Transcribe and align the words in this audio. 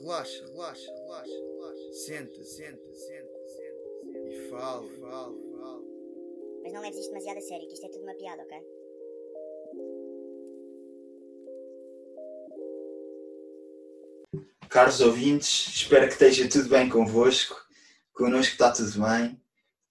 Relaxa, 0.00 0.44
relaxa, 0.46 0.92
relaxa, 0.92 1.32
relaxa. 1.32 1.92
Senta, 1.92 2.44
senta, 2.44 2.94
senta, 2.94 3.38
senta. 3.46 4.28
E 4.28 4.48
fala, 4.50 4.88
fala, 5.00 5.34
fala. 5.52 5.82
Mas 6.62 6.72
não 6.72 6.80
leves 6.80 6.98
isto 6.98 7.10
demasiado 7.10 7.38
a 7.38 7.40
sério, 7.40 7.68
que 7.68 7.74
isto 7.74 7.86
é 7.86 7.88
tudo 7.90 8.02
uma 8.02 8.14
piada, 8.14 8.42
ok? 8.42 8.58
Caros 14.68 15.00
ouvintes, 15.00 15.68
espero 15.68 16.06
que 16.06 16.14
esteja 16.14 16.48
tudo 16.48 16.68
bem 16.68 16.88
convosco. 16.88 17.54
Connosco 18.12 18.52
está 18.52 18.72
tudo 18.72 19.00
bem. 19.00 19.40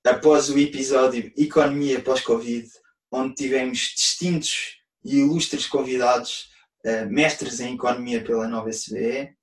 Após 0.03 0.49
o 0.49 0.59
episódio 0.59 1.31
Economia 1.37 2.01
pós-Covid, 2.01 2.69
onde 3.09 3.35
tivemos 3.35 3.93
distintos 3.95 4.81
e 5.03 5.19
ilustres 5.19 5.65
convidados, 5.65 6.49
eh, 6.83 7.05
mestres 7.05 7.61
em 7.61 7.75
Economia 7.75 8.21
pela 8.21 8.47
Nova 8.49 8.69
SBE, 8.69 9.33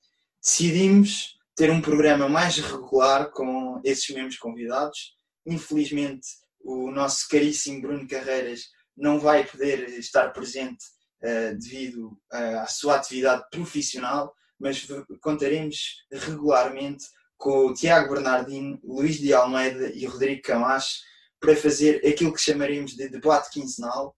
decidimos 0.42 1.38
ter 1.54 1.70
um 1.70 1.80
programa 1.80 2.28
mais 2.28 2.56
regular 2.58 3.30
com 3.30 3.80
esses 3.84 4.08
mesmos 4.14 4.38
convidados. 4.38 5.14
Infelizmente, 5.46 6.26
o 6.60 6.90
nosso 6.90 7.28
caríssimo 7.28 7.82
Bruno 7.82 8.08
Carreiras 8.08 8.62
não 8.96 9.18
vai 9.18 9.44
poder 9.44 9.88
estar 9.98 10.30
presente 10.30 10.84
uh, 11.22 11.58
devido 11.58 12.08
uh, 12.32 12.60
à 12.60 12.66
sua 12.66 12.96
atividade 12.96 13.44
profissional, 13.50 14.32
mas 14.58 14.86
contaremos 15.20 16.04
regularmente 16.12 17.04
com 17.36 17.66
o 17.66 17.74
Tiago 17.74 18.14
Bernardino, 18.14 18.78
Luís 18.84 19.18
de 19.18 19.32
Almeida 19.32 19.90
e 19.94 20.04
Rodrigo 20.04 20.42
Camacho 20.42 20.98
para 21.40 21.56
fazer 21.56 22.06
aquilo 22.06 22.34
que 22.34 22.40
chamaremos 22.40 22.92
de 22.92 23.08
debate 23.08 23.50
quinzenal. 23.50 24.14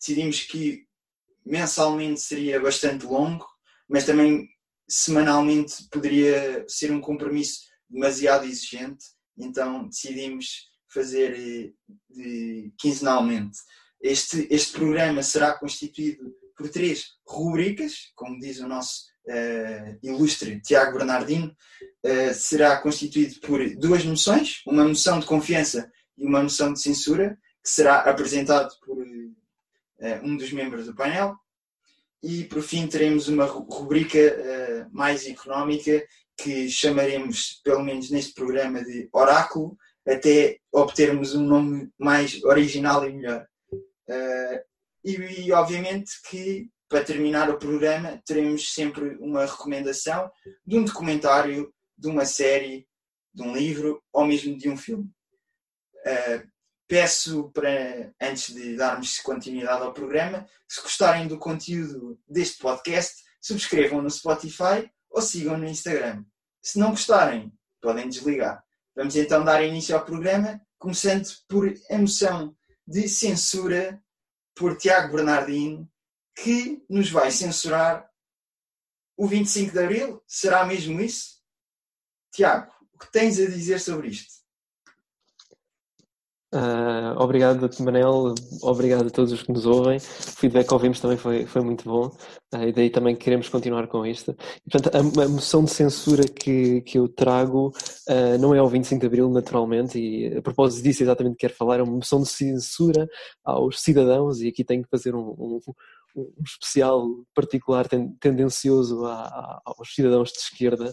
Decidimos 0.00 0.40
que 0.40 0.84
mensalmente 1.44 2.20
seria 2.20 2.60
bastante 2.60 3.06
longo, 3.06 3.46
mas 3.88 4.04
também 4.04 4.48
semanalmente 4.88 5.88
poderia 5.90 6.64
ser 6.68 6.90
um 6.92 7.00
compromisso 7.00 7.62
demasiado 7.88 8.46
exigente, 8.46 9.04
então 9.38 9.88
decidimos 9.88 10.68
fazer 10.88 11.34
eh, 11.34 11.72
de, 12.08 12.72
quinzenalmente. 12.78 13.58
Este, 14.00 14.46
este 14.50 14.72
programa 14.72 15.22
será 15.22 15.58
constituído 15.58 16.34
por 16.56 16.68
três 16.70 17.06
rubricas, 17.26 18.12
como 18.14 18.38
diz 18.38 18.60
o 18.60 18.66
nosso 18.66 19.04
uh, 19.26 19.98
ilustre 20.02 20.60
Tiago 20.60 20.96
Bernardino, 20.96 21.54
uh, 22.04 22.34
será 22.34 22.78
constituído 22.80 23.40
por 23.40 23.60
duas 23.76 24.04
moções, 24.04 24.62
uma 24.66 24.86
moção 24.86 25.20
de 25.20 25.26
confiança 25.26 25.90
e 26.16 26.26
uma 26.26 26.42
moção 26.42 26.72
de 26.72 26.80
censura, 26.80 27.38
que 27.62 27.68
será 27.70 28.00
apresentado 28.00 28.72
por 28.80 28.96
uh, 28.98 30.22
um 30.22 30.36
dos 30.36 30.50
membros 30.52 30.86
do 30.86 30.94
painel. 30.94 31.36
E 32.22 32.44
por 32.44 32.62
fim 32.62 32.86
teremos 32.86 33.28
uma 33.28 33.44
rubrica 33.44 34.88
mais 34.90 35.26
económica 35.26 36.04
que 36.36 36.68
chamaremos, 36.68 37.60
pelo 37.64 37.82
menos 37.82 38.10
neste 38.10 38.34
programa, 38.34 38.84
de 38.84 39.08
Oráculo, 39.12 39.76
até 40.06 40.58
obtermos 40.72 41.34
um 41.34 41.44
nome 41.44 41.90
mais 41.98 42.42
original 42.44 43.08
e 43.08 43.12
melhor. 43.12 43.46
Uh, 43.72 44.60
e, 45.04 45.46
e, 45.46 45.52
obviamente 45.52 46.12
que 46.28 46.70
para 46.88 47.02
terminar 47.02 47.50
o 47.50 47.58
programa 47.58 48.22
teremos 48.24 48.72
sempre 48.72 49.16
uma 49.16 49.44
recomendação 49.44 50.30
de 50.64 50.78
um 50.78 50.84
documentário, 50.84 51.72
de 51.98 52.06
uma 52.06 52.24
série, 52.24 52.86
de 53.34 53.42
um 53.42 53.52
livro 53.52 54.00
ou 54.12 54.24
mesmo 54.24 54.56
de 54.56 54.68
um 54.68 54.76
filme. 54.76 55.10
Uh, 56.06 56.46
peço 56.88 57.50
para, 57.50 58.12
antes 58.20 58.54
de 58.54 58.76
darmos 58.76 59.18
continuidade 59.18 59.82
ao 59.82 59.92
programa, 59.92 60.46
se 60.68 60.80
gostarem 60.80 61.26
do 61.26 61.38
conteúdo 61.38 62.18
deste 62.28 62.58
podcast, 62.58 63.22
subscrevam 63.40 64.02
no 64.02 64.10
Spotify 64.10 64.90
ou 65.10 65.20
sigam 65.20 65.56
no 65.56 65.66
Instagram. 65.66 66.24
Se 66.62 66.78
não 66.78 66.90
gostarem, 66.90 67.52
podem 67.80 68.08
desligar. 68.08 68.64
Vamos 68.94 69.14
então 69.16 69.44
dar 69.44 69.62
início 69.62 69.94
ao 69.94 70.04
programa, 70.04 70.60
começando 70.78 71.28
por 71.48 71.72
a 71.90 71.98
moção 71.98 72.56
de 72.86 73.08
censura 73.08 74.02
por 74.54 74.76
Tiago 74.76 75.14
Bernardino, 75.14 75.90
que 76.34 76.82
nos 76.88 77.10
vai 77.10 77.30
censurar 77.30 78.08
o 79.16 79.26
25 79.26 79.72
de 79.72 79.78
Abril. 79.78 80.22
Será 80.26 80.64
mesmo 80.64 81.00
isso? 81.00 81.36
Tiago, 82.32 82.72
o 82.92 82.98
que 82.98 83.10
tens 83.12 83.38
a 83.38 83.46
dizer 83.46 83.80
sobre 83.80 84.08
isto? 84.08 84.45
Uh, 86.54 87.18
obrigado, 87.18 87.68
Manel. 87.80 88.34
Obrigado 88.62 89.08
a 89.08 89.10
todos 89.10 89.32
os 89.32 89.42
que 89.42 89.52
nos 89.52 89.66
ouvem. 89.66 89.96
O 89.98 90.00
feedback 90.00 90.68
que 90.68 90.74
ouvimos 90.74 91.00
também 91.00 91.16
foi, 91.16 91.44
foi 91.44 91.60
muito 91.62 91.84
bom. 91.84 92.06
Uh, 92.54 92.68
e 92.68 92.72
daí 92.72 92.88
também 92.88 93.16
queremos 93.16 93.48
continuar 93.48 93.88
com 93.88 94.06
isto. 94.06 94.30
E, 94.64 94.70
portanto, 94.70 94.94
a, 94.94 95.22
a, 95.24 95.28
moção 95.28 95.64
de 95.64 95.70
censura 95.70 96.22
que, 96.22 96.82
que 96.82 96.98
eu 96.98 97.08
trago 97.08 97.72
uh, 98.08 98.38
não 98.40 98.54
é 98.54 98.58
ao 98.58 98.68
25 98.68 99.00
de 99.00 99.06
Abril, 99.06 99.28
naturalmente, 99.28 99.98
e 99.98 100.36
a 100.36 100.42
propósito 100.42 100.84
disso 100.84 101.02
exatamente 101.02 101.36
quero 101.36 101.54
falar, 101.54 101.80
é 101.80 101.82
uma 101.82 101.96
moção 101.96 102.22
de 102.22 102.28
censura 102.28 103.08
aos 103.44 103.80
cidadãos, 103.80 104.40
e 104.40 104.48
aqui 104.48 104.64
tenho 104.64 104.82
que 104.84 104.90
fazer 104.90 105.14
um, 105.14 105.34
um, 105.38 105.60
um 106.16 106.42
especial 106.42 107.06
particular 107.34 107.86
tendencioso 108.20 109.04
a, 109.04 109.22
a, 109.22 109.62
aos 109.66 109.94
cidadãos 109.94 110.32
de 110.32 110.38
esquerda 110.38 110.90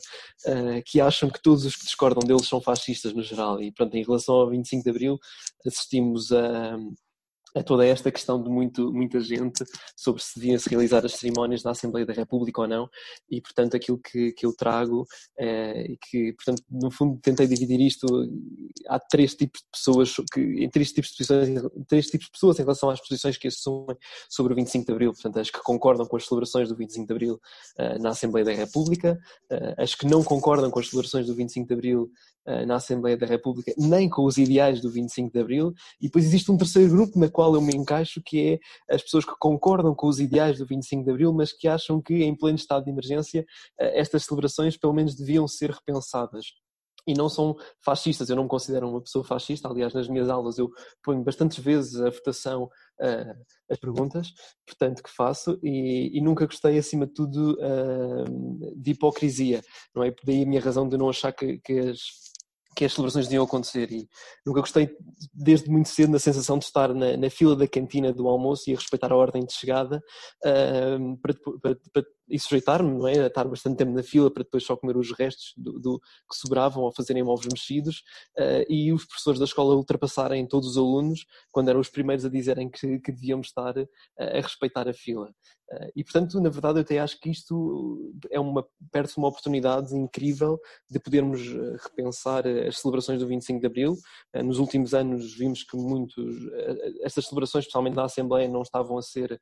uh, 0.47 0.83
que 0.85 0.99
acham 0.99 1.29
que 1.29 1.41
todos 1.41 1.65
os 1.65 1.75
que 1.75 1.85
discordam 1.85 2.27
deles 2.27 2.47
são 2.47 2.61
fascistas 2.61 3.13
no 3.13 3.23
geral. 3.23 3.61
E 3.61 3.71
pronto, 3.71 3.95
em 3.95 4.03
relação 4.03 4.35
ao 4.35 4.49
25 4.49 4.83
de 4.83 4.89
Abril, 4.89 5.17
assistimos 5.65 6.31
a, 6.31 6.77
a 7.55 7.63
toda 7.63 7.85
esta 7.85 8.11
questão 8.11 8.41
de 8.41 8.49
muito, 8.49 8.91
muita 8.91 9.19
gente 9.19 9.63
sobre 9.95 10.21
se 10.21 10.39
deviam-se 10.39 10.69
realizar 10.69 11.05
as 11.05 11.13
cerimónias 11.13 11.61
da 11.61 11.71
Assembleia 11.71 12.05
da 12.05 12.13
República 12.13 12.61
ou 12.61 12.67
não, 12.67 12.89
e 13.29 13.41
portanto 13.41 13.75
aquilo 13.75 13.99
que, 13.99 14.31
que 14.31 14.45
eu 14.45 14.53
trago 14.55 15.05
é 15.37 15.83
e 15.83 15.97
que, 15.97 16.33
portanto, 16.33 16.63
no 16.69 16.91
fundo 16.91 17.19
tentei 17.21 17.47
dividir 17.47 17.79
isto, 17.81 18.07
há 18.87 18.99
três 18.99 19.35
tipos 19.35 19.61
de 19.61 19.67
pessoas, 19.71 20.15
que, 20.33 20.41
em 20.41 20.69
três 20.69 20.91
tipos 20.91 21.11
de 21.11 21.17
posições, 21.17 21.61
três 21.87 22.07
tipos 22.07 22.25
de 22.27 22.31
pessoas 22.31 22.59
em 22.59 22.63
relação 22.63 22.89
às 22.89 22.99
posições 22.99 23.37
que 23.37 23.47
assumem 23.47 23.97
sobre 24.29 24.53
o 24.53 24.55
25 24.55 24.85
de 24.85 24.91
Abril, 24.91 25.11
portanto 25.13 25.39
as 25.39 25.49
que 25.49 25.61
concordam 25.61 26.05
com 26.05 26.17
as 26.17 26.25
celebrações 26.25 26.69
do 26.69 26.75
25 26.75 27.07
de 27.07 27.13
Abril 27.13 27.41
uh, 27.79 28.01
na 28.01 28.09
Assembleia 28.09 28.45
da 28.45 28.53
República, 28.53 29.19
uh, 29.51 29.81
as 29.81 29.95
que 29.95 30.05
não 30.05 30.23
concordam 30.23 30.69
com 30.71 30.79
as 30.79 30.89
celebrações 30.89 31.27
do 31.27 31.35
25 31.35 31.67
de 31.67 31.73
Abril 31.73 32.11
uh, 32.47 32.65
na 32.65 32.75
Assembleia 32.75 33.17
da 33.17 33.25
República, 33.25 33.73
nem 33.77 34.09
com 34.09 34.25
os 34.25 34.37
ideais 34.37 34.81
do 34.81 34.89
25 34.89 35.31
de 35.31 35.39
Abril, 35.39 35.73
e 35.99 36.05
depois 36.05 36.25
existe 36.25 36.51
um 36.51 36.57
terceiro 36.57 36.89
grupo 36.89 37.19
na 37.19 37.29
qual 37.29 37.42
qual 37.43 37.55
eu 37.55 37.61
me 37.61 37.75
encaixo, 37.75 38.21
que 38.25 38.53
é 38.53 38.95
as 38.95 39.03
pessoas 39.03 39.25
que 39.25 39.33
concordam 39.37 39.93
com 39.93 40.07
os 40.07 40.17
ideais 40.17 40.59
do 40.59 40.65
25 40.65 41.03
de 41.03 41.11
Abril, 41.11 41.33
mas 41.33 41.51
que 41.51 41.67
acham 41.67 42.01
que 42.01 42.23
em 42.23 42.33
pleno 42.33 42.55
estado 42.55 42.85
de 42.85 42.89
emergência 42.89 43.45
eh, 43.77 43.99
estas 43.99 44.23
celebrações 44.23 44.77
pelo 44.77 44.93
menos 44.93 45.13
deviam 45.13 45.45
ser 45.45 45.69
repensadas 45.71 46.45
e 47.05 47.13
não 47.13 47.27
são 47.27 47.53
fascistas. 47.83 48.29
Eu 48.29 48.37
não 48.37 48.43
me 48.43 48.49
considero 48.49 48.89
uma 48.89 49.01
pessoa 49.01 49.25
fascista. 49.25 49.67
Aliás, 49.67 49.93
nas 49.93 50.07
minhas 50.07 50.29
aulas 50.29 50.57
eu 50.57 50.69
ponho 51.03 51.21
bastantes 51.21 51.59
vezes 51.59 51.99
a 51.99 52.09
votação 52.09 52.63
uh, 52.63 53.43
as 53.69 53.77
perguntas, 53.77 54.29
portanto, 54.65 55.03
que 55.03 55.09
faço, 55.09 55.59
e, 55.61 56.17
e, 56.17 56.21
nunca 56.21 56.45
gostei, 56.45 56.77
acima 56.77 57.05
de 57.05 57.13
tudo, 57.13 57.57
uh, 57.59 58.73
de 58.81 58.91
hipocrisia. 58.91 59.61
Não 59.93 60.01
é? 60.01 60.15
Daí 60.23 60.43
a 60.43 60.45
minha 60.45 60.61
razão 60.61 60.87
de 60.87 60.97
não 60.97 61.09
achar 61.09 61.33
que, 61.33 61.59
que 61.59 61.77
as 61.77 61.99
que 62.75 62.85
as 62.85 62.93
celebrações 62.93 63.25
deviam 63.27 63.43
acontecer. 63.43 63.91
E 63.91 64.07
nunca 64.45 64.61
gostei 64.61 64.89
desde 65.33 65.69
muito 65.69 65.89
cedo 65.89 66.11
na 66.11 66.19
sensação 66.19 66.57
de 66.57 66.65
estar 66.65 66.93
na, 66.93 67.17
na 67.17 67.29
fila 67.29 67.55
da 67.55 67.67
cantina 67.67 68.13
do 68.13 68.27
almoço 68.27 68.69
e 68.69 68.73
a 68.73 68.77
respeitar 68.77 69.11
a 69.11 69.15
ordem 69.15 69.45
de 69.45 69.53
chegada 69.53 70.01
uh, 70.45 71.17
para, 71.21 71.33
para, 71.61 71.75
para, 71.93 72.03
e 72.27 72.39
sujeitar-me, 72.39 72.91
não 72.91 73.07
é? 73.07 73.19
A 73.19 73.27
estar 73.27 73.45
bastante 73.45 73.77
tempo 73.77 73.91
na 73.91 74.03
fila 74.03 74.31
para 74.31 74.43
depois 74.43 74.63
só 74.63 74.75
comer 74.75 74.97
os 74.97 75.11
restos 75.11 75.53
do, 75.57 75.79
do 75.79 75.99
que 75.99 76.35
sobravam 76.35 76.83
ou 76.83 76.93
fazerem 76.93 77.23
ovos 77.23 77.45
mexidos 77.45 78.03
uh, 78.37 78.65
e 78.69 78.91
os 78.93 79.05
professores 79.05 79.39
da 79.39 79.45
escola 79.45 79.75
ultrapassarem 79.75 80.47
todos 80.47 80.69
os 80.69 80.77
alunos 80.77 81.25
quando 81.51 81.69
eram 81.69 81.79
os 81.79 81.89
primeiros 81.89 82.25
a 82.25 82.29
dizerem 82.29 82.69
que, 82.69 82.99
que 82.99 83.11
devíamos 83.11 83.47
estar 83.47 83.77
uh, 83.77 83.87
a 84.17 84.41
respeitar 84.41 84.87
a 84.87 84.93
fila. 84.93 85.29
Uh, 85.71 85.91
e 85.95 86.03
portanto, 86.03 86.39
na 86.39 86.49
verdade, 86.49 86.79
eu 86.79 86.81
até 86.81 86.99
acho 86.99 87.19
que 87.19 87.29
isto 87.29 88.13
é 88.29 88.39
uma, 88.39 88.65
perde 88.91 89.13
uma 89.17 89.27
oportunidade 89.27 89.95
incrível 89.95 90.59
de 90.89 90.99
podermos 90.99 91.41
repensar 91.83 92.47
as 92.47 92.79
celebrações 92.79 93.19
do 93.19 93.27
25 93.27 93.59
de 93.59 93.65
Abril. 93.65 93.95
Nos 94.43 94.59
últimos 94.59 94.93
anos 94.93 95.33
vimos 95.35 95.63
que 95.63 95.75
muitos, 95.77 96.35
estas 97.01 97.25
celebrações, 97.25 97.63
especialmente 97.63 97.95
da 97.95 98.05
Assembleia, 98.05 98.47
não 98.47 98.61
estavam 98.61 98.97
a 98.97 99.01
ser 99.01 99.39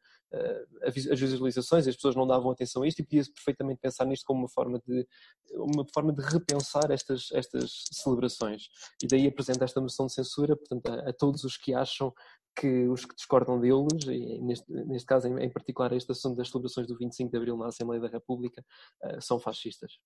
as 0.82 1.20
visualizações, 1.20 1.88
as 1.88 1.96
pessoas 1.96 2.16
não 2.16 2.26
davam 2.26 2.52
atenção 2.52 2.84
a 2.84 2.88
isto 2.88 3.00
e 3.00 3.04
podia-se 3.04 3.32
perfeitamente 3.32 3.82
pensar 3.82 4.06
nisto 4.06 4.26
como 4.26 4.42
uma 4.42 4.50
forma 4.50 4.82
de, 4.88 5.06
uma 5.52 5.86
forma 5.94 6.14
de 6.14 6.22
repensar 6.22 6.90
estas, 6.90 7.30
estas 7.34 7.86
celebrações. 7.92 8.64
E 9.04 9.08
daí 9.08 9.28
apresenta 9.28 9.66
esta 9.66 9.82
moção 9.82 10.06
de 10.08 10.14
censura, 10.14 10.56
portanto, 10.56 10.88
a, 10.88 11.10
a 11.10 11.14
todos 11.14 11.44
os 11.44 11.58
que 11.58 11.74
acham 11.74 12.14
que 12.56 12.88
os 12.88 13.06
que 13.06 13.16
discordam 13.16 13.60
deles, 13.60 14.04
e 14.08 14.42
neste, 14.42 14.72
neste 14.72 15.06
caso 15.06 15.28
em, 15.28 15.46
em, 15.46 15.50
particular 15.50 15.94
este 15.94 16.12
assunto 16.12 16.38
das 16.38 16.50
celebrações 16.50 16.88
do 16.88 16.98
25 16.98 17.32
de 17.32 17.38
Abril 17.38 17.58
na 17.58 17.68
Assembleia 17.68 18.02
da 18.02 18.10
República, 18.10 18.64
uh, 19.04 19.22
são 19.22 19.40
fascistas. 19.40 20.00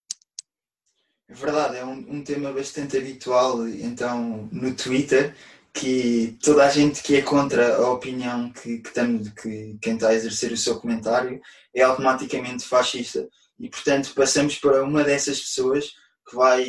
É 1.28 1.34
verdade, 1.34 1.78
é 1.78 1.86
um, 1.86 2.18
um 2.18 2.24
tema 2.24 2.52
bastante 2.54 2.98
habitual, 2.98 3.68
então, 3.68 4.48
no 4.52 4.76
Twitter, 4.76 5.36
que 5.76 6.38
toda 6.42 6.66
a 6.66 6.70
gente 6.70 7.04
que 7.04 7.18
é 7.18 7.22
contra 7.22 7.76
a 7.76 7.92
opinião 7.92 8.50
que, 8.54 8.80
que, 8.80 9.32
que 9.42 9.78
quem 9.82 9.96
está 9.96 10.08
a 10.08 10.14
exercer 10.14 10.54
o 10.54 10.58
seu 10.58 10.80
comentário 10.80 11.42
é 11.74 11.82
automaticamente 11.82 12.66
fascista. 12.66 13.28
e, 13.60 13.70
portanto, 13.70 14.14
passamos 14.16 14.58
para 14.58 14.84
uma 14.84 15.04
dessas 15.04 15.42
pessoas 15.42 15.92
que 16.28 16.36
vai 16.36 16.66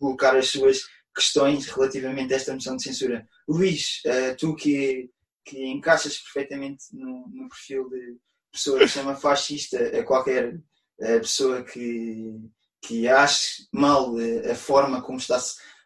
colocar 0.00 0.36
as 0.36 0.48
suas 0.48 0.80
questões 1.14 1.66
relativamente 1.66 2.34
a 2.34 2.36
esta 2.36 2.52
moção 2.52 2.76
de 2.76 2.82
censura. 2.82 3.24
Luís, 3.48 4.02
uh, 4.04 4.36
tu 4.36 4.56
que, 4.56 5.08
que 5.44 5.66
encaixas 5.66 6.18
perfeitamente 6.18 6.86
no, 6.92 7.28
no 7.32 7.48
perfil 7.48 7.88
de 7.88 8.16
pessoa 8.50 8.80
que 8.80 8.88
chama 8.88 9.14
fascista 9.14 9.78
a 9.96 10.02
qualquer 10.02 10.56
uh, 10.56 11.20
pessoa 11.20 11.62
que, 11.62 12.34
que 12.82 13.06
ache 13.06 13.68
mal 13.72 14.12
uh, 14.12 14.50
a 14.50 14.56
forma 14.56 15.00
como 15.00 15.18
está 15.18 15.38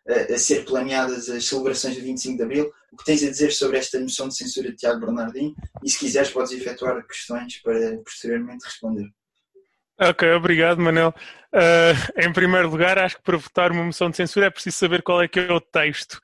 a, 0.09 0.39
ser 0.39 0.65
planeadas 0.65 1.29
as 1.29 1.45
celebrações 1.45 1.97
do 1.97 2.03
25 2.03 2.37
de 2.37 2.43
Abril, 2.43 2.73
o 2.91 2.97
que 2.97 3.05
tens 3.05 3.23
a 3.23 3.31
dizer 3.31 3.53
sobre 3.53 3.79
esta 3.79 4.01
moção 4.01 4.29
de 4.29 4.37
censura 4.37 4.71
de 4.71 4.77
Tiago 4.77 5.01
Bernardino 5.01 5.55
e 5.85 5.91
se 5.91 5.99
quiseres 5.99 6.31
podes 6.31 6.53
efetuar 6.53 7.07
questões 7.07 7.61
para 7.63 7.99
posteriormente 7.99 8.65
responder. 8.65 9.09
Ok, 10.01 10.31
obrigado, 10.33 10.81
Manel. 10.81 11.13
Uh, 11.53 12.23
em 12.25 12.33
primeiro 12.33 12.71
lugar, 12.71 12.99
acho 12.99 13.17
que 13.17 13.23
para 13.23 13.37
votar 13.37 13.73
uma 13.73 13.83
moção 13.83 14.09
de 14.09 14.17
censura 14.17 14.47
é 14.47 14.51
preciso 14.51 14.77
saber 14.77 15.03
qual 15.03 15.21
é 15.21 15.29
que 15.29 15.41
é 15.41 15.53
o 15.53 15.61
texto. 15.61 16.21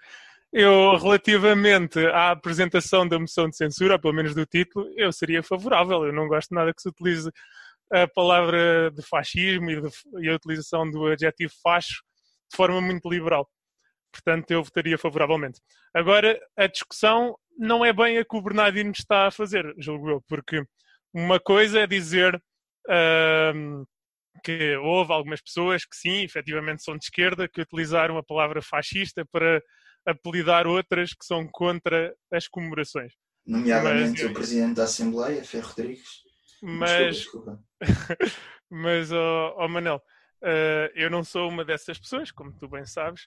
Eu, 0.52 0.96
relativamente 0.96 1.98
à 2.06 2.30
apresentação 2.30 3.06
da 3.06 3.18
moção 3.18 3.50
de 3.50 3.56
censura, 3.56 3.98
pelo 3.98 4.14
menos 4.14 4.32
do 4.34 4.46
título, 4.46 4.86
eu 4.96 5.12
seria 5.12 5.42
favorável. 5.42 6.04
Eu 6.04 6.12
não 6.12 6.28
gosto 6.28 6.54
nada 6.54 6.72
que 6.72 6.80
se 6.80 6.88
utilize 6.88 7.28
a 7.92 8.06
palavra 8.06 8.92
de 8.92 9.02
fascismo 9.02 9.68
e, 9.68 9.80
de, 9.80 9.88
e 10.22 10.28
a 10.28 10.36
utilização 10.36 10.88
do 10.88 11.06
adjetivo 11.06 11.52
facho 11.60 12.04
de 12.48 12.56
forma 12.56 12.80
muito 12.80 13.10
liberal. 13.10 13.48
Portanto, 14.14 14.48
eu 14.52 14.62
votaria 14.62 14.96
favoravelmente. 14.96 15.60
Agora, 15.92 16.40
a 16.56 16.68
discussão 16.68 17.36
não 17.58 17.84
é 17.84 17.92
bem 17.92 18.16
a 18.18 18.24
que 18.24 18.36
o 18.36 18.42
Bernardino 18.42 18.92
está 18.92 19.26
a 19.26 19.30
fazer, 19.30 19.74
julgo 19.76 20.08
eu, 20.08 20.24
porque 20.28 20.62
uma 21.12 21.40
coisa 21.40 21.80
é 21.80 21.86
dizer 21.86 22.40
que 24.44 24.76
houve 24.76 25.12
algumas 25.12 25.40
pessoas 25.40 25.84
que 25.84 25.96
sim, 25.96 26.22
efetivamente 26.22 26.84
são 26.84 26.96
de 26.96 27.04
esquerda, 27.04 27.48
que 27.48 27.60
utilizaram 27.60 28.16
a 28.18 28.22
palavra 28.22 28.62
fascista 28.62 29.26
para 29.32 29.60
apelidar 30.06 30.66
outras 30.66 31.10
que 31.10 31.24
são 31.24 31.48
contra 31.50 32.14
as 32.32 32.46
comemorações. 32.46 33.12
Nomeadamente 33.44 34.22
mas, 34.22 34.30
o 34.30 34.34
Presidente 34.34 34.74
da 34.76 34.84
Assembleia, 34.84 35.42
Ferro 35.42 35.68
Rodrigues. 35.68 36.22
Mas, 36.62 37.16
desculpa, 37.16 37.60
desculpa. 37.80 38.16
mas 38.70 39.10
oh, 39.12 39.54
oh 39.58 39.68
Manel, 39.68 39.96
uh, 40.42 40.90
eu 40.94 41.10
não 41.10 41.24
sou 41.24 41.48
uma 41.48 41.64
dessas 41.64 41.98
pessoas, 41.98 42.30
como 42.30 42.52
tu 42.52 42.68
bem 42.68 42.86
sabes, 42.86 43.26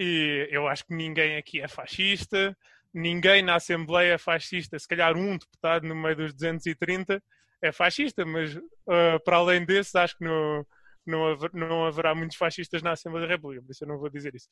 e 0.00 0.48
eu 0.50 0.66
acho 0.66 0.86
que 0.86 0.94
ninguém 0.94 1.36
aqui 1.36 1.60
é 1.60 1.68
fascista, 1.68 2.56
ninguém 2.92 3.42
na 3.42 3.56
Assembleia 3.56 4.14
é 4.14 4.18
fascista, 4.18 4.78
se 4.78 4.88
calhar 4.88 5.14
um 5.14 5.36
deputado 5.36 5.86
no 5.86 5.94
meio 5.94 6.16
dos 6.16 6.32
230 6.32 7.22
é 7.62 7.70
fascista, 7.70 8.24
mas 8.24 8.56
uh, 8.56 9.20
para 9.22 9.36
além 9.36 9.62
desse, 9.66 9.98
acho 9.98 10.16
que 10.16 10.24
não, 10.24 10.66
não, 11.06 11.26
haver, 11.26 11.50
não 11.52 11.84
haverá 11.84 12.14
muitos 12.14 12.38
fascistas 12.38 12.82
na 12.82 12.92
Assembleia 12.92 13.26
da 13.26 13.34
República, 13.34 13.62
por 13.62 13.72
isso 13.72 13.84
eu 13.84 13.88
não 13.88 13.98
vou 13.98 14.08
dizer 14.08 14.34
isso. 14.34 14.48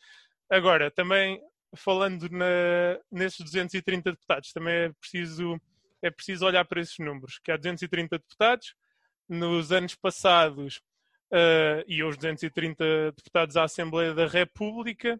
Agora, 0.50 0.90
também 0.90 1.40
falando 1.74 2.28
na, 2.28 3.00
nesses 3.10 3.40
230 3.40 4.12
deputados, 4.12 4.52
também 4.52 4.74
é 4.74 4.92
preciso, 5.00 5.58
é 6.02 6.10
preciso 6.10 6.44
olhar 6.44 6.66
para 6.66 6.82
esses 6.82 6.98
números, 6.98 7.40
que 7.42 7.50
há 7.50 7.56
230 7.56 8.18
deputados, 8.18 8.74
nos 9.26 9.72
anos 9.72 9.94
passados, 9.94 10.82
uh, 11.32 11.82
e 11.86 12.04
os 12.04 12.16
230 12.16 13.12
deputados 13.16 13.56
à 13.56 13.64
Assembleia 13.64 14.12
da 14.12 14.26
República, 14.26 15.18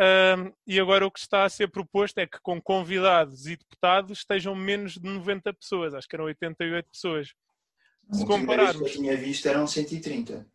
um, 0.00 0.52
e 0.66 0.80
agora 0.80 1.06
o 1.06 1.10
que 1.10 1.18
está 1.18 1.44
a 1.44 1.48
ser 1.50 1.68
proposto 1.68 2.16
é 2.16 2.26
que 2.26 2.40
com 2.40 2.60
convidados 2.60 3.46
e 3.46 3.54
deputados 3.54 4.20
estejam 4.20 4.54
menos 4.54 4.94
de 4.94 5.06
90 5.06 5.52
pessoas, 5.52 5.92
acho 5.92 6.08
que 6.08 6.16
eram 6.16 6.24
88 6.24 6.88
pessoas. 6.90 7.34
Se 8.10 8.24
compararmos. 8.24 8.78
que 8.78 8.84
eu 8.84 9.02
tinha 9.02 9.14
visto 9.14 9.46
eram 9.46 9.66
130. 9.66 10.46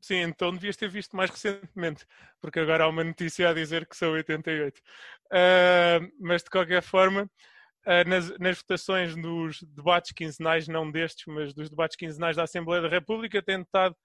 Sim, 0.00 0.20
então 0.22 0.52
devias 0.52 0.76
ter 0.76 0.88
visto 0.88 1.16
mais 1.16 1.30
recentemente, 1.30 2.06
porque 2.40 2.60
agora 2.60 2.84
há 2.84 2.88
uma 2.88 3.02
notícia 3.02 3.50
a 3.50 3.52
dizer 3.52 3.86
que 3.86 3.96
são 3.96 4.12
88. 4.12 4.78
Uh, 4.78 6.12
mas 6.20 6.42
de 6.42 6.48
qualquer 6.48 6.82
forma, 6.82 7.24
uh, 7.24 8.08
nas, 8.08 8.38
nas, 8.38 8.58
votações 8.58 9.16
dos 9.16 9.62
debates 9.62 10.12
quinzenais, 10.12 10.68
não 10.68 10.90
destes, 10.90 11.26
mas 11.26 11.52
dos 11.52 11.68
debates 11.68 11.96
quinzenais 11.96 12.36
da 12.36 12.44
Assembleia 12.44 12.80
da 12.80 12.88
República, 12.88 13.42
tem 13.42 13.60
estado 13.60 13.96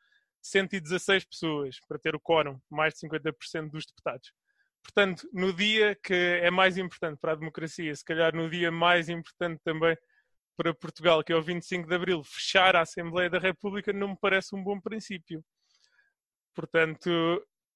116 0.42 1.24
pessoas 1.26 1.80
para 1.88 2.00
ter 2.00 2.16
o 2.16 2.20
quórum, 2.20 2.60
mais 2.70 2.96
de 2.96 3.08
50% 3.08 3.70
dos 3.70 3.86
deputados. 3.86 4.34
Portanto, 4.86 5.28
no 5.34 5.52
dia 5.52 5.98
que 6.02 6.14
é 6.14 6.52
mais 6.52 6.78
importante 6.78 7.18
para 7.20 7.32
a 7.32 7.36
democracia, 7.36 7.94
se 7.96 8.06
calhar 8.06 8.36
no 8.36 8.48
dia 8.48 8.72
mais 8.72 9.10
importante 9.10 9.60
também 9.64 9.98
para 10.56 10.74
Portugal, 10.74 11.24
que 11.24 11.34
é 11.34 11.36
o 11.36 11.42
25 11.42 11.90
de 11.90 11.96
Abril, 11.96 12.24
fechar 12.24 12.76
a 12.76 12.82
Assembleia 12.82 13.30
da 13.30 13.40
República 13.40 13.92
não 13.92 14.10
me 14.10 14.18
parece 14.22 14.56
um 14.56 14.64
bom 14.64 14.80
princípio. 14.80 15.44
Portanto, 16.54 17.10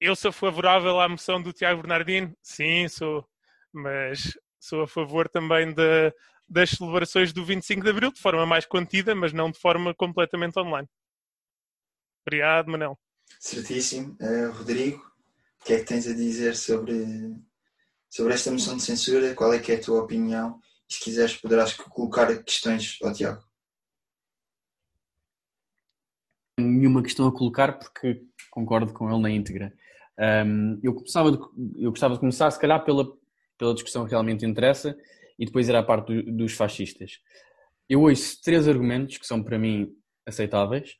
eu 0.00 0.14
sou 0.14 0.32
favorável 0.32 1.00
à 1.00 1.08
moção 1.08 1.42
do 1.42 1.52
Tiago 1.52 1.82
Bernardino? 1.82 2.34
Sim, 2.40 2.88
sou. 2.88 3.28
Mas 3.72 4.38
sou 4.58 4.82
a 4.82 4.88
favor 4.88 5.28
também 5.28 5.74
de, 5.74 6.14
das 6.48 6.70
celebrações 6.70 7.32
do 7.32 7.44
25 7.44 7.82
de 7.82 7.90
Abril, 7.90 8.12
de 8.12 8.20
forma 8.20 8.46
mais 8.46 8.64
contida, 8.64 9.14
mas 9.14 9.32
não 9.32 9.50
de 9.50 9.58
forma 9.58 9.92
completamente 9.94 10.58
online. 10.58 10.88
Obrigado, 12.24 12.70
Manel. 12.70 12.98
Certíssimo. 13.38 14.16
Uh, 14.20 14.52
Rodrigo? 14.52 15.09
O 15.60 15.64
que 15.64 15.74
é 15.74 15.78
que 15.78 15.84
tens 15.84 16.06
a 16.06 16.14
dizer 16.14 16.56
sobre, 16.56 17.04
sobre 18.08 18.32
esta 18.32 18.50
moção 18.50 18.76
de 18.76 18.82
censura? 18.82 19.34
Qual 19.34 19.52
é 19.52 19.58
que 19.58 19.72
é 19.72 19.76
a 19.76 19.80
tua 19.80 20.02
opinião? 20.02 20.58
E 20.88 20.94
se 20.94 21.00
quiseres 21.00 21.36
poderás 21.36 21.74
colocar 21.74 22.42
questões 22.42 22.98
ao 23.02 23.12
Tiago. 23.12 23.44
Nenhuma 26.58 27.02
questão 27.02 27.28
a 27.28 27.32
colocar 27.32 27.78
porque 27.78 28.22
concordo 28.50 28.92
com 28.92 29.10
ele 29.10 29.20
na 29.20 29.30
íntegra. 29.30 29.72
Um, 30.18 30.80
eu, 30.82 30.94
gostava 30.94 31.30
de, 31.30 31.38
eu 31.76 31.90
gostava 31.90 32.14
de 32.14 32.20
começar, 32.20 32.50
se 32.50 32.58
calhar, 32.58 32.84
pela, 32.84 33.06
pela 33.56 33.74
discussão 33.74 34.04
que 34.04 34.10
realmente 34.10 34.44
interessa 34.44 34.96
e 35.38 35.46
depois 35.46 35.68
ir 35.68 35.76
à 35.76 35.82
parte 35.82 36.22
do, 36.22 36.32
dos 36.32 36.52
fascistas. 36.52 37.18
Eu 37.88 38.02
ouço 38.02 38.40
três 38.42 38.66
argumentos 38.66 39.18
que 39.18 39.26
são 39.26 39.42
para 39.42 39.58
mim 39.58 39.94
aceitáveis, 40.26 40.96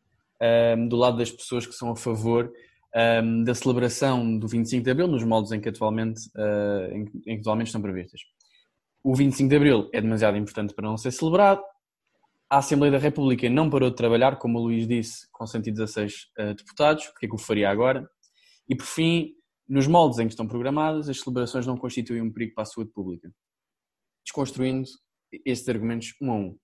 um, 0.77 0.89
do 0.89 0.97
lado 0.97 1.19
das 1.19 1.31
pessoas 1.31 1.67
que 1.67 1.75
são 1.75 1.91
a 1.91 1.97
favor 1.97 2.53
um, 2.95 3.45
da 3.45 3.55
celebração 3.55 4.39
do 4.39 4.49
25 4.49 4.85
de 4.85 4.91
Abril 4.91 5.07
nos 5.07 5.25
moldes 5.25 5.53
em 5.53 5.61
que, 5.61 5.69
atualmente, 5.69 6.21
uh, 6.37 6.95
em, 6.95 7.05
que 7.05 7.31
atualmente 7.41 7.69
estão 7.69 7.83
previstas. 7.83 8.21
O 9.03 9.15
25 9.15 9.49
de 9.49 9.57
Abril 9.57 9.91
é 9.93 10.01
demasiado 10.01 10.37
importante 10.37 10.75
para 10.75 10.89
não 10.89 10.97
ser 10.97 11.13
celebrado. 11.13 11.63
A 12.49 12.59
Assembleia 12.59 12.93
da 12.93 12.99
República 12.99 13.49
não 13.49 13.71
parou 13.71 13.91
de 13.91 13.97
trabalhar, 13.97 14.37
como 14.37 14.59
o 14.59 14.63
Luís 14.63 14.87
disse, 14.87 15.29
com 15.31 15.47
116 15.47 16.13
uh, 16.39 16.55
deputados, 16.55 17.07
porque 17.07 17.27
é 17.27 17.29
que 17.29 17.35
o 17.35 17.39
faria 17.39 17.71
agora? 17.71 18.09
E 18.69 18.75
por 18.75 18.87
fim, 18.87 19.35
nos 19.69 19.87
moldes 19.87 20.19
em 20.19 20.27
que 20.27 20.33
estão 20.33 20.49
programadas, 20.49 21.09
as 21.09 21.21
celebrações 21.21 21.67
não 21.67 21.77
constituem 21.77 22.21
um 22.21 22.33
perigo 22.33 22.55
para 22.55 22.63
a 22.63 22.67
saúde 22.67 22.91
pública. 22.93 23.33
Desconstruindo 24.25 24.89
estes 25.45 25.69
argumentos 25.69 26.15
um 26.21 26.31
a 26.31 26.35
um. 26.35 26.59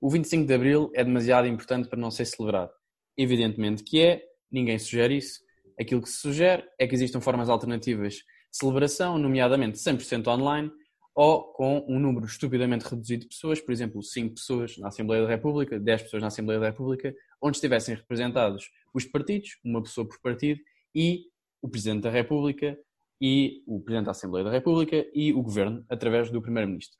O 0.00 0.10
25 0.10 0.46
de 0.46 0.54
Abril 0.54 0.90
é 0.94 1.04
demasiado 1.04 1.46
importante 1.46 1.88
para 1.88 1.98
não 1.98 2.10
ser 2.10 2.24
celebrado. 2.24 2.70
Evidentemente 3.16 3.82
que 3.82 4.00
é, 4.00 4.22
ninguém 4.50 4.78
sugere 4.78 5.16
isso, 5.16 5.40
aquilo 5.78 6.02
que 6.02 6.08
se 6.08 6.18
sugere 6.18 6.64
é 6.78 6.86
que 6.86 6.94
existam 6.94 7.20
formas 7.20 7.48
alternativas 7.48 8.14
de 8.14 8.22
celebração, 8.52 9.18
nomeadamente 9.18 9.78
100% 9.78 10.26
online 10.28 10.70
ou 11.14 11.44
com 11.54 11.84
um 11.88 11.98
número 11.98 12.26
estupidamente 12.26 12.84
reduzido 12.84 13.22
de 13.22 13.28
pessoas, 13.28 13.58
por 13.58 13.72
exemplo, 13.72 14.02
5 14.02 14.34
pessoas 14.34 14.76
na 14.76 14.88
Assembleia 14.88 15.22
da 15.22 15.28
República, 15.28 15.80
10 15.80 16.02
pessoas 16.02 16.20
na 16.20 16.28
Assembleia 16.28 16.60
da 16.60 16.66
República, 16.66 17.14
onde 17.40 17.56
estivessem 17.56 17.94
representados 17.94 18.70
os 18.92 19.06
partidos, 19.06 19.58
uma 19.64 19.82
pessoa 19.82 20.06
por 20.06 20.20
partido, 20.20 20.60
e 20.94 21.24
o 21.62 21.70
Presidente 21.70 22.02
da 22.02 22.10
República, 22.10 22.78
e 23.18 23.62
o 23.66 23.80
Presidente 23.80 24.04
da 24.04 24.10
Assembleia 24.10 24.44
da 24.44 24.50
República 24.50 25.06
e 25.14 25.32
o 25.32 25.42
Governo, 25.42 25.86
através 25.88 26.30
do 26.30 26.42
Primeiro-Ministro. 26.42 26.98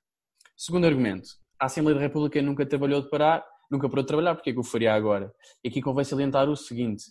Segundo 0.56 0.87
argumento, 0.87 1.28
a 1.61 1.66
Assembleia 1.66 1.97
da 1.97 2.02
República 2.02 2.40
nunca 2.40 2.64
trabalhou 2.64 3.02
de 3.02 3.11
parar, 3.11 3.45
nunca 3.71 3.87
parou 3.87 4.02
de 4.02 4.09
trabalhar, 4.09 4.35
porque 4.35 4.49
é 4.49 4.52
que 4.54 4.59
o 4.59 4.64
faria 4.64 4.95
agora? 4.95 5.30
E 5.62 5.68
aqui 5.68 5.83
convém 5.83 6.04
salientar 6.06 6.49
o 6.49 6.56
seguinte, 6.56 7.04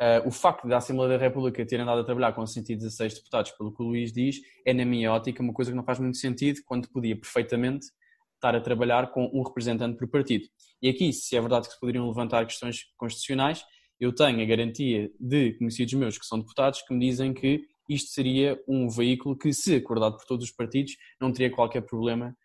Uh, 0.00 0.26
o 0.26 0.30
facto 0.32 0.66
da 0.66 0.78
Assembleia 0.78 1.16
da 1.16 1.24
República 1.24 1.64
ter 1.64 1.78
andado 1.78 2.00
a 2.00 2.04
trabalhar 2.04 2.32
com 2.32 2.44
116 2.44 3.14
deputados, 3.14 3.52
pelo 3.52 3.72
que 3.72 3.82
o 3.82 3.86
Luís 3.86 4.12
diz, 4.12 4.40
é, 4.66 4.72
na 4.72 4.84
minha 4.84 5.12
ótica, 5.12 5.42
uma 5.42 5.52
coisa 5.52 5.70
que 5.70 5.76
não 5.76 5.84
faz 5.84 6.00
muito 6.00 6.16
sentido, 6.16 6.60
quando 6.66 6.88
podia 6.88 7.16
perfeitamente 7.16 7.86
estar 8.34 8.56
a 8.56 8.60
trabalhar 8.60 9.12
com 9.12 9.30
um 9.32 9.42
representante 9.42 9.96
por 9.96 10.08
partido. 10.08 10.44
E 10.80 10.88
aqui, 10.88 11.12
se 11.12 11.36
é 11.36 11.40
verdade 11.40 11.68
que 11.68 11.74
se 11.74 11.80
poderiam 11.80 12.08
levantar 12.08 12.44
questões 12.44 12.84
constitucionais, 12.96 13.64
eu 14.00 14.12
tenho 14.12 14.42
a 14.42 14.44
garantia 14.44 15.08
de 15.20 15.52
conhecidos 15.52 15.94
meus 15.94 16.18
que 16.18 16.26
são 16.26 16.40
deputados 16.40 16.82
que 16.82 16.92
me 16.92 16.98
dizem 16.98 17.32
que 17.32 17.64
isto 17.88 18.10
seria 18.10 18.60
um 18.66 18.88
veículo 18.88 19.38
que, 19.38 19.52
se 19.52 19.76
acordado 19.76 20.16
por 20.16 20.26
todos 20.26 20.46
os 20.46 20.50
partidos, 20.50 20.96
não 21.20 21.32
teria 21.32 21.54
qualquer 21.54 21.82
problema 21.82 22.36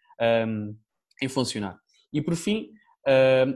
um, 0.48 0.78
em 1.22 1.28
funcionar. 1.28 1.80
E 2.14 2.22
por 2.22 2.36
fim, 2.36 2.70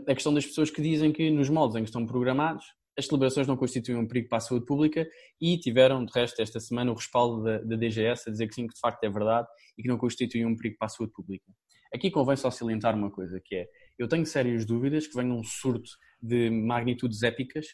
a 0.07 0.13
questão 0.13 0.33
das 0.33 0.45
pessoas 0.45 0.69
que 0.69 0.81
dizem 0.81 1.11
que 1.11 1.29
nos 1.29 1.49
moldes 1.49 1.75
em 1.75 1.83
que 1.83 1.89
estão 1.89 2.05
programados, 2.05 2.65
as 2.97 3.05
celebrações 3.05 3.47
não 3.47 3.55
constituem 3.55 3.97
um 3.97 4.07
perigo 4.07 4.27
para 4.27 4.37
a 4.37 4.41
saúde 4.41 4.65
pública 4.65 5.07
e 5.39 5.57
tiveram, 5.57 6.03
de 6.05 6.11
resto, 6.13 6.41
esta 6.41 6.59
semana 6.59 6.91
o 6.91 6.95
respaldo 6.95 7.43
da, 7.43 7.59
da 7.59 7.75
DGS 7.75 8.27
a 8.27 8.31
dizer 8.31 8.47
que 8.47 8.55
sim, 8.55 8.67
que 8.67 8.73
de 8.73 8.79
facto 8.79 9.03
é 9.03 9.09
verdade 9.09 9.47
e 9.77 9.81
que 9.81 9.87
não 9.87 9.97
constituem 9.97 10.45
um 10.45 10.55
perigo 10.55 10.77
para 10.77 10.87
a 10.87 10.89
saúde 10.89 11.13
pública. 11.13 11.45
Aqui 11.93 12.09
convém 12.09 12.37
só 12.37 12.49
salientar 12.49 12.95
uma 12.95 13.11
coisa, 13.11 13.41
que 13.43 13.55
é, 13.55 13.67
eu 13.97 14.07
tenho 14.07 14.25
sérias 14.25 14.65
dúvidas 14.65 15.07
que 15.07 15.15
venha 15.15 15.33
um 15.33 15.43
surto 15.43 15.89
de 16.21 16.49
magnitudes 16.49 17.23
épicas 17.23 17.67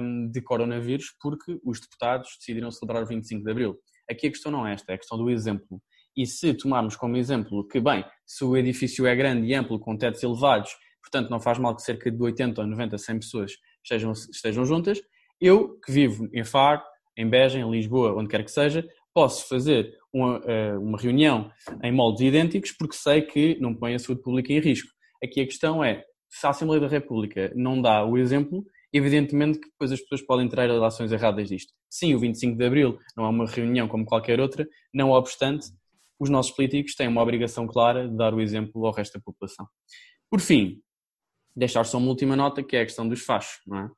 um, 0.00 0.30
de 0.30 0.40
coronavírus 0.40 1.14
porque 1.20 1.58
os 1.64 1.80
deputados 1.80 2.36
decidiram 2.38 2.70
celebrar 2.70 3.02
o 3.02 3.06
25 3.06 3.44
de 3.44 3.50
Abril. 3.50 3.76
Aqui 4.10 4.26
a 4.26 4.30
questão 4.30 4.52
não 4.52 4.66
é 4.66 4.74
esta, 4.74 4.92
é 4.92 4.94
a 4.94 4.98
questão 4.98 5.16
do 5.18 5.30
exemplo. 5.30 5.80
E 6.16 6.26
se 6.26 6.54
tomarmos 6.54 6.94
como 6.96 7.16
exemplo 7.16 7.66
que, 7.66 7.80
bem, 7.80 8.04
se 8.24 8.44
o 8.44 8.56
edifício 8.56 9.06
é 9.06 9.16
grande 9.16 9.48
e 9.48 9.54
amplo, 9.54 9.80
com 9.80 9.96
tetos 9.96 10.22
elevados, 10.22 10.70
portanto 11.02 11.28
não 11.28 11.40
faz 11.40 11.58
mal 11.58 11.74
que 11.74 11.82
cerca 11.82 12.10
de 12.10 12.22
80 12.22 12.60
ou 12.60 12.66
90, 12.66 12.98
100 12.98 13.18
pessoas 13.18 13.52
estejam, 13.84 14.12
estejam 14.12 14.64
juntas, 14.64 15.00
eu, 15.40 15.78
que 15.80 15.92
vivo 15.92 16.28
em 16.32 16.42
Faro, 16.42 16.82
em 17.16 17.28
Beja, 17.28 17.58
em 17.58 17.70
Lisboa, 17.70 18.14
onde 18.14 18.28
quer 18.28 18.42
que 18.42 18.50
seja, 18.50 18.84
posso 19.12 19.46
fazer 19.46 19.96
uma, 20.12 20.40
eh, 20.44 20.76
uma 20.78 20.98
reunião 20.98 21.50
em 21.82 21.92
moldes 21.92 22.22
idênticos 22.22 22.72
porque 22.72 22.96
sei 22.96 23.22
que 23.22 23.56
não 23.60 23.74
põe 23.74 23.94
a 23.94 23.98
saúde 23.98 24.22
pública 24.22 24.52
em 24.52 24.58
risco. 24.58 24.88
Aqui 25.22 25.40
a 25.40 25.44
questão 25.44 25.84
é, 25.84 26.04
se 26.28 26.46
a 26.46 26.50
Assembleia 26.50 26.80
da 26.80 26.88
República 26.88 27.52
não 27.54 27.80
dá 27.80 28.04
o 28.04 28.18
exemplo, 28.18 28.64
evidentemente 28.92 29.60
que 29.60 29.68
depois 29.68 29.92
as 29.92 30.00
pessoas 30.00 30.22
podem 30.22 30.48
tirar 30.48 30.66
relações 30.66 31.12
erradas 31.12 31.48
disto. 31.48 31.72
Sim, 31.88 32.14
o 32.14 32.18
25 32.18 32.56
de 32.56 32.64
Abril 32.64 32.98
não 33.16 33.24
é 33.24 33.28
uma 33.28 33.46
reunião 33.46 33.86
como 33.86 34.04
qualquer 34.04 34.40
outra, 34.40 34.66
não 34.92 35.10
obstante, 35.10 35.66
os 36.18 36.30
nossos 36.30 36.52
políticos 36.52 36.94
têm 36.94 37.08
uma 37.08 37.22
obrigação 37.22 37.66
clara 37.66 38.08
de 38.08 38.16
dar 38.16 38.34
o 38.34 38.40
exemplo 38.40 38.84
ao 38.86 38.92
resto 38.92 39.14
da 39.14 39.22
população. 39.24 39.66
Por 40.30 40.40
fim, 40.40 40.80
deixar 41.54 41.84
só 41.84 41.98
uma 41.98 42.08
última 42.08 42.36
nota, 42.36 42.62
que 42.62 42.76
é 42.76 42.80
a 42.80 42.84
questão 42.84 43.08
dos 43.08 43.22
fachos, 43.22 43.60
é? 43.72 43.88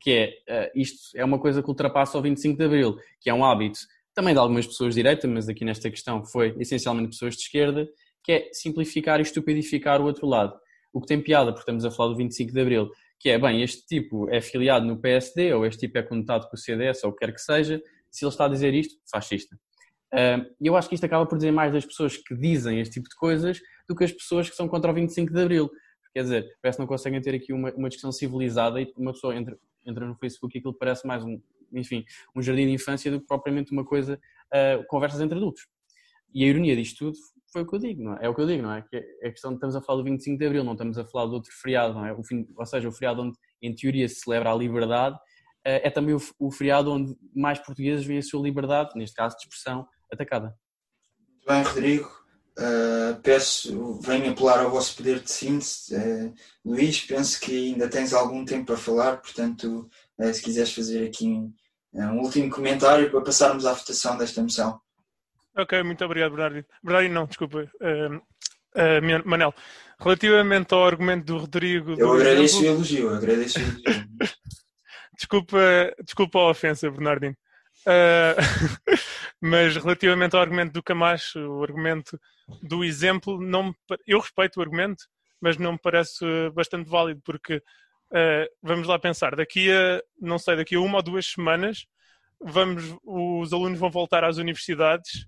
Que 0.00 0.10
é, 0.48 0.66
uh, 0.66 0.70
isto 0.74 0.98
é 1.14 1.24
uma 1.24 1.38
coisa 1.38 1.62
que 1.62 1.68
ultrapassa 1.68 2.18
o 2.18 2.22
25 2.22 2.56
de 2.56 2.64
Abril, 2.64 2.96
que 3.20 3.28
é 3.28 3.34
um 3.34 3.44
hábito 3.44 3.80
também 4.14 4.34
de 4.34 4.40
algumas 4.40 4.66
pessoas 4.66 4.94
de 4.94 5.02
direita, 5.02 5.28
mas 5.28 5.48
aqui 5.48 5.64
nesta 5.64 5.90
questão 5.90 6.24
foi 6.24 6.54
essencialmente 6.58 7.10
pessoas 7.10 7.34
de 7.36 7.42
esquerda, 7.42 7.88
que 8.22 8.32
é 8.32 8.50
simplificar 8.52 9.18
e 9.18 9.22
estupidificar 9.22 10.00
o 10.00 10.04
outro 10.04 10.26
lado. 10.26 10.58
O 10.92 11.00
que 11.00 11.06
tem 11.06 11.20
piada, 11.20 11.52
porque 11.52 11.62
estamos 11.62 11.84
a 11.84 11.90
falar 11.90 12.10
do 12.10 12.16
25 12.16 12.52
de 12.52 12.60
Abril, 12.60 12.90
que 13.18 13.28
é, 13.28 13.38
bem, 13.38 13.62
este 13.62 13.86
tipo 13.86 14.28
é 14.30 14.40
filiado 14.40 14.86
no 14.86 14.98
PSD, 14.98 15.52
ou 15.52 15.64
este 15.66 15.80
tipo 15.80 15.98
é 15.98 16.02
conotado 16.02 16.48
com 16.48 16.56
o 16.56 16.58
CDS, 16.58 17.04
ou 17.04 17.10
o 17.10 17.12
que 17.12 17.24
quer 17.24 17.32
que 17.32 17.40
seja, 17.40 17.80
se 18.10 18.24
ele 18.24 18.30
está 18.30 18.46
a 18.46 18.48
dizer 18.48 18.74
isto, 18.74 18.94
fascista. 19.10 19.56
E 20.60 20.66
eu 20.66 20.76
acho 20.76 20.88
que 20.88 20.94
isto 20.94 21.04
acaba 21.04 21.24
por 21.26 21.36
dizer 21.36 21.52
mais 21.52 21.72
das 21.72 21.86
pessoas 21.86 22.16
que 22.16 22.34
dizem 22.34 22.80
este 22.80 22.94
tipo 22.94 23.08
de 23.08 23.14
coisas 23.14 23.60
do 23.88 23.94
que 23.94 24.04
as 24.04 24.12
pessoas 24.12 24.50
que 24.50 24.56
são 24.56 24.66
contra 24.66 24.90
o 24.90 24.94
25 24.94 25.32
de 25.32 25.40
Abril. 25.40 25.70
Quer 26.12 26.22
dizer, 26.22 26.58
parece 26.60 26.76
que 26.76 26.82
não 26.82 26.88
conseguem 26.88 27.20
ter 27.20 27.34
aqui 27.34 27.52
uma, 27.52 27.72
uma 27.72 27.88
discussão 27.88 28.10
civilizada 28.12 28.80
e 28.80 28.92
uma 28.96 29.12
pessoa 29.12 29.34
entra, 29.34 29.58
entra 29.86 30.06
no 30.06 30.16
Facebook 30.16 30.56
e 30.56 30.58
aquilo 30.58 30.74
parece 30.74 31.06
mais 31.06 31.24
um, 31.24 31.40
enfim, 31.72 32.04
um 32.34 32.42
jardim 32.42 32.66
de 32.66 32.72
infância 32.72 33.10
do 33.10 33.20
que 33.20 33.26
propriamente 33.26 33.72
uma 33.72 33.84
coisa, 33.84 34.20
uh, 34.52 34.84
conversas 34.88 35.20
entre 35.20 35.38
adultos. 35.38 35.66
E 36.34 36.44
a 36.44 36.46
ironia 36.48 36.76
disto 36.76 37.06
tudo 37.06 37.18
foi 37.52 37.62
o 37.62 37.66
que 37.66 37.74
eu 37.74 37.78
digo, 37.78 38.02
não 38.02 38.14
é? 38.14 38.18
É 38.22 38.28
o 38.28 38.34
que 38.34 38.40
eu 38.40 38.46
digo, 38.46 38.62
não 38.62 38.72
é? 38.72 38.82
Que 38.82 38.96
é 38.96 39.28
a 39.28 39.30
questão 39.30 39.50
de 39.50 39.56
estamos 39.56 39.74
a 39.74 39.80
falar 39.80 39.98
do 39.98 40.04
25 40.04 40.38
de 40.38 40.46
Abril, 40.46 40.64
não 40.64 40.72
estamos 40.72 40.98
a 40.98 41.04
falar 41.04 41.26
de 41.26 41.34
outro 41.34 41.52
feriado, 41.52 41.94
não 41.94 42.06
é? 42.06 42.12
O 42.12 42.22
fim, 42.22 42.46
ou 42.56 42.66
seja, 42.66 42.88
o 42.88 42.92
feriado 42.92 43.22
onde, 43.22 43.36
em 43.60 43.74
teoria, 43.74 44.08
se 44.08 44.16
celebra 44.16 44.52
a 44.52 44.54
liberdade, 44.54 45.16
uh, 45.16 45.20
é 45.64 45.90
também 45.90 46.14
o, 46.14 46.20
o, 46.38 46.50
feriado 46.50 46.92
onde 46.92 47.16
mais 47.34 47.58
portugueses 47.58 48.04
veem 48.04 48.20
a 48.20 48.22
sua 48.22 48.42
liberdade, 48.42 48.90
neste 48.94 49.16
caso 49.16 49.36
de 49.36 49.42
expressão, 49.42 49.86
atacada. 50.12 50.56
Muito 51.28 51.46
bem, 51.46 51.62
Rodrigo. 51.62 52.19
Uh, 52.58 53.18
peço, 53.22 54.00
venho 54.00 54.32
apelar 54.32 54.60
ao 54.60 54.70
vosso 54.70 54.96
poder 54.96 55.20
de 55.20 55.30
síntese. 55.30 55.94
Uh, 55.94 56.34
Luís, 56.64 57.00
penso 57.00 57.40
que 57.40 57.70
ainda 57.72 57.88
tens 57.88 58.12
algum 58.12 58.44
tempo 58.44 58.66
para 58.66 58.76
falar, 58.76 59.16
portanto, 59.18 59.88
uh, 60.18 60.34
se 60.34 60.42
quiseres 60.42 60.72
fazer 60.72 61.06
aqui 61.06 61.26
um, 61.26 61.52
um, 61.94 62.18
último 62.18 62.50
comentário 62.50 63.10
para 63.10 63.22
passarmos 63.22 63.64
à 63.64 63.72
votação 63.72 64.18
desta 64.18 64.42
moção. 64.42 64.78
Ok, 65.56 65.82
muito 65.82 66.04
obrigado, 66.04 66.32
Bernardino. 66.32 66.66
Bernardino, 66.82 67.14
não, 67.14 67.26
desculpa. 67.26 67.70
Manel, 69.24 69.54
relativamente 69.98 70.74
ao 70.74 70.86
argumento 70.86 71.24
do 71.24 71.38
Rodrigo. 71.38 71.94
Eu 71.98 72.12
agradeço 72.12 72.56
exemplo... 72.56 72.72
o 72.72 72.76
elogio, 72.76 73.14
agradeço 73.14 73.58
o 73.58 73.62
elogio. 73.62 74.08
desculpa, 75.16 75.58
desculpa 76.04 76.38
a 76.38 76.50
ofensa, 76.50 76.90
Bernardino. 76.90 77.36
Mas 79.40 79.76
relativamente 79.76 80.36
ao 80.36 80.42
argumento 80.42 80.72
do 80.72 80.82
Camacho, 80.82 81.38
o 81.40 81.62
argumento 81.62 82.20
do 82.62 82.84
exemplo, 82.84 83.40
não 83.40 83.74
eu 84.06 84.20
respeito 84.20 84.58
o 84.58 84.62
argumento, 84.62 85.04
mas 85.40 85.56
não 85.56 85.72
me 85.72 85.78
parece 85.78 86.24
bastante 86.54 86.88
válido, 86.88 87.20
porque 87.24 87.56
uh, 87.56 88.50
vamos 88.62 88.86
lá 88.86 88.98
pensar, 88.98 89.34
daqui 89.34 89.70
a, 89.70 90.02
não 90.20 90.38
sei, 90.38 90.56
daqui 90.56 90.74
a 90.74 90.80
uma 90.80 90.96
ou 90.96 91.02
duas 91.02 91.26
semanas, 91.26 91.86
vamos, 92.40 92.96
os 93.04 93.52
alunos 93.52 93.78
vão 93.78 93.90
voltar 93.90 94.24
às 94.24 94.36
universidades 94.36 95.26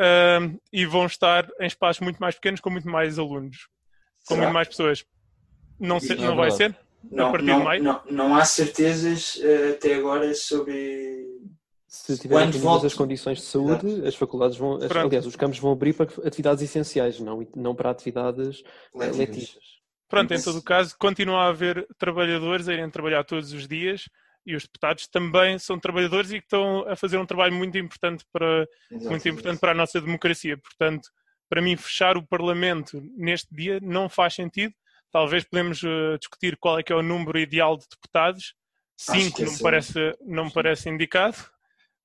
uh, 0.00 0.60
e 0.72 0.86
vão 0.86 1.06
estar 1.06 1.48
em 1.60 1.66
espaços 1.66 2.00
muito 2.00 2.18
mais 2.18 2.34
pequenos 2.34 2.60
com 2.60 2.70
muito 2.70 2.88
mais 2.88 3.18
alunos, 3.18 3.68
com 4.26 4.36
muito 4.36 4.52
mais 4.52 4.68
pessoas. 4.68 5.04
Não, 5.78 5.98
sei, 5.98 6.16
não, 6.16 6.28
não 6.28 6.36
vai 6.36 6.50
ser? 6.50 6.76
Não, 7.10 7.32
não, 7.32 7.78
não, 7.78 8.02
não, 8.10 8.36
há 8.36 8.44
certezas 8.44 9.40
até 9.72 9.94
agora 9.94 10.34
sobre 10.34 11.26
se 11.90 12.16
tiverem 12.16 12.52
todas 12.52 12.84
as 12.84 12.94
condições 12.94 13.38
de 13.38 13.44
saúde, 13.44 13.84
Exato. 13.84 14.06
as 14.06 14.14
faculdades 14.14 14.56
vão, 14.56 14.76
as, 14.76 14.92
aliás, 14.92 15.26
os 15.26 15.34
campos 15.34 15.58
vão 15.58 15.72
abrir 15.72 15.92
para 15.92 16.06
atividades 16.24 16.62
essenciais, 16.62 17.18
não, 17.18 17.44
não 17.56 17.74
para 17.74 17.90
atividades 17.90 18.62
letivas. 18.94 19.18
letivas. 19.18 19.58
Pronto, 20.08 20.32
em 20.32 20.40
todo 20.40 20.58
o 20.58 20.62
caso, 20.62 20.94
continua 20.96 21.42
a 21.42 21.48
haver 21.48 21.84
trabalhadores 21.98 22.68
a 22.68 22.74
irem 22.74 22.88
trabalhar 22.88 23.24
todos 23.24 23.52
os 23.52 23.66
dias 23.66 24.08
e 24.46 24.54
os 24.54 24.62
deputados 24.62 25.08
também 25.08 25.58
são 25.58 25.80
trabalhadores 25.80 26.30
e 26.30 26.38
que 26.38 26.46
estão 26.46 26.88
a 26.88 26.94
fazer 26.94 27.18
um 27.18 27.26
trabalho 27.26 27.54
muito 27.54 27.76
importante 27.76 28.24
para, 28.32 28.68
muito 28.88 29.28
importante 29.28 29.58
para 29.58 29.72
a 29.72 29.74
nossa 29.74 30.00
democracia. 30.00 30.56
Portanto, 30.58 31.10
para 31.48 31.60
mim, 31.60 31.76
fechar 31.76 32.16
o 32.16 32.24
Parlamento 32.24 33.02
neste 33.16 33.52
dia 33.52 33.80
não 33.82 34.08
faz 34.08 34.34
sentido. 34.34 34.72
Talvez 35.10 35.42
podemos 35.42 35.82
uh, 35.82 36.16
discutir 36.20 36.56
qual 36.56 36.78
é 36.78 36.84
que 36.84 36.92
é 36.92 36.96
o 36.96 37.02
número 37.02 37.36
ideal 37.36 37.76
de 37.76 37.84
deputados. 37.90 38.54
Cinco 38.96 39.42
não, 39.42 39.52
me 39.52 39.58
parece, 39.58 40.16
não 40.24 40.44
me 40.44 40.52
parece 40.52 40.88
indicado 40.88 41.36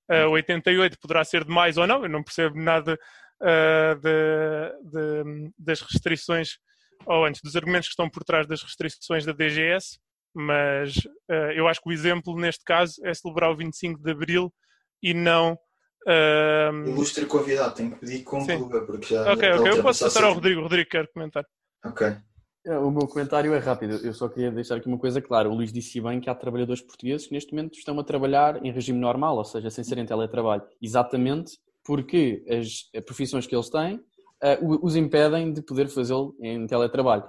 uh, 0.09 0.29
88 0.29 0.97
poderá 0.99 1.23
ser 1.23 1.43
demais 1.43 1.77
ou 1.77 1.87
não, 1.87 2.03
eu 2.03 2.09
não 2.09 2.23
percebo 2.23 2.59
nada 2.59 2.99
uh, 3.41 3.95
de, 3.99 4.89
de, 4.91 5.51
das 5.57 5.81
restrições, 5.81 6.57
ou 7.05 7.25
antes, 7.25 7.41
dos 7.41 7.55
argumentos 7.55 7.87
que 7.87 7.93
estão 7.93 8.09
por 8.09 8.23
trás 8.23 8.47
das 8.47 8.61
restrições 8.61 9.25
da 9.25 9.33
DGS, 9.33 9.99
mas 10.33 10.97
uh, 11.29 11.51
eu 11.55 11.67
acho 11.67 11.81
que 11.81 11.89
o 11.89 11.93
exemplo 11.93 12.37
neste 12.37 12.63
caso 12.63 12.95
é 13.03 13.13
celebrar 13.13 13.51
o 13.51 13.55
25 13.55 14.01
de 14.01 14.11
Abril 14.11 14.53
e 15.01 15.13
não. 15.13 15.57
Uh... 16.05 16.89
Ilustre 16.89 17.25
convidado, 17.25 17.75
tenho 17.75 17.91
que 17.91 17.99
pedir 17.99 18.19
que 18.19 18.25
conclua, 18.25 18.85
porque 18.85 19.13
já. 19.13 19.31
Ok, 19.31 19.51
ok, 19.51 19.71
eu 19.71 19.81
posso 19.81 20.03
passar 20.03 20.23
ao 20.23 20.33
Rodrigo. 20.33 20.61
Rodrigo 20.61 20.89
quer 20.89 21.07
comentar. 21.11 21.45
Ok. 21.83 22.15
É, 22.65 22.79
o 22.79 22.89
meu 22.89 23.07
comentário 23.07 23.53
é 23.53 23.59
rápido. 23.59 23.95
Eu 24.03 24.13
só 24.13 24.27
queria 24.27 24.51
deixar 24.51 24.77
aqui 24.77 24.87
uma 24.87 24.97
coisa 24.97 25.21
clara. 25.21 25.47
O 25.47 25.53
Luís 25.53 25.71
disse 25.71 26.01
bem 26.01 26.19
que 26.19 26.29
há 26.29 26.33
trabalhadores 26.33 26.81
portugueses 26.81 27.27
que 27.27 27.33
neste 27.33 27.53
momento 27.53 27.77
estão 27.77 27.99
a 27.99 28.03
trabalhar 28.03 28.65
em 28.65 28.71
regime 28.71 28.99
normal, 28.99 29.37
ou 29.37 29.45
seja, 29.45 29.69
sem 29.69 29.83
serem 29.83 30.05
teletrabalho. 30.05 30.63
Exatamente 30.81 31.59
porque 31.83 32.43
as 32.49 33.03
profissões 33.05 33.45
que 33.45 33.55
eles 33.55 33.69
têm 33.69 33.97
uh, 33.97 34.79
os 34.81 34.95
impedem 34.95 35.53
de 35.53 35.61
poder 35.61 35.87
fazê-lo 35.87 36.35
em 36.41 36.65
teletrabalho. 36.65 37.23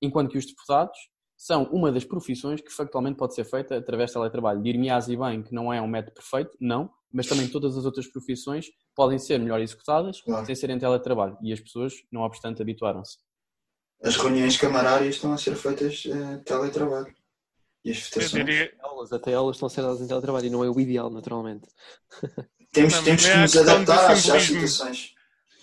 Enquanto 0.00 0.30
que 0.30 0.38
os 0.38 0.46
deputados 0.46 0.96
são 1.36 1.64
uma 1.64 1.90
das 1.90 2.04
profissões 2.04 2.60
que 2.60 2.72
factualmente 2.72 3.16
pode 3.16 3.34
ser 3.34 3.44
feita 3.44 3.76
através 3.76 4.10
de 4.10 4.14
teletrabalho. 4.14 4.62
Dir-me-ás 4.62 5.08
e 5.08 5.16
bem 5.16 5.42
que 5.42 5.52
não 5.52 5.72
é 5.72 5.82
um 5.82 5.88
método 5.88 6.14
perfeito, 6.14 6.56
não, 6.60 6.88
mas 7.12 7.26
também 7.26 7.48
todas 7.48 7.76
as 7.76 7.84
outras 7.84 8.06
profissões 8.06 8.66
podem 8.94 9.18
ser 9.18 9.38
melhor 9.38 9.60
executadas 9.60 10.20
claro. 10.22 10.46
sem 10.46 10.54
serem 10.54 10.78
teletrabalho. 10.78 11.36
E 11.42 11.52
as 11.52 11.60
pessoas, 11.60 11.92
não 12.10 12.22
obstante, 12.22 12.62
habituaram-se 12.62 13.18
as 14.02 14.16
reuniões 14.16 14.56
camarárias 14.56 15.16
estão 15.16 15.32
a 15.32 15.38
ser 15.38 15.56
feitas 15.56 16.04
uh, 16.06 16.42
teletrabalho. 16.44 17.14
E 17.84 17.92
as 17.92 18.00
votações. 18.00 18.44
Diria... 18.44 18.72
até 19.12 19.32
elas 19.32 19.56
estão 19.56 19.66
a 19.66 19.70
ser 19.70 19.82
dadas 19.82 20.00
em 20.00 20.08
teletrabalho 20.08 20.46
e 20.46 20.50
não 20.50 20.64
é 20.64 20.70
o 20.70 20.80
ideal, 20.80 21.10
naturalmente. 21.10 21.68
Temos, 22.72 22.92
não, 22.92 23.04
temos 23.04 23.24
que 23.24 23.36
nos 23.36 23.56
adaptar 23.56 24.10
às, 24.10 24.28
às 24.28 24.42
situações. 24.42 25.14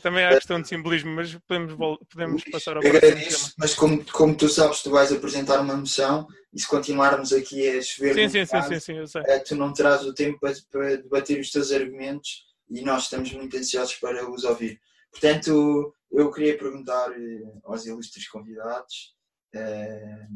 Também 0.01 0.25
há 0.25 0.31
a 0.31 0.35
questão 0.35 0.59
de 0.59 0.67
simbolismo, 0.67 1.11
mas 1.11 1.37
podemos, 1.47 1.75
podemos 2.09 2.43
passar 2.45 2.75
ao 2.75 2.81
próximo 2.81 3.53
Mas 3.57 3.75
como, 3.75 4.03
como 4.11 4.35
tu 4.35 4.49
sabes, 4.49 4.81
tu 4.81 4.89
vais 4.89 5.11
apresentar 5.11 5.61
uma 5.61 5.77
moção 5.77 6.27
e 6.53 6.59
se 6.59 6.67
continuarmos 6.67 7.31
aqui 7.31 7.69
a 7.69 7.81
chover 7.81 8.15
sim, 8.15 8.45
sim, 8.45 8.51
caso, 8.51 8.67
sim, 8.67 8.79
sim, 8.79 9.07
sei. 9.07 9.21
Eh, 9.27 9.39
tu 9.39 9.55
não 9.55 9.71
terás 9.71 10.03
o 10.03 10.13
tempo 10.13 10.39
para, 10.41 10.53
para 10.71 10.97
debater 10.97 11.39
os 11.39 11.51
teus 11.51 11.71
argumentos 11.71 12.43
e 12.69 12.81
nós 12.81 13.03
estamos 13.03 13.31
muito 13.31 13.55
ansiosos 13.55 13.95
para 13.95 14.29
os 14.29 14.43
ouvir. 14.43 14.77
Portanto, 15.09 15.93
eu 16.13 16.31
queria 16.31 16.57
perguntar 16.57 17.11
eh, 17.11 17.43
aos 17.63 17.85
ilustres 17.85 18.27
convidados 18.27 19.15
eh, 19.53 20.27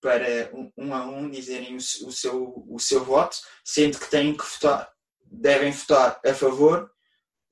para 0.00 0.50
um, 0.76 0.94
a 0.94 1.06
um 1.06 1.30
dizerem 1.30 1.74
o, 1.74 1.76
o, 1.76 2.12
seu, 2.12 2.64
o 2.68 2.78
seu 2.78 3.04
voto, 3.04 3.36
sendo 3.62 3.98
que 3.98 4.10
têm 4.10 4.34
que 4.34 4.44
votar, 4.44 4.90
devem 5.24 5.70
votar 5.70 6.18
a 6.24 6.34
favor, 6.34 6.90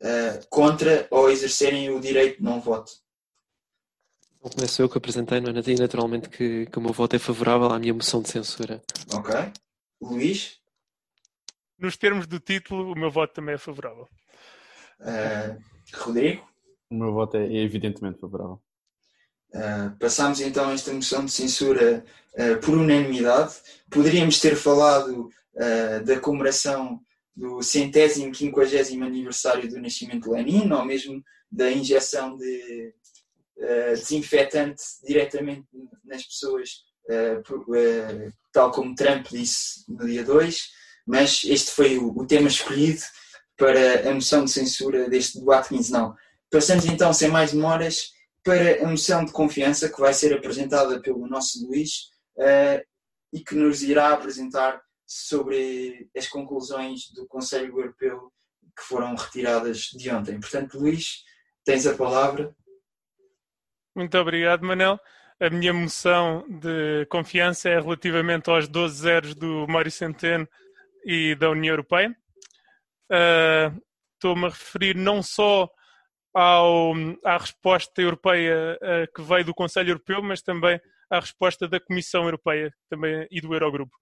eh, 0.01 0.41
contra 0.49 1.07
ou 1.11 1.31
exercerem 1.31 1.91
o 1.91 2.01
direito 2.01 2.39
de 2.39 2.43
não 2.43 2.61
voto. 2.61 2.93
Não 4.43 4.51
começo 4.51 4.81
eu 4.81 4.89
que 4.89 4.97
apresentei, 4.97 5.41
não 5.41 5.51
é? 5.51 5.63
E 5.67 5.75
naturalmente 5.75 6.29
que, 6.29 6.67
que 6.67 6.79
o 6.79 6.81
meu 6.81 6.93
voto 6.93 7.17
é 7.17 7.19
favorável 7.19 7.71
à 7.71 7.79
minha 7.79 7.93
moção 7.93 8.23
de 8.23 8.31
censura. 8.31 8.81
Ok. 9.13 9.35
Luís? 10.01 10.59
Nos 11.77 11.97
termos 11.97 12.27
do 12.27 12.41
título, 12.41 12.93
o 12.93 12.99
meu 12.99 13.11
voto 13.11 13.35
também 13.35 13.57
é 13.57 13.59
favorável. 13.59 14.09
Uh, 15.01 15.61
Rodrigo? 15.95 16.49
O 16.91 16.95
meu 16.95 17.13
voto 17.13 17.37
é 17.37 17.57
evidentemente 17.57 18.19
favorável. 18.19 18.61
Uh, 19.55 19.97
passámos 19.99 20.41
então 20.41 20.71
esta 20.71 20.93
moção 20.93 21.25
de 21.25 21.31
censura 21.31 22.05
uh, 22.35 22.61
por 22.61 22.75
unanimidade. 22.75 23.55
Poderíamos 23.91 24.41
ter 24.41 24.57
falado 24.57 25.29
uh, 25.55 26.05
da 26.05 26.19
comemoração 26.19 27.01
do 27.37 27.63
centésimo, 27.63 28.33
quinquagésimo 28.33 29.05
aniversário 29.05 29.69
do 29.69 29.81
nascimento 29.81 30.25
de 30.25 30.31
Lenin, 30.31 30.71
ou 30.73 30.85
mesmo 30.85 31.23
da 31.51 31.71
injeção 31.71 32.37
de 32.37 32.95
desinfetante 33.95 34.83
diretamente 35.05 35.67
nas 36.05 36.25
pessoas, 36.25 36.85
por, 37.45 37.65
tal 38.53 38.71
como 38.71 38.95
Trump 38.95 39.27
disse 39.29 39.85
no 39.89 40.07
dia 40.07 40.25
2, 40.25 40.69
mas 41.07 41.43
este 41.45 41.71
foi 41.73 41.99
o, 41.99 42.09
o 42.17 42.27
tema 42.27 42.49
escolhido 42.49 43.03
para 43.57 44.09
a 44.09 44.15
moção 44.15 44.45
de 44.45 44.51
censura 44.53 45.09
deste 45.09 45.39
debate 45.41 45.71
quinzenal. 45.71 46.17
Passamos 46.51 46.87
então, 46.87 47.13
sem 47.13 47.29
mais 47.29 47.53
demoras, 47.53 48.13
para 48.43 48.83
a 48.83 48.89
moção 48.89 49.25
de 49.25 49.33
confiança 49.33 49.89
que 49.89 50.01
vai 50.01 50.15
ser 50.15 50.33
apresentada 50.33 51.01
pelo 51.01 51.27
nosso 51.27 51.67
Luís 51.67 52.09
uh, 52.39 52.83
e 53.33 53.41
que 53.41 53.55
nos 53.55 53.83
irá 53.83 54.13
apresentar 54.13 54.81
sobre 55.07 56.09
as 56.17 56.27
conclusões 56.27 57.11
do 57.13 57.27
Conselho 57.27 57.79
Europeu 57.79 58.33
que 58.77 58.83
foram 58.85 59.15
retiradas 59.15 59.89
de 59.93 60.11
ontem. 60.11 60.39
Portanto, 60.39 60.79
Luís, 60.79 61.25
tens 61.65 61.87
a 61.87 61.95
palavra. 61.97 62.55
Muito 63.95 64.17
obrigado, 64.17 64.65
Manel. 64.65 64.99
A 65.41 65.51
minha 65.51 65.73
moção 65.73 66.45
de 66.49 67.07
confiança 67.07 67.69
é 67.69 67.81
relativamente 67.81 68.49
aos 68.49 68.69
12 68.69 68.97
zeros 68.97 69.35
do 69.35 69.67
Mário 69.69 69.91
Centeno 69.91 70.49
e 71.05 71.35
da 71.35 71.51
União 71.51 71.73
Europeia. 71.73 72.17
Uh, 73.11 73.89
Estou-me 74.15 74.47
a 74.47 74.49
referir 74.49 74.97
não 74.97 75.23
só 75.23 75.71
ao, 76.35 76.93
à 77.25 77.39
resposta 77.39 78.01
europeia 78.01 78.79
uh, 78.83 79.13
que 79.15 79.23
veio 79.23 79.45
do 79.45 79.55
Conselho 79.55 79.91
Europeu, 79.91 80.23
mas 80.23 80.43
também 80.43 80.81
à 81.11 81.21
resposta 81.21 81.67
da 81.67 81.81
Comissão 81.81 82.25
Europeia 82.25 82.73
também, 82.89 83.27
e 83.31 83.41
do 83.41 83.55
Eurogrupo. 83.55 83.97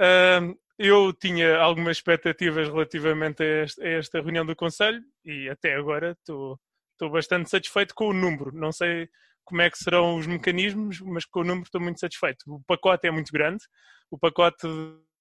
Uh, 0.00 0.56
eu 0.78 1.12
tinha 1.12 1.56
algumas 1.58 1.96
expectativas 1.96 2.68
relativamente 2.68 3.42
a, 3.42 3.84
a, 3.84 3.88
esta 3.88 4.20
reunião 4.20 4.44
do 4.44 4.54
Conselho 4.54 5.02
e 5.24 5.48
até 5.48 5.74
agora 5.74 6.12
estou, 6.12 6.60
estou 6.92 7.10
bastante 7.10 7.48
satisfeito 7.48 7.94
com 7.94 8.08
o 8.08 8.12
número. 8.12 8.52
Não 8.52 8.70
sei 8.70 9.08
como 9.44 9.62
é 9.62 9.70
que 9.70 9.78
serão 9.78 10.16
os 10.16 10.26
mecanismos, 10.26 11.00
mas 11.00 11.24
com 11.24 11.40
o 11.40 11.44
número 11.44 11.64
estou 11.64 11.80
muito 11.80 12.00
satisfeito. 12.00 12.44
O 12.46 12.60
pacote 12.66 13.06
é 13.06 13.10
muito 13.10 13.32
grande. 13.32 13.64
O 14.10 14.18
pacote 14.18 14.66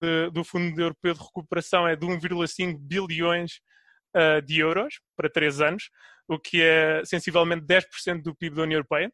de, 0.01 0.29
do 0.31 0.43
Fundo 0.43 0.79
Europeu 0.79 1.13
de 1.13 1.21
Recuperação 1.21 1.87
é 1.87 1.95
de 1.95 2.05
1,5 2.05 2.77
bilhões 2.77 3.61
uh, 4.15 4.41
de 4.41 4.59
euros 4.59 4.99
para 5.15 5.29
três 5.29 5.61
anos 5.61 5.89
o 6.27 6.39
que 6.39 6.61
é 6.61 7.03
sensivelmente 7.05 7.65
10% 7.65 8.21
do 8.23 8.35
PIB 8.35 8.55
da 8.55 8.63
União 8.63 8.77
Europeia. 8.77 9.11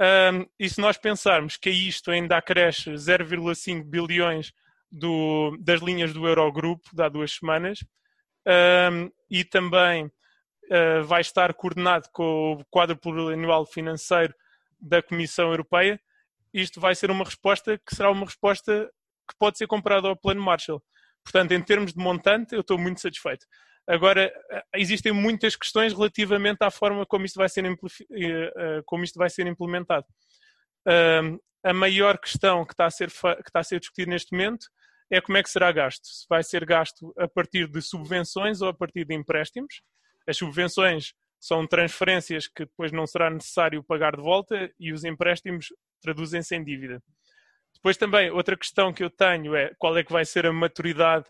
Um, 0.00 0.46
e 0.58 0.68
se 0.68 0.80
nós 0.80 0.96
pensarmos 0.96 1.56
que 1.56 1.70
isto 1.70 2.10
ainda 2.10 2.36
acresce 2.36 2.90
0,5 2.90 3.84
bilhões 3.84 4.52
do, 4.90 5.56
das 5.60 5.80
linhas 5.80 6.12
do 6.12 6.26
Eurogrupo, 6.26 6.88
de 6.92 7.02
há 7.02 7.08
duas 7.08 7.32
semanas, 7.32 7.84
um, 8.92 9.10
e 9.30 9.44
também 9.44 10.06
uh, 10.06 11.04
vai 11.04 11.20
estar 11.20 11.52
coordenado 11.54 12.08
com 12.12 12.54
o 12.54 12.64
quadro 12.70 12.96
plurianual 12.96 13.66
financeiro 13.66 14.34
da 14.80 15.02
Comissão 15.02 15.50
Europeia, 15.50 16.00
isto 16.52 16.80
vai 16.80 16.94
ser 16.94 17.10
uma 17.10 17.24
resposta 17.24 17.78
que 17.78 17.94
será 17.94 18.10
uma 18.10 18.26
resposta 18.26 18.90
que 19.28 19.36
pode 19.38 19.58
ser 19.58 19.66
comparada 19.66 20.08
ao 20.08 20.16
Plano 20.16 20.42
Marshall. 20.42 20.82
Portanto, 21.24 21.52
em 21.52 21.62
termos 21.62 21.92
de 21.92 21.98
montante, 21.98 22.54
eu 22.54 22.60
estou 22.60 22.78
muito 22.78 23.00
satisfeito. 23.00 23.46
Agora, 23.86 24.32
eh, 24.50 24.64
existem 24.76 25.12
muitas 25.12 25.54
questões 25.56 25.92
relativamente 25.92 26.62
à 26.62 26.70
forma 26.70 27.04
como 27.04 27.26
isto 27.26 27.36
vai 27.36 27.48
ser, 27.48 27.64
eh, 27.66 27.76
eh, 28.56 28.82
como 28.86 29.04
isto 29.04 29.18
vai 29.18 29.28
ser 29.28 29.46
implementado. 29.46 30.06
A 31.66 31.72
maior 31.72 32.18
questão 32.18 32.64
que 32.64 32.74
está 32.74 32.84
a, 32.84 32.90
ser, 32.90 33.10
que 33.10 33.48
está 33.48 33.60
a 33.60 33.64
ser 33.64 33.80
discutida 33.80 34.10
neste 34.10 34.32
momento 34.32 34.66
é 35.10 35.18
como 35.20 35.38
é 35.38 35.42
que 35.42 35.48
será 35.48 35.72
gasto. 35.72 36.06
Se 36.06 36.26
vai 36.28 36.42
ser 36.42 36.64
gasto 36.66 37.14
a 37.18 37.26
partir 37.26 37.66
de 37.68 37.80
subvenções 37.80 38.60
ou 38.60 38.68
a 38.68 38.74
partir 38.74 39.06
de 39.06 39.14
empréstimos. 39.14 39.80
As 40.26 40.36
subvenções 40.36 41.14
são 41.40 41.66
transferências 41.66 42.46
que 42.48 42.66
depois 42.66 42.92
não 42.92 43.06
será 43.06 43.30
necessário 43.30 43.82
pagar 43.82 44.14
de 44.16 44.22
volta 44.22 44.70
e 44.78 44.92
os 44.92 45.04
empréstimos 45.04 45.68
traduzem-se 46.02 46.54
em 46.54 46.62
dívida. 46.62 47.02
Depois 47.74 47.96
também, 47.96 48.30
outra 48.30 48.56
questão 48.56 48.92
que 48.92 49.02
eu 49.02 49.10
tenho 49.10 49.54
é 49.54 49.70
qual 49.78 49.96
é 49.96 50.04
que 50.04 50.12
vai 50.12 50.24
ser 50.24 50.46
a 50.46 50.52
maturidade 50.52 51.26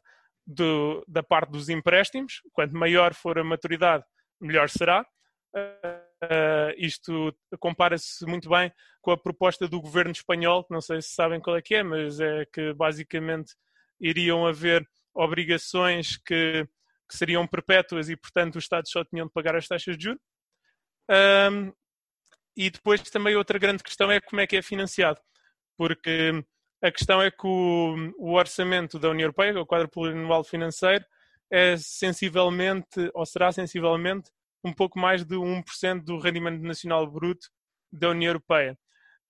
do, 0.47 1.05
da 1.09 1.23
parte 1.23 1.51
dos 1.51 1.69
empréstimos. 1.69 2.41
Quanto 2.53 2.77
maior 2.77 3.15
for 3.15 3.39
a 3.39 3.45
maturidade, 3.45 4.05
melhor 4.41 4.69
será. 4.69 5.07
Uh, 5.55 6.75
isto 6.79 7.35
compara-se 7.61 8.27
muito 8.27 8.49
bem 8.49 8.73
com 9.01 9.11
a 9.11 9.17
proposta 9.17 9.69
do 9.69 9.81
governo 9.81 10.13
espanhol, 10.13 10.65
que 10.65 10.73
não 10.73 10.81
sei 10.81 11.01
se 11.01 11.11
sabem 11.11 11.41
qual 11.41 11.57
é 11.57 11.63
que 11.63 11.75
é, 11.75 11.83
mas 11.83 12.19
é 12.21 12.45
que 12.53 12.73
basicamente 12.75 13.55
iriam 14.01 14.47
haver 14.47 14.87
obrigações 15.15 16.17
que, 16.17 16.67
que 17.09 17.17
seriam 17.17 17.47
perpétuas 17.47 18.09
e, 18.09 18.17
portanto, 18.17 18.57
os 18.57 18.65
Estados 18.65 18.91
só 18.91 19.05
tinham 19.05 19.27
de 19.27 19.33
pagar 19.33 19.55
as 19.55 19.69
taxas 19.69 19.97
de 19.97 20.05
juros. 20.05 20.23
Um, 21.11 21.73
e 22.57 22.71
depois 22.71 23.03
também 23.03 23.37
outra 23.37 23.59
grande 23.59 23.83
questão 23.83 24.11
é 24.11 24.21
como 24.21 24.41
é 24.41 24.47
que 24.47 24.57
é 24.57 24.63
financiado, 24.63 25.21
porque 25.77 26.45
a 26.85 26.93
questão 26.93 27.23
é 27.23 27.31
que 27.31 27.47
o, 27.47 28.13
o 28.19 28.35
orçamento 28.35 28.99
da 28.99 29.09
União 29.09 29.25
Europeia, 29.25 29.59
o 29.59 29.65
quadro 29.65 29.89
plurianual 29.89 30.45
financeiro, 30.45 31.03
é 31.51 31.79
sensivelmente, 31.79 33.11
ou 33.15 33.25
será 33.25 33.51
sensivelmente, 33.51 34.31
um 34.63 34.71
pouco 34.71 34.99
mais 34.99 35.25
de 35.25 35.35
1% 35.35 36.05
do 36.05 36.19
rendimento 36.19 36.61
nacional 36.61 37.07
bruto 37.11 37.49
da 37.91 38.11
União 38.11 38.29
Europeia. 38.29 38.79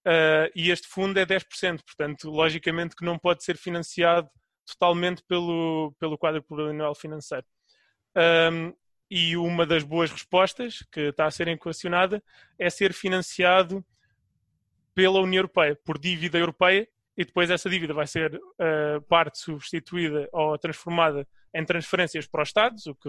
Uh, 0.05 0.51
e 0.53 0.69
este 0.73 0.89
fundo 0.89 1.17
é 1.17 1.25
10%, 1.25 1.81
portanto, 1.85 2.29
logicamente 2.29 2.97
que 2.97 3.05
não 3.05 3.17
pode 3.17 3.45
ser 3.45 3.57
financiado 3.57 4.29
totalmente 4.67 5.23
pelo, 5.23 5.95
pelo 6.01 6.19
quadro 6.19 6.43
plurianual 6.43 6.95
financeiro. 6.97 7.47
Um, 8.17 8.75
e 9.09 9.37
uma 9.37 9.65
das 9.65 9.85
boas 9.85 10.11
respostas 10.11 10.85
que 10.91 11.03
está 11.03 11.27
a 11.27 11.31
ser 11.31 11.47
equacionada 11.47 12.21
é 12.59 12.69
ser 12.69 12.93
financiado 12.93 13.85
pela 14.93 15.21
União 15.21 15.39
Europeia, 15.39 15.79
por 15.85 15.99
dívida 15.99 16.37
europeia, 16.37 16.89
e 17.17 17.25
depois 17.25 17.51
essa 17.51 17.71
dívida 17.71 17.95
vai 17.95 18.07
ser 18.07 18.35
uh, 18.35 19.01
parte 19.09 19.39
substituída 19.39 20.29
ou 20.33 20.59
transformada 20.59 21.27
em 21.55 21.65
transferências 21.65 22.27
para 22.27 22.43
os 22.43 22.49
Estados, 22.49 22.87
o 22.87 22.95
que 22.95 23.09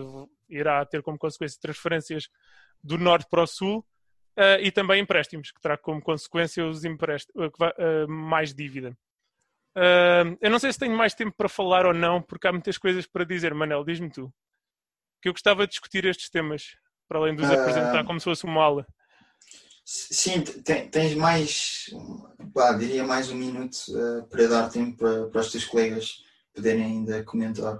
irá 0.50 0.86
ter 0.86 1.02
como 1.02 1.18
consequência 1.18 1.60
transferências 1.60 2.30
do 2.84 2.98
norte 2.98 3.28
para 3.30 3.42
o 3.42 3.48
sul 3.48 3.80
uh, 4.38 4.62
e 4.62 4.72
também 4.72 5.02
empréstimos, 5.02 5.52
que 5.52 5.60
terá 5.60 5.76
como 5.76 6.02
consequência 6.02 6.66
os 6.66 6.86
empréstimos, 6.86 7.48
uh, 7.48 8.08
mais 8.08 8.54
dívida. 8.54 8.96
eu 10.40 10.52
não 10.52 10.60
sei 10.60 10.72
se 10.72 10.80
tenho 10.80 10.96
mais 10.96 11.16
tempo 11.16 11.36
para 11.36 11.50
falar 11.50 11.86
ou 11.86 11.94
não, 11.94 12.22
porque 12.22 12.48
há 12.48 12.52
muitas 12.52 12.78
coisas 12.78 13.08
para 13.08 13.26
dizer. 13.26 13.54
Manel, 13.54 13.84
diz-me 13.84 14.10
tu. 14.10 14.32
Que 15.22 15.30
eu 15.30 15.34
gostava 15.34 15.66
de 15.66 15.72
discutir 15.72 16.06
estes 16.06 16.30
temas, 16.30 16.78
para 17.08 17.18
além 17.18 17.36
de 17.36 17.42
os 17.42 17.50
apresentar 17.50 18.06
como 18.06 18.20
se 18.20 18.26
fosse 18.26 18.46
uma 18.46 18.64
aula. 18.64 18.86
Sim, 19.88 20.42
tens 20.92 21.14
mais, 21.14 21.92
pá, 22.56 22.74
diria 22.74 23.04
mais 23.04 23.30
um 23.30 23.36
minuto 23.36 23.76
uh, 23.90 24.28
para 24.28 24.48
dar 24.48 24.70
tempo 24.70 24.98
para, 24.98 25.28
para 25.28 25.42
os 25.42 25.52
teus 25.52 25.64
colegas 25.64 26.24
poderem 26.56 26.84
ainda 26.84 27.24
comentar. 27.24 27.80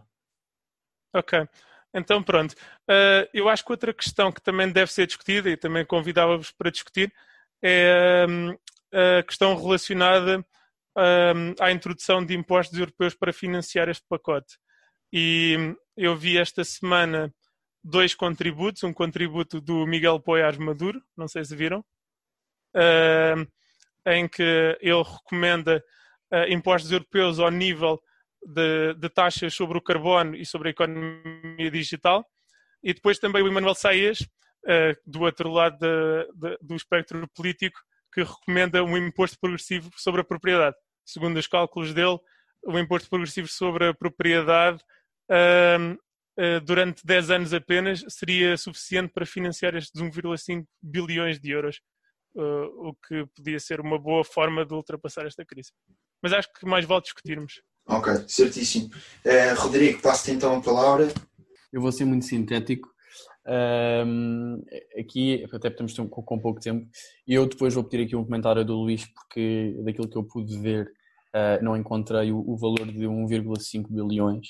Ok, 1.16 1.48
então 1.92 2.22
pronto. 2.22 2.52
Uh, 2.88 3.28
eu 3.34 3.50
acho 3.50 3.66
que 3.66 3.72
outra 3.72 3.92
questão 3.92 4.32
que 4.32 4.40
também 4.40 4.72
deve 4.72 4.94
ser 4.94 5.08
discutida 5.08 5.50
e 5.50 5.58
também 5.58 5.84
convidava-vos 5.84 6.52
para 6.52 6.70
discutir 6.70 7.12
é 7.60 8.28
um, 8.30 8.52
a 8.92 9.24
questão 9.24 9.56
relacionada 9.56 10.46
um, 10.96 11.56
à 11.60 11.72
introdução 11.72 12.24
de 12.24 12.36
impostos 12.36 12.78
europeus 12.78 13.16
para 13.16 13.34
financiar 13.34 13.90
este 13.90 14.06
pacote. 14.08 14.60
E 15.12 15.76
eu 15.98 16.16
vi 16.16 16.38
esta 16.38 16.64
semana 16.64 17.34
dois 17.84 18.14
contributos, 18.14 18.84
um 18.84 18.94
contributo 18.94 19.60
do 19.60 19.88
Miguel 19.88 20.20
Poiás 20.20 20.56
Maduro, 20.58 21.02
não 21.18 21.28
sei 21.28 21.44
se 21.44 21.56
viram, 21.56 21.84
em 24.06 24.28
que 24.28 24.78
ele 24.82 25.04
recomenda 25.04 25.84
uh, 26.32 26.52
impostos 26.52 26.92
europeus 26.92 27.40
ao 27.40 27.50
nível 27.50 28.02
de, 28.46 28.94
de, 28.94 29.10
taxas 29.10 29.54
sobre 29.54 29.78
o 29.78 29.82
carbono 29.82 30.36
e 30.36 30.46
sobre 30.46 30.70
a 30.70 30.72
economia 30.72 31.72
digital. 31.72 32.26
E 32.84 32.94
depois 32.94 33.18
também 33.18 33.42
o 33.42 33.48
Emmanuel 33.48 33.74
Saez, 33.74 34.22
uh, 34.22 34.96
do 35.06 35.22
outro 35.22 35.50
lado 35.50 35.80
de, 35.80 36.32
de, 36.34 36.58
do 36.62 36.76
espectro 36.76 37.28
político, 37.30 37.80
que 38.14 38.24
recomenda 38.24 38.84
um 38.84 38.96
imposto 38.96 39.38
progressivo 39.40 39.92
sobre 39.98 40.22
a 40.22 40.24
propriedade. 40.24 40.76
Segundo 41.04 41.38
os 41.38 41.48
cálculos 41.48 41.94
dele, 41.94 42.20
o 42.66 42.78
imposto 42.80 43.10
progressivo 43.10 43.48
sobre 43.48 43.90
a 43.90 43.94
propriedade 43.94 44.80
durante 46.64 47.06
10 47.06 47.30
anos 47.32 47.54
apenas 47.54 48.04
seria 48.10 48.58
suficiente 48.58 49.12
para 49.12 49.26
financiar 49.26 49.76
estes 49.76 50.02
1,5 50.02 50.66
bilhões 50.82 51.40
de 51.40 51.52
euros 51.52 51.80
uh, 52.36 52.90
o 52.90 52.94
que 53.08 53.26
podia 53.36 53.60
ser 53.60 53.80
uma 53.80 53.98
boa 53.98 54.24
forma 54.24 54.66
de 54.66 54.74
ultrapassar 54.74 55.26
esta 55.26 55.46
crise. 55.46 55.72
Mas 56.22 56.34
acho 56.34 56.52
que 56.54 56.66
mais 56.66 56.86
vale 56.86 57.02
discutirmos. 57.02 57.62
Ok, 57.88 58.14
certíssimo. 58.28 58.90
Uh, 59.26 59.60
Rodrigo, 59.60 60.02
passo-te 60.02 60.32
então 60.32 60.58
a 60.58 60.62
palavra. 60.62 61.08
Eu 61.72 61.82
vou 61.82 61.92
ser 61.92 62.06
muito 62.06 62.26
sintético. 62.26 62.90
Um, 63.48 64.60
aqui, 65.00 65.46
até 65.54 65.68
estamos 65.68 65.94
com, 65.94 66.08
com 66.08 66.40
pouco 66.40 66.60
tempo, 66.60 66.88
e 67.28 67.36
eu 67.36 67.46
depois 67.46 67.76
vou 67.76 67.84
pedir 67.84 68.06
aqui 68.06 68.16
um 68.16 68.24
comentário 68.24 68.66
do 68.66 68.74
Luís, 68.74 69.06
porque 69.06 69.76
daquilo 69.84 70.10
que 70.10 70.18
eu 70.18 70.24
pude 70.24 70.58
ver, 70.58 70.92
uh, 71.36 71.64
não 71.64 71.78
encontrei 71.78 72.32
o, 72.32 72.40
o 72.40 72.58
valor 72.58 72.88
de 72.88 73.06
1,5 73.06 73.86
bilhões. 73.90 74.48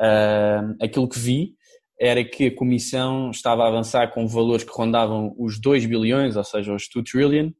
Uh, 0.00 0.76
aquilo 0.80 1.08
que 1.08 1.18
vi 1.18 1.56
era 2.00 2.24
que 2.24 2.46
a 2.46 2.54
Comissão 2.54 3.30
estava 3.30 3.64
a 3.64 3.68
avançar 3.68 4.12
com 4.12 4.26
valores 4.26 4.64
que 4.64 4.72
rondavam 4.72 5.34
os 5.38 5.60
2 5.60 5.86
bilhões, 5.86 6.36
ou 6.36 6.44
seja, 6.44 6.74
os 6.74 6.88
2 6.94 7.10
trillion, 7.10 7.50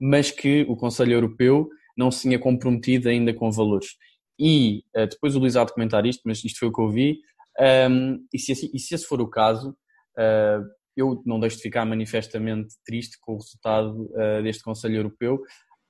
mas 0.00 0.30
que 0.30 0.66
o 0.68 0.76
Conselho 0.76 1.12
Europeu 1.12 1.68
não 1.96 2.10
se 2.10 2.22
tinha 2.22 2.38
comprometido 2.38 3.08
ainda 3.08 3.32
com 3.32 3.50
valores. 3.50 3.96
E 4.38 4.82
uh, 4.94 5.06
depois 5.08 5.34
o 5.34 5.38
Luís 5.38 5.56
há 5.56 5.64
de 5.64 5.72
comentar 5.72 6.04
isto, 6.04 6.22
mas 6.26 6.44
isto 6.44 6.58
foi 6.58 6.68
o 6.68 6.72
que 6.72 6.80
eu 6.80 6.90
vi, 6.90 7.18
um, 7.58 8.22
e, 8.32 8.38
se, 8.38 8.52
e, 8.52 8.78
se, 8.78 8.94
esse 8.94 9.06
for 9.06 9.20
o 9.20 9.28
caso, 9.28 9.70
uh, 9.70 10.62
eu 10.96 11.22
não 11.24 11.40
deixo 11.40 11.56
de 11.56 11.62
ficar 11.62 11.84
manifestamente 11.86 12.74
triste 12.84 13.16
com 13.20 13.32
o 13.32 13.38
resultado 13.38 14.10
uh, 14.12 14.42
deste 14.42 14.62
Conselho 14.62 14.96
Europeu, 14.96 15.40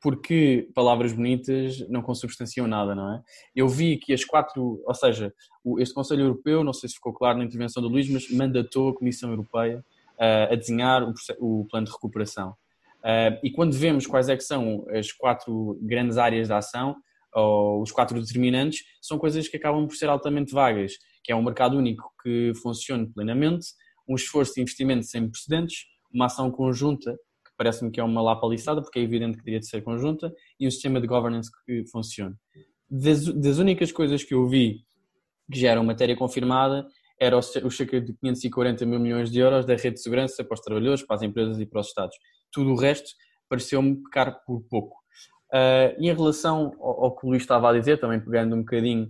porque 0.07 0.69
palavras 0.73 1.13
bonitas 1.13 1.81
não 1.89 2.01
consubstanciam 2.01 2.69
nada, 2.69 2.95
não 2.95 3.13
é? 3.13 3.23
Eu 3.57 3.69
vi 3.69 3.97
que 3.97 4.13
as 4.13 4.25
quatro, 4.25 4.81
ou 4.87 4.95
seja, 4.95 5.35
este 5.79 5.93
Conselho 5.93 6.23
Europeu, 6.23 6.63
não 6.63 6.73
sei 6.73 6.89
se 6.89 6.95
ficou 6.95 7.13
claro 7.13 7.39
na 7.39 7.45
intervenção 7.45 7.83
do 7.83 7.89
Luís, 7.89 8.09
mas 8.09 8.31
mandatou 8.31 8.91
a 8.91 8.95
Comissão 8.95 9.31
Europeia 9.31 9.85
uh, 10.15 10.53
a 10.53 10.55
desenhar 10.55 11.03
o, 11.41 11.67
plano 11.69 11.87
de 11.87 11.93
recuperação. 11.93 12.51
Uh, 13.01 13.35
e 13.43 13.51
quando 13.51 13.73
vemos 13.73 14.07
quais 14.07 14.29
é 14.29 14.37
que 14.37 14.45
são 14.45 14.87
as 14.91 15.11
quatro 15.11 15.77
grandes 15.83 16.19
áreas 16.19 16.47
de 16.47 16.55
ação, 16.55 16.95
ou 17.35 17.83
os 17.83 17.91
quatro 17.91 18.21
determinantes, 18.21 18.85
são 19.03 19.19
coisas 19.19 19.49
que 19.49 19.57
acabam 19.57 19.89
por 19.89 19.97
ser 19.97 20.09
altamente 20.09 20.53
vagas, 20.53 20.93
que 21.25 21.33
é 21.33 21.35
um 21.35 21.43
mercado 21.43 21.77
único 21.77 22.13
que 22.23 22.53
funcione 22.63 23.13
plenamente, 23.13 23.67
um 24.09 24.15
esforço 24.15 24.55
de 24.55 24.61
investimento 24.61 25.05
sem 25.05 25.29
precedentes, 25.29 25.79
uma 26.15 26.27
ação 26.27 26.49
conjunta 26.49 27.19
parece-me 27.57 27.91
que 27.91 28.01
é 28.01 28.05
uma 28.05 28.23
lá 28.23 28.37
paliçada, 28.37 28.83
porque 28.83 28.99
é 28.99 29.03
evidente 29.03 29.39
que 29.39 29.45
teria 29.45 29.61
de 29.61 29.67
ser 29.67 29.83
conjunta, 29.83 30.33
e 30.59 30.67
um 30.67 30.71
sistema 30.71 31.01
de 31.01 31.07
governance 31.07 31.51
que 31.65 31.85
funcione. 31.91 32.35
Das, 32.89 33.25
das 33.25 33.59
únicas 33.59 33.91
coisas 33.91 34.23
que 34.23 34.35
eu 34.35 34.47
vi 34.47 34.85
que 35.51 35.59
já 35.59 35.71
eram 35.71 35.85
matéria 35.85 36.17
confirmada 36.17 36.87
era 37.19 37.37
os, 37.37 37.47
cerca 37.47 38.01
de 38.01 38.13
540 38.15 38.85
mil 38.85 39.01
milhões 39.01 39.31
de 39.31 39.41
euros 39.41 39.65
da 39.65 39.75
rede 39.75 39.95
de 39.95 40.03
segurança 40.03 40.45
para 40.45 40.55
os 40.55 40.61
trabalhadores, 40.61 41.05
para 41.05 41.17
as 41.17 41.23
empresas 41.23 41.59
e 41.59 41.67
para 41.67 41.81
os 41.81 41.89
Estados. 41.89 42.17
Tudo 42.53 42.73
o 42.73 42.77
resto 42.77 43.11
pareceu-me 43.49 44.03
pecar 44.03 44.43
por 44.45 44.63
pouco. 44.69 44.97
Uh, 45.53 45.95
em 45.99 46.13
relação 46.13 46.73
ao, 46.81 47.05
ao, 47.05 47.17
que 47.17 47.25
o 47.25 47.31
Luís 47.31 47.43
estava 47.43 47.71
a 47.71 47.79
dizer, 47.79 47.99
também 47.99 48.21
pegando 48.21 48.55
um 48.55 48.61
bocadinho 48.61 49.05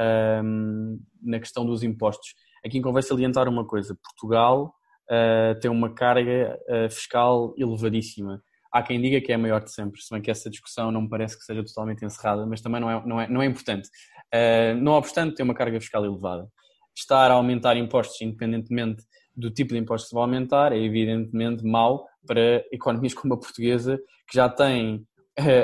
uh, 0.00 0.98
na 1.22 1.38
questão 1.38 1.64
dos 1.64 1.82
impostos, 1.82 2.34
aqui 2.64 2.80
convém 2.80 3.02
salientar 3.02 3.48
uma 3.48 3.66
coisa: 3.66 3.96
Portugal 4.02 4.74
uh, 5.12 5.58
tem 5.60 5.70
uma 5.70 5.92
carga 5.92 6.58
uh, 6.68 6.90
fiscal 6.90 7.54
elevadíssima. 7.58 8.42
Há 8.72 8.82
quem 8.82 9.00
diga 9.00 9.20
que 9.20 9.30
é 9.30 9.34
a 9.34 9.38
maior 9.38 9.62
de 9.62 9.70
sempre, 9.70 10.00
se 10.00 10.10
bem 10.10 10.22
que 10.22 10.30
essa 10.30 10.48
discussão 10.48 10.90
não 10.90 11.02
me 11.02 11.08
parece 11.08 11.38
que 11.38 11.44
seja 11.44 11.62
totalmente 11.62 12.04
encerrada, 12.04 12.46
mas 12.46 12.62
também 12.62 12.80
não 12.80 12.90
é, 12.90 13.06
não 13.06 13.20
é, 13.20 13.28
não 13.28 13.42
é 13.42 13.46
importante. 13.46 13.88
Uh, 14.34 14.74
não 14.80 14.92
obstante, 14.92 15.34
tem 15.34 15.44
uma 15.44 15.54
carga 15.54 15.78
fiscal 15.78 16.04
elevada. 16.04 16.48
Estar 16.96 17.30
a 17.30 17.34
aumentar 17.34 17.76
impostos, 17.76 18.20
independentemente 18.22 19.02
do 19.36 19.50
tipo 19.50 19.72
de 19.72 19.78
impostos 19.78 20.06
que 20.06 20.10
se 20.10 20.14
vai 20.14 20.24
aumentar, 20.24 20.72
é 20.72 20.78
evidentemente 20.78 21.64
mau 21.64 22.06
para 22.26 22.64
economias 22.72 23.14
como 23.14 23.34
a 23.34 23.38
portuguesa, 23.38 23.98
que 24.28 24.36
já 24.36 24.48
tem 24.48 25.06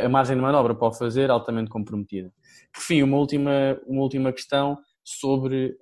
a 0.05 0.09
margem 0.09 0.37
de 0.37 0.43
manobra 0.43 0.75
para 0.75 0.89
o 0.89 0.93
fazer 0.93 1.31
altamente 1.31 1.69
comprometida. 1.69 2.33
Por 2.73 2.83
fim, 2.83 3.03
uma 3.03 3.19
última, 3.19 3.79
uma 3.87 4.03
última 4.03 4.33
questão 4.33 4.79
sobre 5.05 5.77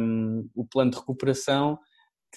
um, 0.00 0.48
o 0.54 0.64
plano 0.64 0.92
de 0.92 0.98
recuperação 0.98 1.78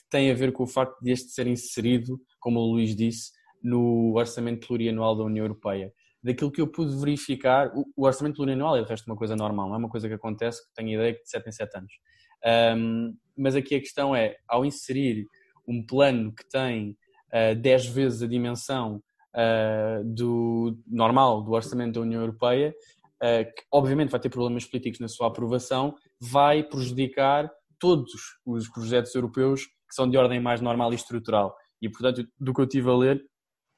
tem 0.10 0.32
a 0.32 0.34
ver 0.34 0.52
com 0.52 0.64
o 0.64 0.68
facto 0.68 1.00
de 1.02 1.12
este 1.12 1.30
ser 1.30 1.48
inserido, 1.48 2.20
como 2.40 2.60
o 2.60 2.72
Luís 2.72 2.96
disse, 2.96 3.32
no 3.62 4.14
orçamento 4.16 4.68
plurianual 4.68 5.16
da 5.16 5.24
União 5.24 5.44
Europeia. 5.44 5.92
Daquilo 6.24 6.52
que 6.52 6.62
eu 6.62 6.68
pude 6.68 6.96
verificar, 6.98 7.72
o 7.96 8.06
orçamento 8.06 8.36
plurianual 8.36 8.78
é 8.78 8.84
de 8.84 8.90
resto 8.90 9.06
uma 9.08 9.16
coisa 9.16 9.36
normal, 9.36 9.68
não 9.68 9.76
é 9.76 9.78
uma 9.78 9.90
coisa 9.90 10.08
que 10.08 10.14
acontece, 10.14 10.66
que 10.66 10.74
tenho 10.74 10.94
ideia 10.94 11.14
que 11.14 11.24
de 11.24 11.30
7 11.30 11.50
em 11.50 11.52
7 11.52 11.78
anos. 11.78 11.94
Um, 12.78 13.16
mas 13.38 13.56
aqui 13.56 13.76
a 13.76 13.80
questão 13.80 14.16
é, 14.16 14.36
ao 14.48 14.64
inserir 14.66 15.26
um 15.68 15.86
plano 15.86 16.34
que 16.34 16.48
tem 16.48 16.92
uh, 16.92 17.52
ah, 17.52 17.54
10 17.54 17.88
vezes 17.88 18.22
a 18.22 18.28
dimensão 18.28 19.02
uh, 19.36 20.04
do 20.04 20.78
normal 20.88 21.44
do 21.44 21.52
orçamento 21.52 21.94
da 21.94 22.02
União 22.02 22.22
Europeia, 22.22 22.74
uh, 23.22 23.46
que 23.46 23.64
obviamente 23.72 24.12
vai 24.12 24.20
ter 24.20 24.30
problemas 24.30 24.66
políticos 24.66 25.00
na 25.00 25.08
sua 25.08 25.28
aprovação, 25.28 25.96
vai 26.20 26.64
prejudicar 26.64 27.50
todos 27.80 28.12
os 28.46 28.70
projetos 28.70 29.14
europeus 29.16 29.68
são 29.96 30.10
de 30.10 30.18
ordem 30.18 30.40
mais 30.40 30.62
normal 30.62 30.92
e 30.92 30.96
estrutural. 30.96 31.56
E, 31.82 31.90
portanto, 31.90 32.28
do 32.40 32.54
que 32.54 32.62
eu 32.62 32.68
tive 32.68 32.90
a 32.90 32.96
ler, 32.96 33.26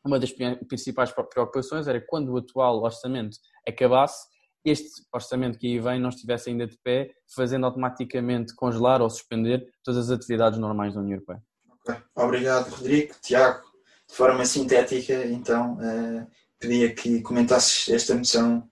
uma 0.05 0.19
das 0.19 0.31
principais 0.67 1.11
preocupações 1.11 1.87
era 1.87 2.01
quando 2.01 2.29
o 2.29 2.37
atual 2.37 2.81
orçamento 2.81 3.37
acabasse, 3.67 4.27
este 4.65 4.89
orçamento 5.13 5.57
que 5.57 5.67
aí 5.67 5.79
vem 5.79 5.99
não 5.99 6.09
estivesse 6.09 6.49
ainda 6.49 6.67
de 6.67 6.77
pé, 6.83 7.11
fazendo 7.35 7.65
automaticamente 7.65 8.53
congelar 8.55 9.01
ou 9.01 9.09
suspender 9.09 9.65
todas 9.83 10.09
as 10.09 10.17
atividades 10.17 10.59
normais 10.59 10.93
da 10.93 11.01
União 11.01 11.15
Europeia. 11.15 11.41
Okay. 11.81 11.95
Obrigado, 12.15 12.69
Rodrigo. 12.69 13.13
Tiago, 13.21 13.63
de 14.09 14.15
forma 14.15 14.45
sintética, 14.45 15.25
então, 15.25 15.77
eh, 15.81 16.27
pedia 16.59 16.93
que 16.93 17.21
comentasses 17.21 17.87
esta 17.89 18.15
moção 18.15 18.67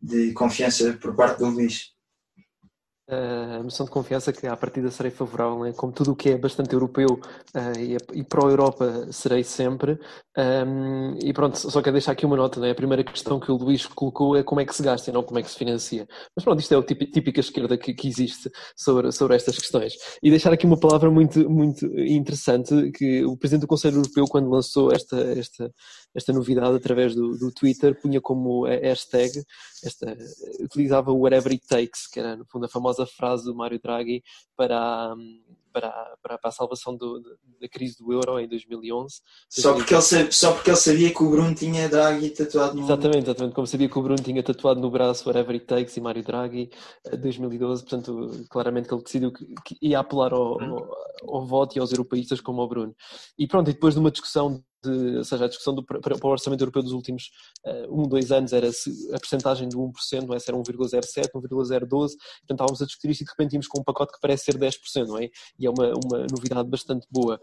de 0.00 0.32
confiança 0.32 0.92
por 0.94 1.14
parte 1.14 1.38
do 1.38 1.46
Luís 1.46 1.95
a 3.08 3.62
noção 3.62 3.86
de 3.86 3.92
confiança 3.92 4.32
que 4.32 4.46
à 4.46 4.56
partida 4.56 4.90
serei 4.90 5.12
favorável, 5.12 5.60
né? 5.60 5.72
como 5.72 5.92
tudo 5.92 6.12
o 6.12 6.16
que 6.16 6.30
é 6.30 6.36
bastante 6.36 6.72
europeu 6.72 7.20
uh, 7.54 7.78
e, 7.78 7.96
e 8.18 8.24
pró-Europa 8.24 9.06
serei 9.12 9.44
sempre. 9.44 9.98
Um, 10.36 11.16
e 11.22 11.32
pronto, 11.32 11.56
só 11.56 11.80
quero 11.80 11.94
deixar 11.94 12.12
aqui 12.12 12.26
uma 12.26 12.36
nota, 12.36 12.58
né? 12.58 12.72
a 12.72 12.74
primeira 12.74 13.04
questão 13.04 13.38
que 13.38 13.50
o 13.50 13.56
Luís 13.56 13.86
colocou 13.86 14.36
é 14.36 14.42
como 14.42 14.60
é 14.60 14.64
que 14.64 14.74
se 14.74 14.82
gasta 14.82 15.10
e 15.10 15.12
não 15.12 15.22
como 15.22 15.38
é 15.38 15.42
que 15.42 15.50
se 15.50 15.56
financia. 15.56 16.06
Mas 16.34 16.44
pronto, 16.44 16.58
isto 16.58 16.74
é 16.74 16.78
a 16.78 16.82
típica 16.82 17.40
esquerda 17.40 17.78
que, 17.78 17.94
que, 17.94 18.08
existe 18.08 18.50
sobre, 18.76 19.12
sobre 19.12 19.36
estas 19.36 19.56
questões. 19.56 19.94
E 20.20 20.28
deixar 20.28 20.52
aqui 20.52 20.66
uma 20.66 20.78
palavra 20.78 21.08
muito, 21.10 21.48
muito 21.48 21.86
interessante, 22.00 22.90
que 22.90 23.24
o 23.24 23.36
Presidente 23.36 23.62
do 23.62 23.68
Conselho 23.68 23.98
Europeu, 23.98 24.24
quando 24.28 24.50
lançou 24.50 24.92
esta, 24.92 25.16
esta, 25.16 25.70
esta 26.16 26.32
novidade 26.32 26.74
através 26.74 27.14
do, 27.14 27.36
do 27.36 27.52
Twitter, 27.52 28.00
punha 28.00 28.20
como 28.20 28.64
hashtag, 28.64 29.44
esta, 29.84 30.16
utilizava 30.60 31.12
o 31.12 31.20
whatever 31.20 31.52
it 31.52 31.66
takes, 31.68 32.06
que 32.06 32.18
era 32.18 32.36
no 32.36 32.46
fundo 32.46 32.64
a 32.64 32.68
famosa 32.68 33.06
frase 33.06 33.44
do 33.44 33.54
Mário 33.54 33.78
Draghi 33.78 34.22
para, 34.56 35.14
para, 35.72 36.16
para, 36.22 36.38
para 36.38 36.48
a 36.48 36.52
salvação 36.52 36.96
do, 36.96 37.20
da 37.60 37.68
crise 37.68 37.98
do 37.98 38.10
euro 38.12 38.40
em 38.40 38.48
2011. 38.48 39.20
Só 39.50 39.74
porque, 39.74 39.94
ele 39.94 40.02
sabia, 40.02 40.32
só 40.32 40.52
porque 40.52 40.70
ele 40.70 40.76
sabia 40.76 41.12
que 41.12 41.22
o 41.22 41.30
Bruno 41.30 41.54
tinha 41.54 41.86
Draghi 41.88 42.30
tatuado 42.30 42.74
no... 42.74 42.84
Exatamente, 42.84 43.24
exatamente, 43.24 43.54
como 43.54 43.66
sabia 43.66 43.88
que 43.88 43.98
o 43.98 44.02
Bruno 44.02 44.22
tinha 44.22 44.42
tatuado 44.42 44.80
no 44.80 44.90
braço 44.90 45.28
whatever 45.28 45.54
it 45.54 45.66
takes 45.66 45.94
e 45.96 46.00
Mário 46.00 46.24
Draghi 46.24 46.70
2012, 47.20 47.82
eh, 47.82 47.84
portanto 47.86 48.46
claramente 48.48 48.88
que 48.88 48.94
ele 48.94 49.02
decidiu 49.02 49.32
que, 49.32 49.44
que 49.64 49.76
ia 49.82 49.98
apelar 49.98 50.32
ao, 50.32 50.58
ao, 50.60 50.96
ao 51.28 51.46
voto 51.46 51.76
e 51.76 51.80
aos 51.80 51.92
europeístas 51.92 52.40
como 52.40 52.62
ao 52.62 52.68
Bruno. 52.68 52.94
E 53.38 53.46
pronto, 53.46 53.68
e 53.68 53.74
depois 53.74 53.92
de 53.92 54.00
uma 54.00 54.10
discussão 54.10 54.64
de, 54.82 55.16
ou 55.18 55.24
seja, 55.24 55.44
a 55.44 55.48
discussão 55.48 55.74
do, 55.74 55.84
para, 55.84 55.98
o 55.98 56.28
Orçamento 56.28 56.60
Europeu 56.62 56.82
dos 56.82 56.92
últimos 56.92 57.30
uh, 57.64 58.02
um, 58.02 58.08
dois 58.08 58.30
anos 58.30 58.52
era 58.52 58.70
se 58.72 58.90
a 59.12 59.18
percentagem 59.18 59.68
de 59.68 59.76
1%, 59.76 60.26
não 60.26 60.34
é? 60.34 60.38
se 60.38 60.50
era 60.50 60.58
1,07, 60.58 61.30
1,012, 61.34 62.16
portanto 62.16 62.16
estávamos 62.50 62.82
a 62.82 62.86
discutir 62.86 63.10
isto 63.10 63.22
e 63.22 63.24
de 63.24 63.30
repente 63.30 63.50
tínhamos 63.50 63.66
com 63.66 63.80
um 63.80 63.84
pacote 63.84 64.12
que 64.12 64.20
parece 64.20 64.44
ser 64.44 64.58
10%, 64.58 65.06
não 65.06 65.18
é? 65.18 65.28
E 65.58 65.66
é 65.66 65.70
uma, 65.70 65.92
uma 66.04 66.26
novidade 66.30 66.68
bastante 66.68 67.06
boa. 67.10 67.40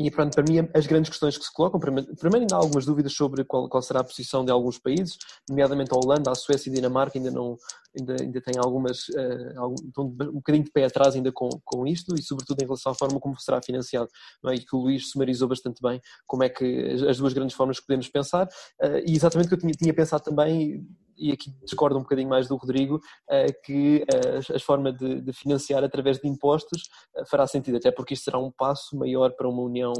E 0.00 0.10
pronto, 0.12 0.32
para 0.32 0.44
mim 0.44 0.68
as 0.72 0.86
grandes 0.86 1.10
questões 1.10 1.36
que 1.36 1.44
se 1.44 1.52
colocam, 1.52 1.80
primeiro, 1.80 2.08
ainda 2.36 2.54
há 2.54 2.58
algumas 2.58 2.86
dúvidas 2.86 3.12
sobre 3.12 3.44
qual, 3.44 3.68
qual, 3.68 3.82
será 3.82 3.98
a 3.98 4.04
posição 4.04 4.44
de 4.44 4.52
alguns 4.52 4.78
países, 4.78 5.18
nomeadamente 5.48 5.90
a 5.92 5.96
Holanda, 5.96 6.30
a 6.30 6.36
Suécia 6.36 6.70
e 6.70 6.72
a 6.72 6.76
Dinamarca 6.76 7.18
ainda 7.18 7.32
não 7.32 7.56
ainda, 7.98 8.16
ainda 8.22 8.40
têm 8.40 8.54
algumas 8.58 9.08
uh, 9.08 9.58
algum, 9.58 9.74
estão 9.74 10.04
um 10.04 10.34
bocadinho 10.34 10.64
de 10.64 10.70
pé 10.70 10.84
atrás 10.84 11.16
ainda 11.16 11.32
com, 11.32 11.48
com 11.64 11.84
isto 11.84 12.14
e 12.14 12.22
sobretudo 12.22 12.62
em 12.62 12.64
relação 12.64 12.92
à 12.92 12.94
forma 12.94 13.18
como 13.18 13.38
será 13.40 13.60
financiado, 13.60 14.08
não 14.42 14.52
é? 14.52 14.54
E 14.54 14.60
que 14.60 14.76
o 14.76 14.78
Luís 14.78 15.10
sumarizou 15.10 15.48
bastante 15.48 15.82
bem 15.82 16.00
como 16.26 16.44
é 16.44 16.48
que 16.48 16.92
as, 16.92 17.02
as 17.02 17.18
duas 17.18 17.32
grandes 17.32 17.56
formas 17.56 17.80
que 17.80 17.86
podemos 17.86 18.08
pensar 18.08 18.46
uh, 18.46 18.98
e 19.04 19.16
exatamente 19.16 19.46
o 19.46 19.48
que 19.48 19.54
eu 19.54 19.58
tinha, 19.58 19.72
tinha 19.72 19.94
pensado 19.94 20.22
também 20.22 20.86
e 21.18 21.32
aqui 21.32 21.52
discordo 21.62 21.98
um 21.98 22.02
bocadinho 22.02 22.28
mais 22.28 22.48
do 22.48 22.56
Rodrigo, 22.56 23.00
eh, 23.28 23.52
que 23.64 24.04
eh, 24.12 24.58
forma 24.60 24.92
de, 24.92 25.20
de 25.20 25.32
financiar 25.32 25.82
através 25.82 26.18
de 26.18 26.28
impostos 26.28 26.82
eh, 27.16 27.24
fará 27.26 27.46
sentido, 27.46 27.76
até 27.76 27.90
porque 27.90 28.14
isto 28.14 28.24
será 28.24 28.38
um 28.38 28.50
passo 28.50 28.96
maior 28.96 29.32
para 29.32 29.48
uma 29.48 29.62
união, 29.62 29.92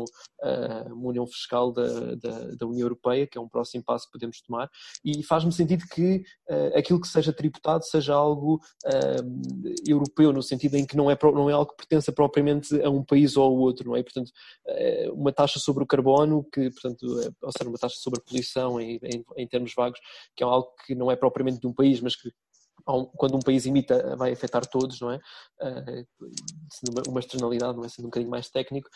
uma 0.87 1.09
união 1.09 1.27
fiscal 1.27 1.73
da, 1.73 2.15
da, 2.15 2.39
da 2.57 2.67
União 2.67 2.85
Europeia, 2.85 3.27
que 3.27 3.37
é 3.37 3.41
um 3.41 3.49
próximo 3.49 3.83
passo 3.83 4.07
que 4.07 4.13
podemos 4.13 4.41
tomar, 4.41 4.71
e 5.05 5.23
faz-me 5.23 5.51
sentido 5.51 5.85
que 5.91 6.23
aquilo 6.75 7.01
que 7.01 7.09
seja 7.09 7.33
tributado 7.33 7.85
seja 7.85 8.15
algo 8.15 8.61
europeu, 9.87 10.33
no 10.33 10.43
sentido 10.43 10.77
em 10.77 10.87
que 10.87 10.97
não 10.97 11.11
é, 11.11 11.19
não 11.23 11.51
é 11.51 11.53
algo 11.53 11.71
que 11.71 11.77
pertença 11.79 12.13
propriamente 12.13 12.81
a 12.83 12.91
um 12.91 13.05
país 13.05 13.37
ou 13.37 13.45
ao 13.45 13.57
outro, 13.57 13.89
não 13.89 13.97
é? 13.97 14.03
Portanto, 14.03 14.31
uma 15.13 15.33
taxa 15.33 15.59
sobre 15.59 15.83
o 15.83 15.87
carbono, 15.87 16.45
que, 16.53 16.71
portanto, 16.71 17.05
ou 17.43 17.53
seja, 17.57 17.69
uma 17.69 17.79
taxa 17.79 17.97
sobre 17.99 18.21
a 18.21 18.23
poluição 18.23 18.81
em, 18.81 19.01
em, 19.03 19.25
em 19.37 19.49
termos 19.49 19.75
vagos, 19.75 19.99
que 20.37 20.45
é 20.45 20.47
algo 20.47 20.69
que 20.87 20.95
não 20.95 21.08
não 21.09 21.13
é 21.13 21.17
propriamente 21.17 21.59
de 21.59 21.67
um 21.67 21.73
país, 21.73 22.01
mas 22.01 22.15
que 22.15 22.31
quando 23.17 23.37
um 23.37 23.41
país 23.41 23.67
imita, 23.67 24.15
vai 24.17 24.33
afetar 24.33 24.65
todos, 24.67 25.01
não 25.01 25.11
é? 25.11 25.19
Sendo 26.71 27.03
uma 27.09 27.21
externalidade, 27.21 27.77
não 27.77 27.85
é? 27.85 27.89
Sendo 27.89 28.05
um 28.05 28.09
bocadinho 28.09 28.31
mais 28.31 28.49
técnico, 28.51 28.89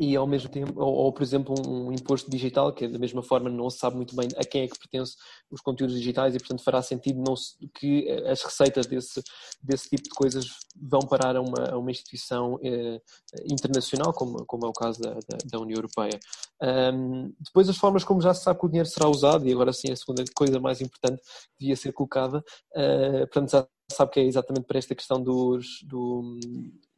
e 0.00 0.16
ao 0.16 0.26
mesmo 0.26 0.48
tempo, 0.48 0.72
ou, 0.82 0.94
ou, 0.94 1.12
por 1.12 1.22
exemplo 1.22 1.54
um 1.68 1.92
imposto 1.92 2.30
digital 2.30 2.72
que 2.72 2.88
da 2.88 2.98
mesma 2.98 3.22
forma 3.22 3.50
não 3.50 3.68
se 3.68 3.76
sabe 3.76 3.96
muito 3.96 4.16
bem 4.16 4.28
a 4.34 4.44
quem 4.46 4.62
é 4.62 4.66
que 4.66 4.78
pertence 4.78 5.14
os 5.50 5.60
conteúdos 5.60 5.94
digitais 5.94 6.34
e 6.34 6.38
portanto 6.38 6.64
fará 6.64 6.80
sentido 6.80 7.20
não 7.20 7.36
se, 7.36 7.54
que 7.74 8.10
as 8.26 8.42
receitas 8.42 8.86
desse, 8.86 9.22
desse 9.62 9.90
tipo 9.90 10.04
de 10.04 10.08
coisas 10.10 10.46
vão 10.74 11.00
parar 11.00 11.36
a 11.36 11.42
uma, 11.42 11.70
a 11.70 11.76
uma 11.76 11.90
instituição 11.90 12.58
eh, 12.62 12.98
internacional 13.44 14.14
como, 14.14 14.42
como 14.46 14.64
é 14.64 14.68
o 14.70 14.72
caso 14.72 15.02
da, 15.02 15.12
da, 15.12 15.36
da 15.44 15.58
União 15.60 15.76
Europeia. 15.76 16.18
Um, 16.62 17.34
depois 17.38 17.68
as 17.68 17.76
formas 17.76 18.02
como 18.02 18.22
já 18.22 18.32
se 18.32 18.42
sabe 18.42 18.58
que 18.58 18.66
o 18.66 18.68
dinheiro 18.68 18.88
será 18.88 19.06
usado 19.06 19.46
e 19.46 19.52
agora 19.52 19.72
sim 19.72 19.92
a 19.92 19.96
segunda 19.96 20.24
coisa 20.34 20.58
mais 20.58 20.80
importante 20.80 21.20
devia 21.58 21.76
ser 21.76 21.92
colocada, 21.92 22.38
uh, 22.38 23.26
portanto 23.30 23.50
já 23.50 23.66
sabe 23.92 24.12
que 24.12 24.20
é 24.20 24.24
exatamente 24.24 24.66
para 24.66 24.78
esta 24.78 24.94
questão 24.94 25.22
dos, 25.22 25.82
do, 25.84 26.38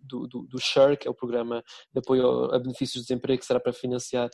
do, 0.03 0.27
do, 0.27 0.43
do 0.43 0.59
SHARE, 0.61 0.97
que 0.97 1.07
é 1.07 1.11
o 1.11 1.15
programa 1.15 1.63
de 1.93 1.99
apoio 1.99 2.53
a 2.55 2.59
benefícios 2.59 3.03
de 3.03 3.09
desemprego, 3.09 3.41
que 3.41 3.47
será 3.47 3.61
para 3.61 3.73
financiar. 3.73 4.29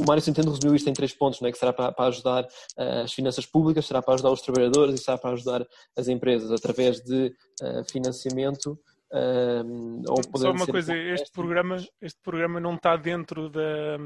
O 0.00 0.06
Mário 0.06 0.22
Centeno 0.22 0.50
resumiu 0.50 0.74
isto 0.74 0.88
em 0.88 0.92
três 0.92 1.12
pontos, 1.12 1.40
é? 1.42 1.50
que 1.50 1.58
será 1.58 1.72
para, 1.72 1.92
para 1.92 2.06
ajudar 2.06 2.44
uh, 2.44 3.02
as 3.04 3.12
finanças 3.12 3.46
públicas, 3.46 3.86
será 3.86 4.02
para 4.02 4.14
ajudar 4.14 4.30
os 4.30 4.42
trabalhadores 4.42 4.94
e 4.94 4.98
será 4.98 5.18
para 5.18 5.32
ajudar 5.32 5.66
as 5.96 6.08
empresas, 6.08 6.50
através 6.50 7.00
de 7.00 7.32
uh, 7.62 7.90
financiamento. 7.90 8.78
Uh, 9.12 10.02
Só 10.36 10.52
uma 10.52 10.66
coisa, 10.66 10.96
este 10.96 11.32
programa, 11.32 11.76
este 12.00 12.20
programa 12.22 12.60
não 12.60 12.74
está 12.74 12.96
dentro 12.96 13.48
da 13.48 13.98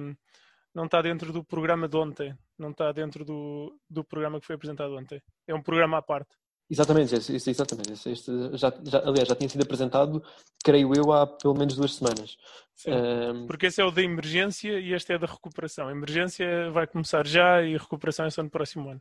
não 0.75 0.87
está 0.87 1.01
dentro 1.01 1.33
do 1.33 1.45
programa 1.45 1.89
de 1.89 1.97
ontem, 1.97 2.37
não 2.59 2.71
está 2.71 2.91
dentro 2.91 3.25
do, 3.25 3.79
do 3.89 4.03
programa 4.03 4.41
que 4.41 4.47
foi 4.47 4.57
apresentado 4.57 4.97
ontem. 4.97 5.23
É 5.47 5.55
um 5.55 5.63
programa 5.63 5.99
à 5.99 6.03
parte. 6.03 6.35
Exatamente, 6.71 7.15
este, 7.15 7.51
exatamente. 7.51 8.09
Este, 8.11 8.33
já, 8.55 8.73
já, 8.83 8.99
aliás, 9.01 9.29
já 9.29 9.37
tinha 9.37 9.49
sido 9.49 9.63
apresentado, 9.63 10.23
creio 10.65 10.95
eu, 10.95 11.13
há 11.13 11.27
pelo 11.27 11.55
menos 11.55 11.77
duas 11.77 11.95
semanas. 11.95 12.37
Um... 12.87 13.47
Porque 13.47 13.67
esse 13.67 13.81
é 13.81 13.85
o 13.85 13.91
da 13.91 14.03
emergência 14.03 14.81
e 14.81 14.93
este 14.95 15.13
é 15.13 15.19
da 15.19 15.27
recuperação. 15.27 15.89
A 15.89 15.93
emergência 15.93 16.71
vai 16.71 16.87
começar 16.87 17.27
já 17.27 17.63
e 17.63 17.75
a 17.75 17.79
recuperação 17.79 18.25
é 18.27 18.31
só 18.31 18.43
no 18.43 18.51
próximo 18.51 18.89
ano. 18.91 19.01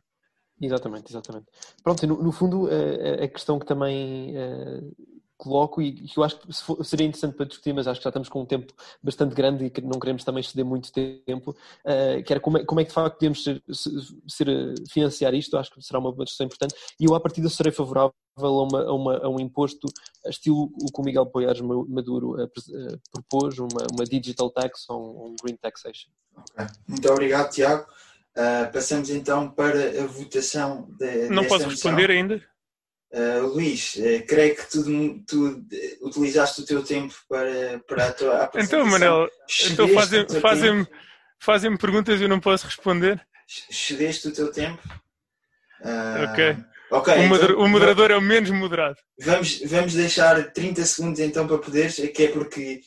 Exatamente, 0.60 1.10
exatamente. 1.10 1.46
Pronto, 1.82 2.06
no, 2.06 2.22
no 2.22 2.32
fundo, 2.32 2.68
a, 2.68 3.24
a, 3.24 3.28
questão 3.28 3.58
que 3.58 3.66
também 3.66 4.34
uh, 4.36 4.96
coloco 5.36 5.82
e 5.82 5.92
que 5.92 6.18
eu 6.18 6.22
acho 6.22 6.38
que 6.38 6.52
seria 6.84 7.06
interessante 7.06 7.36
para 7.36 7.46
discutir, 7.46 7.72
mas 7.72 7.86
acho 7.86 8.00
que 8.00 8.04
já 8.04 8.10
estamos 8.10 8.28
com 8.28 8.42
um 8.42 8.46
tempo 8.46 8.72
bastante 9.02 9.34
grande 9.34 9.64
e 9.64 9.70
que 9.70 9.80
não 9.80 9.98
queremos 9.98 10.24
também 10.24 10.42
ceder 10.42 10.64
muito 10.64 10.92
tempo, 10.92 11.50
uh, 11.50 12.22
que 12.22 12.32
era 12.32 12.40
como 12.40 12.58
é, 12.58 12.64
como 12.64 12.80
é 12.80 12.84
que 12.84 12.90
de 12.90 12.94
facto 12.94 13.14
podemos 13.14 13.42
ser, 13.42 13.62
ser, 14.26 14.74
financiar 14.90 15.34
isto, 15.34 15.56
acho 15.56 15.70
que 15.70 15.82
será 15.82 15.98
uma 15.98 16.12
discussão 16.24 16.46
importante, 16.46 16.74
e 16.98 17.04
eu 17.04 17.14
à 17.14 17.20
partida 17.20 17.48
serei 17.48 17.72
favorável 17.72 18.14
a, 18.36 18.62
uma, 18.62 18.82
a, 18.82 18.92
uma, 18.92 19.16
a 19.18 19.28
um 19.28 19.40
imposto 19.40 19.86
estilo 20.26 20.72
o 20.80 20.92
que 20.92 21.00
o 21.00 21.04
Miguel 21.04 21.26
Poiares 21.26 21.60
Maduro 21.60 22.42
uh, 22.42 22.50
propôs, 23.12 23.58
uma, 23.58 23.86
uma 23.92 24.04
digital 24.04 24.50
tax 24.50 24.88
ou 24.88 25.28
um 25.28 25.36
green 25.42 25.56
taxation. 25.56 26.10
Okay. 26.36 26.66
Muito 26.88 27.08
obrigado, 27.10 27.50
Tiago. 27.50 27.86
Uh, 28.36 28.72
passamos 28.72 29.10
então 29.10 29.48
para 29.48 30.02
a 30.02 30.06
votação. 30.06 30.88
De, 30.98 31.28
não 31.28 31.46
posso 31.46 31.68
responder 31.68 32.10
ainda? 32.10 32.42
Uh, 33.14 33.46
Luís, 33.46 33.94
uh, 33.94 34.26
creio 34.26 34.56
que 34.56 34.68
tu, 34.68 35.24
tu 35.24 35.64
utilizaste 36.02 36.62
o 36.62 36.66
teu 36.66 36.82
tempo 36.82 37.14
para, 37.28 37.78
para 37.86 38.06
a 38.08 38.12
tua 38.12 38.42
apresentação. 38.42 38.80
Então, 38.80 38.90
Manel, 38.90 39.28
então 39.70 39.88
fazem, 39.90 40.26
fazem, 40.40 40.86
fazem 41.38 41.76
perguntas 41.76 42.20
e 42.20 42.24
eu 42.24 42.28
não 42.28 42.40
posso 42.40 42.66
responder? 42.66 43.24
Cedeste 43.46 44.26
o 44.26 44.32
teu 44.32 44.50
tempo? 44.50 44.82
Uh, 45.80 46.24
ok. 46.24 46.56
okay 46.90 47.14
o, 47.14 47.36
então, 47.36 47.58
o 47.60 47.68
moderador 47.68 48.10
é 48.10 48.16
o 48.16 48.20
menos 48.20 48.50
moderado. 48.50 48.96
Vamos, 49.20 49.60
vamos 49.60 49.94
deixar 49.94 50.52
30 50.52 50.84
segundos 50.84 51.20
então 51.20 51.46
para 51.46 51.58
poderes, 51.58 51.94
que 51.94 52.24
é 52.24 52.32
porque 52.32 52.80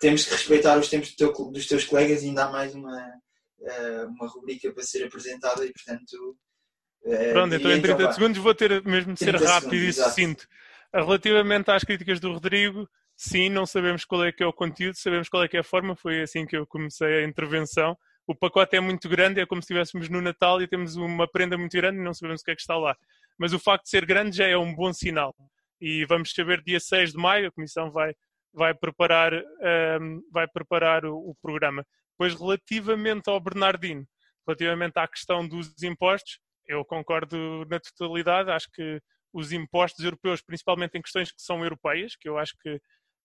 temos 0.00 0.24
que 0.24 0.32
respeitar 0.32 0.78
os 0.78 0.88
tempos 0.88 1.10
do 1.10 1.16
teu, 1.16 1.32
dos 1.50 1.66
teus 1.66 1.84
colegas 1.84 2.22
e 2.22 2.28
ainda 2.28 2.46
há 2.46 2.50
mais 2.50 2.74
uma, 2.74 3.12
uma 4.08 4.28
rubrica 4.28 4.72
para 4.72 4.82
ser 4.82 5.04
apresentada 5.04 5.62
e, 5.62 5.72
portanto, 5.74 6.06
é, 6.06 6.38
Pronto, 7.32 7.54
então 7.54 7.70
em 7.70 7.82
30 7.82 8.02
então, 8.02 8.12
segundos 8.12 8.38
vou 8.38 8.54
ter 8.54 8.82
mesmo 8.82 9.12
de 9.12 9.20
ser 9.20 9.34
rápido 9.34 9.70
segundos, 9.70 9.98
e 9.98 10.02
sucinto. 10.02 10.48
Relativamente 10.92 11.70
às 11.70 11.84
críticas 11.84 12.18
do 12.18 12.32
Rodrigo, 12.32 12.88
sim, 13.14 13.50
não 13.50 13.66
sabemos 13.66 14.04
qual 14.04 14.24
é 14.24 14.32
que 14.32 14.42
é 14.42 14.46
o 14.46 14.52
conteúdo, 14.52 14.96
sabemos 14.96 15.28
qual 15.28 15.44
é 15.44 15.48
que 15.48 15.56
é 15.56 15.60
a 15.60 15.64
forma, 15.64 15.94
foi 15.94 16.22
assim 16.22 16.46
que 16.46 16.56
eu 16.56 16.66
comecei 16.66 17.18
a 17.18 17.24
intervenção. 17.24 17.96
O 18.26 18.34
pacote 18.34 18.74
é 18.76 18.80
muito 18.80 19.06
grande, 19.06 19.38
é 19.38 19.44
como 19.44 19.60
se 19.60 19.66
estivéssemos 19.66 20.08
no 20.08 20.22
Natal 20.22 20.62
e 20.62 20.66
temos 20.66 20.96
uma 20.96 21.28
prenda 21.28 21.58
muito 21.58 21.76
grande 21.76 21.98
e 21.98 22.02
não 22.02 22.14
sabemos 22.14 22.40
o 22.40 22.44
que 22.44 22.52
é 22.52 22.54
que 22.54 22.62
está 22.62 22.76
lá. 22.76 22.96
Mas 23.36 23.52
o 23.52 23.58
facto 23.58 23.84
de 23.84 23.90
ser 23.90 24.06
grande 24.06 24.36
já 24.36 24.46
é 24.46 24.56
um 24.56 24.74
bom 24.74 24.92
sinal. 24.92 25.34
E 25.78 26.06
vamos 26.06 26.32
saber 26.32 26.62
dia 26.62 26.80
6 26.80 27.12
de 27.12 27.18
maio, 27.18 27.48
a 27.48 27.50
Comissão 27.50 27.90
vai, 27.90 28.14
vai 28.50 28.72
preparar, 28.72 29.34
um, 29.34 30.22
vai 30.32 30.48
preparar 30.48 31.04
o, 31.04 31.16
o 31.16 31.34
programa. 31.42 31.84
Pois 32.16 32.32
relativamente 32.32 33.28
ao 33.28 33.40
Bernardino, 33.40 34.06
relativamente 34.46 34.98
à 34.98 35.06
questão 35.06 35.46
dos 35.46 35.82
impostos, 35.82 36.38
eu 36.66 36.84
concordo 36.84 37.64
na 37.68 37.78
totalidade. 37.80 38.50
Acho 38.50 38.68
que 38.72 39.00
os 39.32 39.52
impostos 39.52 40.04
europeus, 40.04 40.40
principalmente 40.40 40.96
em 40.96 41.02
questões 41.02 41.30
que 41.30 41.42
são 41.42 41.62
europeias, 41.62 42.14
que 42.16 42.28
eu 42.28 42.38
acho 42.38 42.54
que, 42.62 42.80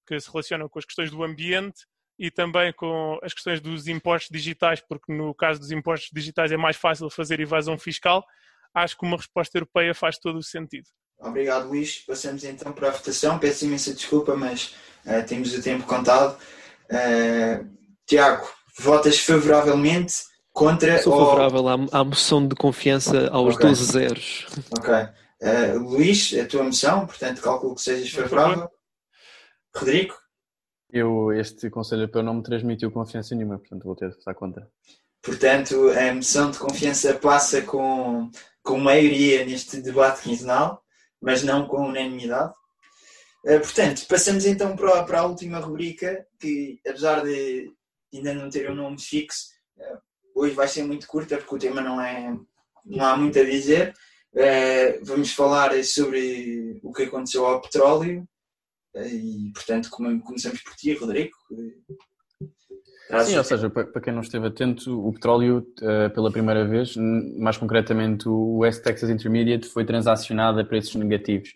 que 0.08 0.20
se 0.20 0.30
relacionam 0.30 0.68
com 0.68 0.80
as 0.80 0.86
questões 0.86 1.12
do 1.12 1.24
ambiente 1.24 1.86
e 2.18 2.30
também 2.30 2.74
com 2.74 3.18
as 3.24 3.34
questões 3.34 3.62
dos 3.62 3.88
impostos 3.88 4.30
digitais, 4.32 4.82
porque 4.82 5.14
no 5.14 5.34
caso 5.34 5.60
dos 5.60 5.72
impostos 5.72 6.10
digitais 6.12 6.52
é 6.52 6.58
mais 6.58 6.76
fácil 6.76 7.10
fazer 7.10 7.40
evasão 7.40 7.78
fiscal, 7.78 8.26
acho 8.74 8.98
que 8.98 9.06
uma 9.06 9.18
resposta 9.18 9.58
europeia 9.58 9.94
faz 9.94 10.18
todo 10.18 10.38
o 10.38 10.44
sentido. 10.44 10.88
Obrigado, 11.20 11.68
Luís. 11.68 12.00
Passamos 12.00 12.44
então 12.44 12.72
para 12.72 12.90
a 12.90 12.92
votação. 12.92 13.40
Peço 13.40 13.66
imensa 13.66 13.94
desculpa, 13.94 14.36
mas 14.36 14.76
uh, 15.06 15.26
temos 15.28 15.54
o 15.54 15.62
tempo 15.62 15.86
contado. 15.86 16.38
Uh, 16.86 17.70
Tiago, 18.06 18.50
votas 18.80 19.20
favoravelmente 19.20 20.29
Contra 20.54 21.02
Sou 21.02 21.18
favorável 21.18 21.64
ou... 21.64 21.70
à, 21.70 22.00
à 22.00 22.04
moção 22.04 22.48
de 22.48 22.56
confiança 22.56 23.30
aos 23.30 23.56
okay. 23.56 23.70
12 23.70 23.92
zeros. 23.92 24.48
Ok. 24.78 24.94
Uh, 25.42 25.80
Luís, 25.80 26.34
a 26.38 26.46
tua 26.46 26.64
moção, 26.64 27.06
portanto, 27.06 27.42
calculo 27.42 27.76
que 27.76 27.82
sejas 27.82 28.10
favorável. 28.10 28.70
Rodrigo? 29.74 30.14
Eu, 30.92 31.32
este 31.32 31.70
Conselho 31.70 32.02
Europeu 32.02 32.24
não 32.24 32.34
me 32.36 32.44
transmitiu 32.44 32.92
confiança 32.92 33.36
nenhuma, 33.36 33.60
portanto 33.60 33.84
vou 33.84 33.96
ter 33.96 34.10
de 34.10 34.16
votar 34.16 34.34
contra. 34.34 34.70
Portanto, 35.22 35.92
a 35.92 36.14
moção 36.14 36.50
de 36.50 36.58
confiança 36.58 37.14
passa 37.14 37.62
com, 37.62 38.30
com 38.64 38.80
maioria 38.80 39.46
neste 39.46 39.82
debate 39.82 40.24
quinzenal, 40.24 40.84
mas 41.22 41.44
não 41.44 41.68
com 41.68 41.88
unanimidade. 41.88 42.54
Uh, 43.46 43.60
portanto, 43.60 44.06
passamos 44.08 44.46
então 44.46 44.76
para, 44.76 45.04
para 45.04 45.20
a 45.22 45.26
última 45.26 45.60
rubrica, 45.60 46.26
que 46.40 46.80
apesar 46.86 47.24
de 47.24 47.72
ainda 48.14 48.34
não 48.34 48.50
ter 48.50 48.70
um 48.70 48.76
nome 48.76 49.00
fixo, 49.00 49.46
uh, 49.78 50.09
Hoje 50.40 50.56
vai 50.56 50.70
ser 50.70 50.84
muito 50.84 51.06
curta 51.06 51.36
porque 51.36 51.56
o 51.56 51.60
tema 51.60 51.82
não 51.82 52.00
é 52.00 52.34
não 52.86 53.06
há 53.06 53.18
muito 53.18 53.38
a 53.38 53.44
dizer. 53.44 53.94
Uh, 54.34 55.04
vamos 55.04 55.34
falar 55.34 55.72
sobre 55.84 56.80
o 56.82 56.94
que 56.94 57.04
aconteceu 57.04 57.46
ao 57.46 57.62
petróleo 57.62 58.26
uh, 58.96 59.06
e, 59.06 59.52
portanto, 59.54 59.90
começamos 59.90 60.62
por 60.62 60.76
ti, 60.76 60.94
Rodrigo. 60.94 61.36
Sim, 63.26 63.38
ou 63.38 63.44
seja, 63.44 63.70
para 63.70 64.00
quem 64.00 64.14
não 64.14 64.22
esteve 64.22 64.48
atento, 64.48 65.06
o 65.06 65.12
petróleo, 65.12 65.68
uh, 65.82 66.14
pela 66.14 66.32
primeira 66.32 66.66
vez, 66.66 66.96
mais 66.96 67.58
concretamente 67.58 68.30
o 68.30 68.60
West 68.60 68.82
Texas 68.82 69.10
Intermediate, 69.10 69.68
foi 69.68 69.84
transacionado 69.84 70.58
a 70.62 70.64
preços 70.64 70.96
negativos. 70.96 71.50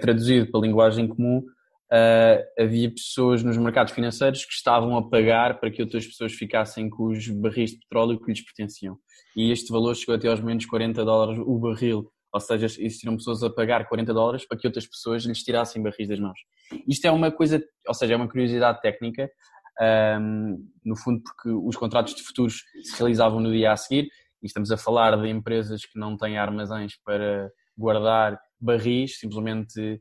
traduzido 0.00 0.50
para 0.50 0.58
a 0.58 0.62
linguagem 0.62 1.06
comum, 1.06 1.44
uh, 1.92 2.62
havia 2.62 2.90
pessoas 2.90 3.42
nos 3.42 3.56
mercados 3.56 3.92
financeiros 3.92 4.44
que 4.44 4.52
estavam 4.52 4.96
a 4.96 5.08
pagar 5.08 5.60
para 5.60 5.70
que 5.70 5.82
outras 5.82 6.06
pessoas 6.06 6.32
ficassem 6.32 6.88
com 6.90 7.08
os 7.08 7.28
barris 7.28 7.72
de 7.72 7.78
petróleo 7.80 8.20
que 8.20 8.30
lhes 8.30 8.44
pertenciam. 8.44 8.98
E 9.36 9.50
este 9.50 9.72
valor 9.72 9.94
chegou 9.94 10.14
até 10.14 10.28
aos 10.28 10.40
menos 10.40 10.66
40 10.66 11.04
dólares 11.04 11.42
o 11.44 11.58
barril. 11.58 12.10
Ou 12.32 12.40
seja, 12.40 12.66
existiram 12.66 13.16
pessoas 13.16 13.42
a 13.42 13.50
pagar 13.50 13.88
40 13.88 14.12
dólares 14.12 14.46
para 14.46 14.58
que 14.58 14.66
outras 14.66 14.86
pessoas 14.86 15.24
lhes 15.24 15.42
tirassem 15.42 15.82
barris 15.82 16.08
das 16.08 16.18
mãos. 16.18 16.38
Isto 16.86 17.06
é 17.06 17.10
uma 17.10 17.30
coisa, 17.30 17.62
ou 17.86 17.94
seja, 17.94 18.14
é 18.14 18.16
uma 18.16 18.28
curiosidade 18.28 18.80
técnica, 18.80 19.30
um, 20.20 20.56
no 20.84 20.96
fundo 20.96 21.22
porque 21.22 21.48
os 21.48 21.76
contratos 21.76 22.14
de 22.14 22.22
futuros 22.22 22.62
se 22.82 22.98
realizavam 22.98 23.40
no 23.40 23.52
dia 23.52 23.72
a 23.72 23.76
seguir 23.76 24.08
e 24.42 24.46
estamos 24.46 24.70
a 24.70 24.76
falar 24.76 25.16
de 25.20 25.28
empresas 25.28 25.84
que 25.84 25.98
não 25.98 26.16
têm 26.16 26.38
armazéns 26.38 26.94
para 27.04 27.50
guardar 27.76 28.38
barris, 28.60 29.18
simplesmente 29.18 30.00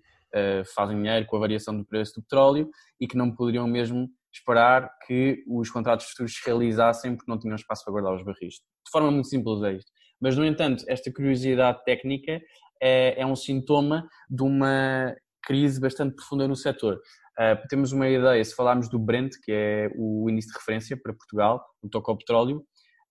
fazem 0.76 0.98
dinheiro 0.98 1.26
com 1.26 1.38
a 1.38 1.40
variação 1.40 1.78
do 1.78 1.86
preço 1.86 2.16
do 2.16 2.22
petróleo 2.22 2.70
e 3.00 3.08
que 3.08 3.18
não 3.18 3.34
poderiam 3.34 3.68
mesmo 3.68 4.10
esperar 4.34 4.90
que 5.08 5.44
os 5.48 5.70
contratos 5.70 6.08
futuros 6.08 6.34
se 6.36 6.46
realizassem 6.46 7.16
porque 7.16 7.32
não 7.32 7.40
tinham 7.40 7.56
espaço 7.56 7.84
para 7.86 7.94
guardar 7.94 8.16
os 8.16 8.24
barris. 8.24 8.56
De 8.56 8.92
forma 8.92 9.10
muito 9.10 9.28
simples 9.28 9.64
é 9.64 9.74
isto. 9.74 9.92
Mas, 10.20 10.38
no 10.38 10.46
entanto, 10.46 10.84
esta 10.88 11.12
curiosidade 11.12 11.84
técnica 11.86 12.42
é, 12.82 13.22
é 13.22 13.26
um 13.26 13.36
sintoma 13.36 14.08
de 14.30 14.44
uma 14.44 15.16
crise 15.44 15.80
bastante 15.80 16.16
profunda 16.16 16.48
no 16.48 16.56
setor. 16.56 16.96
Uh, 17.38 17.68
temos 17.70 17.92
uma 17.92 18.08
ideia, 18.08 18.44
se 18.44 18.56
falarmos 18.56 18.90
do 18.90 18.98
Brent, 18.98 19.34
que 19.44 19.52
é 19.52 19.90
o 19.96 20.30
índice 20.30 20.50
de 20.50 20.58
referência 20.58 20.98
para 20.98 21.14
Portugal, 21.14 21.64
no 21.84 21.90
toque 21.90 22.10
ao 22.10 22.18
petróleo, 22.18 22.64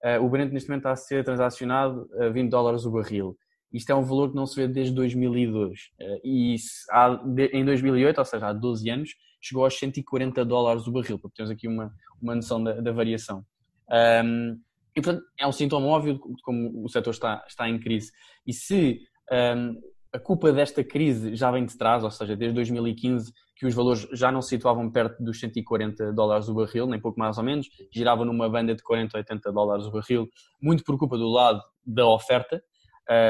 uh, 0.04 0.24
o 0.24 0.28
Brent 0.28 0.50
neste 0.52 0.68
momento 0.68 0.82
está 0.82 0.92
a 0.92 0.96
ser 0.96 1.24
transacionado 1.24 2.08
a 2.18 2.28
20 2.30 2.50
dólares 2.50 2.84
o 2.84 2.90
barril. 2.90 3.36
Isto 3.74 3.90
é 3.90 3.94
um 3.94 4.04
valor 4.04 4.30
que 4.30 4.36
não 4.36 4.46
se 4.46 4.54
vê 4.54 4.68
desde 4.68 4.94
2002. 4.94 5.90
E 6.24 6.54
há, 6.92 7.20
em 7.52 7.64
2008, 7.64 8.18
ou 8.18 8.24
seja, 8.24 8.46
há 8.46 8.52
12 8.52 8.88
anos, 8.88 9.10
chegou 9.40 9.64
aos 9.64 9.76
140 9.76 10.44
dólares 10.44 10.86
o 10.86 10.92
barril, 10.92 11.18
porque 11.18 11.36
temos 11.36 11.50
aqui 11.50 11.66
uma, 11.66 11.92
uma 12.22 12.36
noção 12.36 12.62
da, 12.62 12.80
da 12.80 12.92
variação. 12.92 13.44
Um, 14.24 14.58
e, 14.96 15.02
portanto, 15.02 15.24
é 15.38 15.46
um 15.46 15.52
sintoma 15.52 15.86
óbvio 15.88 16.14
de 16.14 16.42
como 16.42 16.84
o 16.84 16.88
setor 16.88 17.10
está, 17.10 17.44
está 17.48 17.68
em 17.68 17.78
crise. 17.80 18.12
E 18.46 18.52
se 18.52 19.00
um, 19.30 19.80
a 20.12 20.20
culpa 20.20 20.52
desta 20.52 20.84
crise 20.84 21.34
já 21.34 21.50
vem 21.50 21.66
de 21.66 21.76
trás, 21.76 22.04
ou 22.04 22.10
seja, 22.12 22.36
desde 22.36 22.54
2015, 22.54 23.32
que 23.56 23.66
os 23.66 23.74
valores 23.74 24.06
já 24.12 24.30
não 24.30 24.40
se 24.40 24.50
situavam 24.50 24.88
perto 24.88 25.22
dos 25.22 25.40
140 25.40 26.12
dólares 26.12 26.48
o 26.48 26.54
barril, 26.54 26.86
nem 26.86 27.00
pouco 27.00 27.18
mais 27.18 27.36
ou 27.38 27.42
menos, 27.42 27.68
giravam 27.92 28.24
numa 28.24 28.48
banda 28.48 28.74
de 28.74 28.82
40 28.84 29.16
a 29.16 29.18
80 29.18 29.52
dólares 29.52 29.86
o 29.86 29.90
barril, 29.90 30.28
muito 30.62 30.84
por 30.84 30.96
culpa 30.96 31.18
do 31.18 31.28
lado 31.28 31.60
da 31.84 32.06
oferta, 32.06 32.62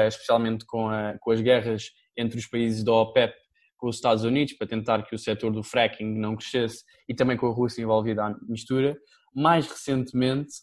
especialmente 0.07 0.65
com, 0.65 0.89
a, 0.89 1.17
com 1.19 1.31
as 1.31 1.41
guerras 1.41 1.91
entre 2.17 2.37
os 2.37 2.47
países 2.47 2.83
da 2.83 2.93
OPEP 2.93 3.33
com 3.77 3.87
os 3.87 3.97
Estados 3.97 4.23
Unidos, 4.23 4.53
para 4.53 4.67
tentar 4.67 5.03
que 5.03 5.13
o 5.13 5.19
setor 5.19 5.51
do 5.51 5.61
fracking 5.61 6.17
não 6.17 6.35
crescesse, 6.35 6.83
e 7.07 7.13
também 7.13 7.37
com 7.37 7.47
a 7.47 7.53
Rússia 7.53 7.81
envolvida 7.81 8.25
à 8.25 8.35
mistura. 8.47 8.97
Mais 9.35 9.67
recentemente, 9.67 10.53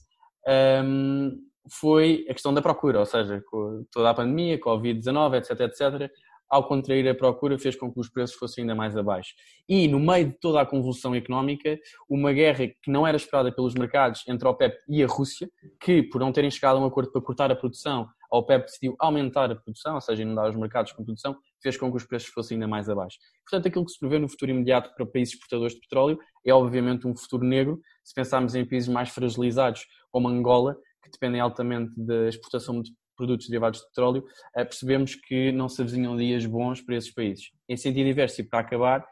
um, 0.84 1.38
foi 1.70 2.24
a 2.28 2.32
questão 2.32 2.52
da 2.52 2.62
procura, 2.62 2.98
ou 3.00 3.06
seja, 3.06 3.42
com 3.50 3.84
toda 3.92 4.10
a 4.10 4.14
pandemia, 4.14 4.58
Covid-19, 4.58 5.36
etc, 5.36 5.60
etc, 5.60 6.10
ao 6.52 6.68
contrair 6.68 7.08
a 7.08 7.14
procura 7.14 7.58
fez 7.58 7.76
com 7.76 7.90
que 7.90 7.98
os 7.98 8.10
preços 8.10 8.36
fossem 8.36 8.62
ainda 8.62 8.74
mais 8.74 8.94
abaixo. 8.94 9.32
E 9.66 9.88
no 9.88 9.98
meio 9.98 10.26
de 10.26 10.38
toda 10.38 10.60
a 10.60 10.66
convulsão 10.66 11.14
económica, 11.14 11.78
uma 12.10 12.30
guerra 12.30 12.66
que 12.66 12.90
não 12.90 13.06
era 13.06 13.16
esperada 13.16 13.50
pelos 13.50 13.72
mercados 13.72 14.22
entre 14.28 14.46
a 14.46 14.50
OPEP 14.50 14.76
e 14.86 15.02
a 15.02 15.06
Rússia, 15.06 15.48
que 15.80 16.02
por 16.02 16.20
não 16.20 16.30
terem 16.30 16.50
chegado 16.50 16.76
a 16.76 16.80
um 16.80 16.84
acordo 16.84 17.10
para 17.10 17.22
cortar 17.22 17.50
a 17.50 17.56
produção, 17.56 18.06
a 18.32 18.38
OPEP 18.38 18.64
decidiu 18.64 18.96
aumentar 18.98 19.50
a 19.50 19.54
produção, 19.54 19.96
ou 19.96 20.00
seja, 20.00 20.22
inundar 20.22 20.48
os 20.48 20.56
mercados 20.56 20.90
com 20.92 21.04
produção, 21.04 21.36
fez 21.62 21.76
com 21.76 21.90
que 21.90 21.98
os 21.98 22.06
preços 22.06 22.30
fossem 22.30 22.56
ainda 22.56 22.66
mais 22.66 22.88
abaixo. 22.88 23.18
Portanto, 23.44 23.68
aquilo 23.68 23.84
que 23.84 23.92
se 23.92 23.98
prevê 23.98 24.18
no 24.18 24.28
futuro 24.28 24.50
imediato 24.50 24.94
para 24.94 25.04
países 25.04 25.34
exportadores 25.34 25.74
de 25.74 25.80
petróleo 25.80 26.18
é 26.44 26.52
obviamente 26.52 27.06
um 27.06 27.14
futuro 27.14 27.44
negro, 27.44 27.80
se 28.02 28.14
pensarmos 28.14 28.54
em 28.54 28.64
países 28.64 28.88
mais 28.88 29.10
fragilizados 29.10 29.86
como 30.10 30.28
Angola, 30.28 30.76
que 31.02 31.10
dependem 31.10 31.40
altamente 31.40 31.92
da 31.96 32.28
exportação 32.28 32.80
de 32.80 32.90
produtos 33.14 33.48
derivados 33.48 33.80
de 33.80 33.86
petróleo, 33.88 34.24
eh, 34.56 34.64
percebemos 34.64 35.14
que 35.14 35.52
não 35.52 35.68
se 35.68 35.82
avizinham 35.82 36.16
dias 36.16 36.46
bons 36.46 36.80
para 36.80 36.96
esses 36.96 37.12
países. 37.12 37.50
Em 37.68 37.76
sentido 37.76 38.08
inverso, 38.08 38.40
e 38.40 38.44
para 38.44 38.60
acabar, 38.60 39.06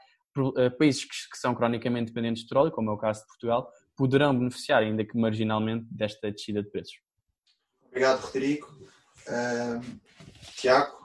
eh, 0.57 0.71
países 0.71 1.05
que 1.05 1.37
são 1.37 1.55
cronicamente 1.55 2.07
dependentes 2.07 2.43
de 2.43 2.49
petróleo, 2.49 2.73
como 2.73 2.91
é 2.91 2.93
o 2.95 2.97
caso 2.97 3.21
de 3.21 3.27
Portugal, 3.27 3.71
poderão 3.97 4.37
beneficiar, 4.37 4.83
ainda 4.83 5.05
que 5.05 5.19
marginalmente, 5.19 5.87
desta 5.91 6.31
descida 6.31 6.63
de 6.63 6.71
preços. 6.71 6.99
Obrigado, 7.87 8.21
Rodrigo. 8.21 8.67
Tiago? 10.57 11.01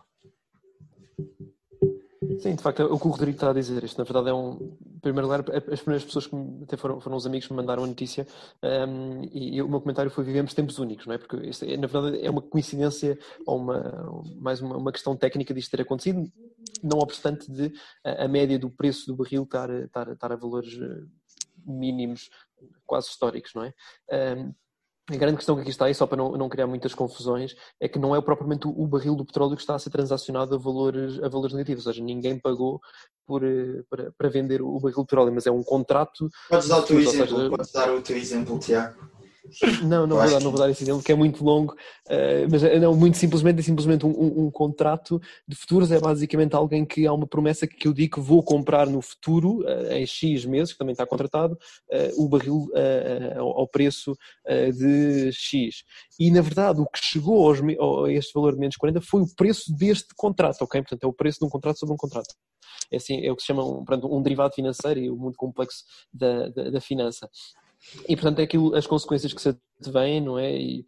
Sim, 2.39 2.56
de 2.56 2.62
facto, 2.62 2.82
é 2.82 2.86
o 2.86 2.99
que 2.99 3.08
o 3.08 3.12
Rodrigo 3.12 3.36
está 3.36 3.49
a 3.49 3.54
dizer, 3.54 3.84
isto 3.84 3.97
na 3.97 4.04
verdade 4.04 4.30
é 4.30 4.34
um. 4.34 4.78
Em 4.95 4.99
primeiro 4.99 5.28
lugar, 5.28 5.45
as 5.71 5.82
primeiras 5.82 6.04
pessoas 6.04 6.25
que 6.25 6.36
até 6.63 6.75
foram, 6.75 6.99
foram 6.99 7.15
os 7.15 7.25
amigos 7.28 7.47
que 7.47 7.54
me 7.54 7.58
mandaram 7.58 7.84
a 7.84 7.88
notícia 7.88 8.25
um, 8.63 9.23
e, 9.32 9.56
e, 9.56 9.62
o 9.62 9.69
meu 9.69 9.80
comentário 9.80 10.10
foi: 10.10 10.23
vivemos 10.23 10.54
tempos 10.54 10.80
únicos, 10.80 11.06
não 11.06 11.13
é? 11.13 11.17
Porque 11.17 11.38
isto, 11.47 11.63
é, 11.65 11.78
na 11.78 11.88
verdade, 11.88 12.25
é 12.25 12.30
uma 12.30 12.41
coincidência 12.41 13.17
ou 13.45 13.58
uma, 13.58 14.23
mais 14.38 14.62
uma, 14.62 14.78
uma 14.78 14.91
questão 14.91 15.15
técnica 15.15 15.54
disto 15.54 15.71
ter 15.71 15.82
acontecido, 15.82 16.32
não 16.84 16.97
obstante 16.99 17.51
de 17.51 17.71
a, 18.04 18.25
a 18.25 18.28
média 18.28 18.58
do 18.58 18.69
preço 18.69 19.06
do 19.06 19.15
barril 19.15 19.43
estar, 19.43 19.69
estar, 19.69 20.12
estar 20.12 20.32
a 20.32 20.36
valores 20.36 20.73
eh, 20.82 21.04
mínimos 21.65 22.30
quase 22.86 23.08
históricos, 23.10 23.54
não 23.54 23.63
é? 23.63 23.73
Um, 24.38 24.54
a 25.10 25.15
grande 25.15 25.38
questão 25.38 25.56
que 25.56 25.62
aqui 25.62 25.70
está, 25.70 25.89
e 25.89 25.94
só 25.94 26.08
para 26.08 26.18
não, 26.18 26.32
não 26.32 26.50
criar 26.50 26.65
muitas 26.65 26.96
confusões, 26.96 27.56
é 27.80 27.88
que 27.88 28.00
não 28.00 28.15
é 28.15 28.22
propriamente 28.22 28.68
o 28.68 28.88
barril 28.88 29.15
do 29.15 29.26
petróleo 29.26 29.56
que 29.56 29.62
está 29.62 29.76
a 29.76 29.80
ser 29.80 29.91
transacionado 29.91 30.56
a 30.56 30.58
valores, 30.58 31.22
a 31.22 31.30
valores 31.30 31.54
negativos, 31.54 31.86
ou 31.86 31.94
seja, 31.94 32.04
ninguém 32.04 32.39
pagou 32.39 32.82
por, 33.26 33.44
eh, 33.44 33.84
para, 33.89 34.12
para 34.18 34.30
vender 34.30 34.62
o 34.62 34.80
barril 34.80 35.02
de 35.02 35.06
petróleo, 35.06 35.32
mas 35.34 35.46
é 35.46 35.52
um 35.52 35.63
contrato. 35.63 36.28
Podes 36.50 36.68
dar 36.68 36.80
o 36.80 36.84
teu 36.84 37.00
exemplo, 37.00 37.38
seja, 37.38 37.50
podes 37.50 37.72
dar 37.72 37.94
o 37.94 38.02
teu 38.02 38.18
exemplo, 38.18 38.60
Tiago. 38.60 39.14
Não, 39.84 40.08
não 40.08 40.17
vou, 40.17 40.29
dar, 40.29 40.39
não 40.41 40.51
vou 40.51 40.60
dar 40.60 40.69
esse 40.69 40.84
exemplo, 40.84 41.03
que 41.03 41.12
é 41.12 41.15
muito 41.15 41.43
longo, 41.43 41.73
uh, 41.73 42.47
mas 42.49 42.63
eh, 42.63 42.79
não, 42.79 42.95
muito 42.95 43.17
simplesmente 43.17 43.60
é 43.60 43.62
simplesmente 43.62 44.05
um, 44.05 44.10
um, 44.10 44.45
um, 44.45 44.51
contrato 44.51 45.21
de 45.47 45.55
futuros, 45.55 45.91
é 45.91 45.99
basicamente 45.99 46.55
alguém 46.55 46.86
que 46.86 47.05
há 47.05 47.13
uma 47.13 47.27
promessa 47.27 47.67
que 47.67 47.88
eu 47.88 47.93
digo 47.93 48.15
que 48.15 48.21
vou 48.21 48.43
comprar 48.43 48.88
no 48.88 49.01
futuro, 49.01 49.62
uh, 49.62 49.91
em 49.91 50.05
X 50.05 50.45
meses, 50.45 50.73
que 50.73 50.79
também 50.79 50.93
está 50.93 51.05
contratado, 51.05 51.53
uh, 51.53 52.23
o 52.23 52.27
barril 52.27 52.67
ao, 53.38 53.60
ao, 53.60 53.67
preço 53.67 54.15
de 54.77 55.31
X. 55.31 55.84
E 56.19 56.31
na 56.31 56.41
verdade 56.41 56.79
o 56.79 56.86
que 56.86 56.99
chegou 57.01 57.47
aos, 57.47 57.60
a 57.62 58.12
este 58.12 58.34
valor 58.34 58.53
de 58.53 58.60
menos 58.60 58.75
40 58.75 59.01
foi 59.01 59.21
o 59.21 59.36
preço 59.36 59.75
deste 59.75 60.13
contrato, 60.15 60.62
ok? 60.62 60.81
Portanto 60.81 61.03
é 61.03 61.08
o 61.08 61.13
preço 61.13 61.39
de 61.39 61.45
um 61.45 61.49
contrato 61.49 61.79
sobre 61.79 61.93
um 61.93 61.97
contrato. 61.97 62.34
É, 62.91 62.97
assim, 62.97 63.25
é 63.25 63.31
o 63.31 63.36
que 63.36 63.41
se 63.41 63.47
chama 63.47 63.63
um, 63.63 63.84
pronto, 63.84 64.13
um 64.13 64.21
derivado 64.21 64.53
financeiro 64.53 64.99
e 64.99 65.10
o 65.10 65.15
muito 65.15 65.38
complexo 65.38 65.84
da, 66.13 66.49
da, 66.49 66.69
da 66.71 66.81
finança. 66.81 67.29
E 68.08 68.15
portanto 68.15 68.39
é 68.39 68.43
aquilo, 68.43 68.76
as 68.76 68.88
consequências 68.88 69.34
que 69.34 69.41
se 69.41 69.56
vêm, 69.91 70.21
não 70.21 70.38
é? 70.38 70.56
E 70.56 70.86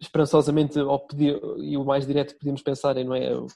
esperançosamente, 0.00 0.78
ao 0.78 1.00
pedir, 1.00 1.40
e 1.58 1.76
o 1.76 1.84
mais 1.84 2.06
direto 2.06 2.34
que 2.34 2.38
podemos 2.38 2.62
pensar 2.62 2.96
é, 2.96 3.04
não 3.04 3.14
é? 3.14 3.36
Os, 3.36 3.52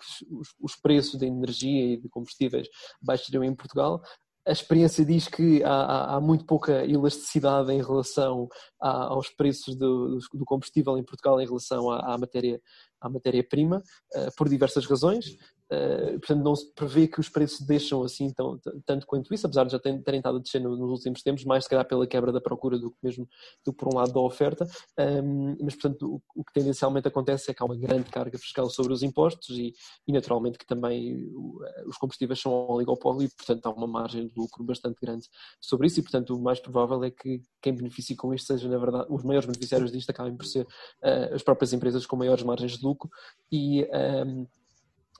os 0.60 0.76
preços 0.76 1.18
da 1.18 1.26
energia 1.26 1.94
e 1.94 1.96
de 1.96 2.08
combustíveis 2.08 2.68
baixariam 3.00 3.44
em 3.44 3.54
Portugal, 3.54 4.02
a 4.46 4.50
experiência 4.50 5.04
diz 5.04 5.28
que 5.28 5.62
há, 5.62 6.16
há, 6.16 6.20
muito 6.20 6.44
pouca 6.44 6.84
elasticidade 6.84 7.72
em 7.72 7.80
relação 7.80 8.48
a, 8.80 9.04
aos 9.04 9.28
preços 9.28 9.76
do, 9.76 10.18
do, 10.34 10.44
combustível 10.44 10.98
em 10.98 11.04
Portugal 11.04 11.40
em 11.40 11.46
relação 11.46 11.90
à, 11.90 12.14
à 12.14 12.18
matéria 12.18 12.60
à 13.00 13.08
matéria-prima, 13.08 13.82
uh, 14.14 14.36
por 14.36 14.48
diversas 14.48 14.86
razões. 14.86 15.36
Uh, 15.72 16.18
portanto, 16.18 16.42
não 16.42 16.54
se 16.54 16.70
prevê 16.74 17.08
que 17.08 17.18
os 17.18 17.30
preços 17.30 17.64
deixam 17.66 18.02
assim 18.02 18.30
tão, 18.30 18.60
tanto 18.84 19.06
quanto 19.06 19.32
isso, 19.32 19.46
apesar 19.46 19.64
de 19.64 19.72
já 19.72 19.78
terem, 19.78 20.02
terem 20.02 20.18
estado 20.18 20.36
a 20.36 20.40
descer 20.40 20.60
nos 20.60 20.78
últimos 20.78 21.22
tempos, 21.22 21.44
mais 21.44 21.64
se 21.64 21.70
calhar 21.70 21.86
pela 21.86 22.06
quebra 22.06 22.30
da 22.30 22.40
procura 22.42 22.78
do 22.78 22.90
que 22.90 22.96
mesmo 23.02 23.26
do 23.64 23.72
por 23.72 23.88
um 23.88 23.96
lado 23.96 24.12
da 24.12 24.20
oferta. 24.20 24.66
Um, 24.98 25.56
mas, 25.62 25.74
portanto, 25.74 26.22
o, 26.34 26.40
o, 26.40 26.44
que 26.44 26.52
tendencialmente 26.52 27.08
acontece 27.08 27.50
é 27.50 27.54
que 27.54 27.62
há 27.62 27.66
uma 27.66 27.76
grande 27.76 28.10
carga 28.10 28.36
fiscal 28.38 28.68
sobre 28.68 28.92
os 28.92 29.02
impostos 29.02 29.56
e, 29.56 29.72
e 30.06 30.12
naturalmente, 30.12 30.58
que 30.58 30.66
também 30.66 31.30
eh, 31.64 31.84
os 31.86 31.96
combustíveis 31.96 32.38
são 32.38 32.52
um 32.52 32.72
oligopólio 32.72 33.22
e, 33.22 33.30
portanto, 33.30 33.66
há 33.66 33.70
uma 33.70 33.86
margem 33.86 34.28
de 34.28 34.32
lucro 34.36 34.62
bastante 34.62 34.98
grande 35.00 35.26
sobre 35.58 35.86
isso. 35.86 36.00
E, 36.00 36.02
portanto, 36.02 36.36
o 36.36 36.42
mais 36.42 36.60
provável 36.60 37.02
é 37.02 37.10
que 37.10 37.40
quem 37.62 37.74
beneficie 37.74 38.14
com 38.14 38.34
isto 38.34 38.46
seja, 38.46 38.68
na 38.68 38.78
verdade, 38.78 39.06
os 39.08 39.24
maiores 39.24 39.46
beneficiários 39.46 39.90
disto 39.90 40.10
acabem 40.10 40.36
por 40.36 40.44
ser 40.44 40.66
uh, 40.66 41.34
as 41.34 41.42
próprias 41.42 41.72
empresas 41.72 42.04
com 42.04 42.16
maiores 42.16 42.42
margens 42.42 42.76
de 42.76 42.84
lucro 42.84 43.08
e, 43.50 43.88
um, 44.26 44.46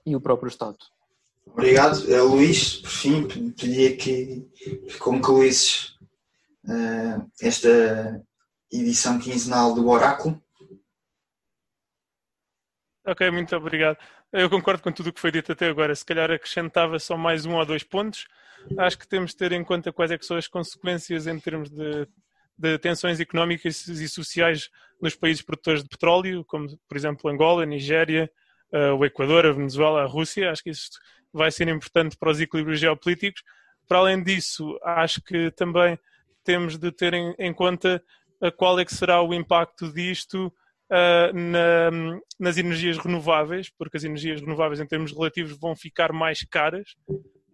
e 0.05 0.15
o 0.17 0.21
próprio 0.21 0.49
Estado. 0.49 0.79
Obrigado. 1.47 1.99
Uh, 2.05 2.29
Luís, 2.29 2.77
por 2.77 2.91
fim, 2.91 3.27
pedia 3.27 3.97
que 3.97 4.49
concluísses 4.99 5.97
uh, 6.65 7.31
esta 7.41 8.23
edição 8.71 9.19
quinzenal 9.19 9.75
do 9.75 9.89
Oráculo. 9.89 10.43
Ok, 13.05 13.31
muito 13.31 13.55
obrigado. 13.57 13.99
Eu 14.33 14.49
concordo 14.49 14.83
com 14.83 14.93
tudo 14.93 15.11
o 15.11 15.13
que 15.13 15.21
foi 15.21 15.33
dito 15.33 15.53
até 15.53 15.69
agora. 15.69 15.95
Se 15.95 16.05
calhar 16.05 16.31
acrescentava 16.31 16.99
só 16.99 17.17
mais 17.17 17.45
um 17.45 17.57
ou 17.57 17.67
dois 17.67 17.83
pontos. 17.83 18.27
Acho 18.79 18.97
que 18.97 19.09
temos 19.09 19.33
de 19.33 19.39
ter 19.39 19.53
em 19.53 19.65
conta 19.65 19.93
quais 19.93 20.13
é 20.13 20.19
são 20.21 20.37
as 20.37 20.47
consequências 20.47 21.27
em 21.27 21.39
termos 21.39 21.69
de 21.69 22.07
de 22.63 22.79
tensões 22.79 23.19
económicas 23.21 23.89
e 23.89 24.09
sociais 24.09 24.71
nos 25.01 25.17
países 25.17 25.43
produtores 25.43 25.83
de 25.83 25.89
petróleo, 25.89 26.45
como 26.45 26.69
por 26.89 26.97
exemplo 26.97 27.31
Angola, 27.31 27.67
Nigéria, 27.67 28.31
o 28.97 29.05
Equador, 29.05 29.47
a 29.47 29.53
Venezuela, 29.53 30.03
a 30.03 30.07
Rússia. 30.07 30.51
Acho 30.51 30.63
que 30.63 30.71
isso 30.71 30.91
vai 31.33 31.51
ser 31.51 31.69
importante 31.69 32.17
para 32.17 32.31
os 32.31 32.41
equilíbrios 32.41 32.81
geopolíticos. 32.81 33.43
Para 33.89 33.99
além 33.99 34.23
disso, 34.23 34.79
acho 34.83 35.23
que 35.23 35.51
também 35.53 35.99
temos 36.45 36.79
de 36.79 36.91
ter 36.91 37.15
em, 37.15 37.35
em 37.39 37.53
conta 37.53 38.03
qual 38.57 38.79
é 38.79 38.85
que 38.85 38.95
será 38.95 39.23
o 39.23 39.33
impacto 39.33 39.93
disto 39.93 40.53
uh, 40.91 41.33
na, 41.33 42.21
nas 42.39 42.59
energias 42.59 42.99
renováveis, 42.99 43.71
porque 43.71 43.97
as 43.97 44.05
energias 44.05 44.41
renováveis 44.41 44.81
em 44.81 44.87
termos 44.87 45.13
relativos 45.13 45.57
vão 45.59 45.77
ficar 45.77 46.13
mais 46.13 46.45
caras 46.45 46.97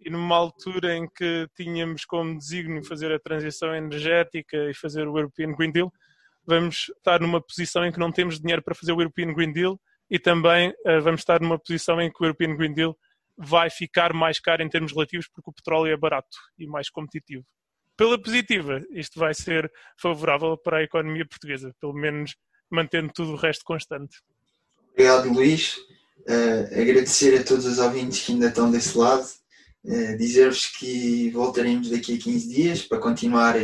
e 0.01 0.09
numa 0.09 0.35
altura 0.35 0.95
em 0.95 1.07
que 1.07 1.47
tínhamos 1.55 2.05
como 2.05 2.37
desígnio 2.37 2.83
fazer 2.83 3.11
a 3.11 3.19
transição 3.19 3.75
energética 3.75 4.57
e 4.69 4.73
fazer 4.73 5.07
o 5.07 5.17
European 5.17 5.51
Green 5.53 5.71
Deal, 5.71 5.91
vamos 6.45 6.89
estar 6.97 7.19
numa 7.19 7.41
posição 7.41 7.85
em 7.85 7.91
que 7.91 7.99
não 7.99 8.11
temos 8.11 8.39
dinheiro 8.39 8.63
para 8.63 8.75
fazer 8.75 8.93
o 8.93 9.01
European 9.01 9.33
Green 9.33 9.51
Deal 9.51 9.79
e 10.09 10.17
também 10.19 10.69
uh, 10.69 11.01
vamos 11.01 11.21
estar 11.21 11.39
numa 11.39 11.59
posição 11.59 12.01
em 12.01 12.11
que 12.11 12.21
o 12.21 12.25
European 12.25 12.55
Green 12.55 12.73
Deal 12.73 12.97
vai 13.37 13.69
ficar 13.69 14.13
mais 14.13 14.39
caro 14.39 14.61
em 14.63 14.69
termos 14.69 14.91
relativos 14.91 15.27
porque 15.27 15.49
o 15.49 15.53
petróleo 15.53 15.91
é 15.91 15.97
barato 15.97 16.37
e 16.57 16.67
mais 16.67 16.89
competitivo. 16.89 17.45
Pela 17.95 18.21
positiva, 18.21 18.81
isto 18.91 19.19
vai 19.19 19.33
ser 19.33 19.71
favorável 19.97 20.57
para 20.57 20.77
a 20.77 20.83
economia 20.83 21.25
portuguesa, 21.25 21.73
pelo 21.79 21.93
menos 21.93 22.35
mantendo 22.69 23.11
tudo 23.13 23.33
o 23.33 23.35
resto 23.35 23.63
constante. 23.63 24.17
Obrigado, 24.91 25.29
Luís. 25.29 25.77
Uh, 26.19 26.81
agradecer 26.81 27.39
a 27.39 27.43
todos 27.43 27.65
os 27.65 27.79
ouvintes 27.79 28.25
que 28.25 28.33
ainda 28.33 28.47
estão 28.47 28.69
desse 28.69 28.97
lado 28.97 29.27
eh, 29.85 30.15
dizer-vos 30.17 30.65
que 30.65 31.29
voltaremos 31.31 31.89
daqui 31.89 32.15
a 32.15 32.17
15 32.17 32.47
dias 32.49 32.81
para 32.81 32.99
continuar 32.99 33.55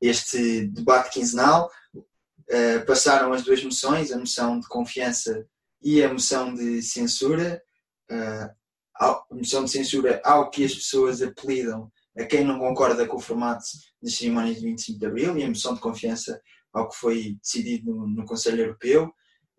este 0.00 0.66
debate 0.66 1.10
quinzenal. 1.10 1.70
Uh, 1.94 2.86
passaram 2.86 3.32
as 3.32 3.42
duas 3.42 3.62
moções, 3.64 4.12
a 4.12 4.18
moção 4.18 4.60
de 4.60 4.68
confiança 4.68 5.44
e 5.86 6.02
a 6.02 6.12
moção 6.12 6.52
de 6.52 6.82
censura, 6.82 7.62
uh, 8.10 8.50
a 8.96 9.24
moção 9.30 9.62
de 9.62 9.70
censura 9.70 10.20
ao 10.24 10.50
que 10.50 10.64
as 10.64 10.74
pessoas 10.74 11.22
apelidam 11.22 11.88
a 12.18 12.24
quem 12.24 12.44
não 12.44 12.58
concorda 12.58 13.06
com 13.06 13.18
o 13.18 13.20
formato 13.20 13.62
das 14.02 14.14
cerimónias 14.14 14.56
de 14.56 14.64
25 14.64 14.98
de 14.98 15.06
Abril 15.06 15.38
e 15.38 15.44
a 15.44 15.48
moção 15.48 15.74
de 15.74 15.80
confiança 15.80 16.40
ao 16.72 16.88
que 16.88 16.96
foi 16.96 17.36
decidido 17.40 17.94
no, 17.94 18.08
no 18.08 18.24
Conselho 18.24 18.62
Europeu. 18.62 19.04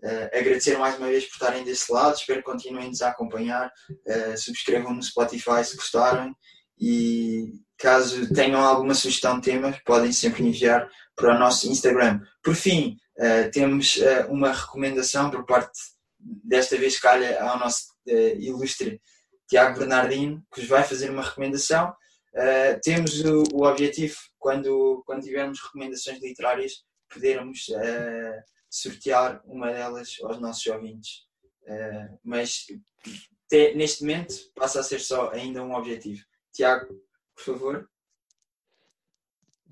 Uh, 0.04 0.38
agradecer 0.38 0.78
mais 0.78 0.98
uma 0.98 1.08
vez 1.08 1.24
por 1.24 1.36
estarem 1.36 1.64
desse 1.64 1.90
lado, 1.94 2.18
espero 2.18 2.40
que 2.40 2.52
continuem-nos 2.52 3.02
a 3.02 3.08
acompanhar, 3.08 3.72
uh, 3.90 4.38
subscrevam 4.38 4.94
no 4.94 5.02
Spotify 5.02 5.64
se 5.64 5.78
gostarem 5.78 6.36
e 6.78 7.54
caso 7.78 8.34
tenham 8.34 8.60
alguma 8.60 8.94
sugestão 8.94 9.40
de 9.40 9.50
temas 9.50 9.80
podem 9.86 10.12
sempre 10.12 10.44
enviar 10.44 10.90
para 11.16 11.38
o 11.38 11.40
nosso 11.40 11.70
Instagram. 11.70 12.20
Por 12.44 12.54
fim, 12.54 12.98
uh, 13.18 13.50
temos 13.50 13.98
uma 14.28 14.52
recomendação 14.52 15.32
por 15.32 15.46
parte, 15.46 15.80
desta 16.44 16.78
vez 16.78 17.00
calha 17.00 17.42
ao 17.42 17.60
nosso 17.60 17.96
ilustre 18.06 19.02
Tiago 19.48 19.80
Bernardino, 19.80 20.44
que 20.54 20.62
vos 20.62 20.70
vai 20.70 20.84
fazer 20.84 21.10
uma 21.10 21.24
recomendação. 21.24 21.94
temos 22.84 23.24
o, 23.24 23.44
o 23.54 23.66
objetivo, 23.66 24.16
quando, 24.38 25.04
quando 25.06 25.24
tivermos 25.24 25.62
recomendações 25.62 26.22
literárias, 26.22 26.84
podermos 27.10 27.68
uh, 27.70 28.44
sortear 28.70 29.42
uma 29.46 29.72
delas 29.72 30.16
aos 30.24 30.40
nossos 30.40 30.66
ouvintes. 30.68 31.26
Uh, 31.64 32.20
mas 32.24 32.66
te, 33.50 33.74
neste 33.76 34.02
momento 34.02 34.34
passa 34.56 34.80
a 34.80 34.84
ser 34.84 35.00
só 35.00 35.32
ainda 35.32 35.64
um 35.64 35.74
objetivo. 35.74 36.24
Tiago, 36.54 36.88
por 37.36 37.44
favor. 37.44 37.90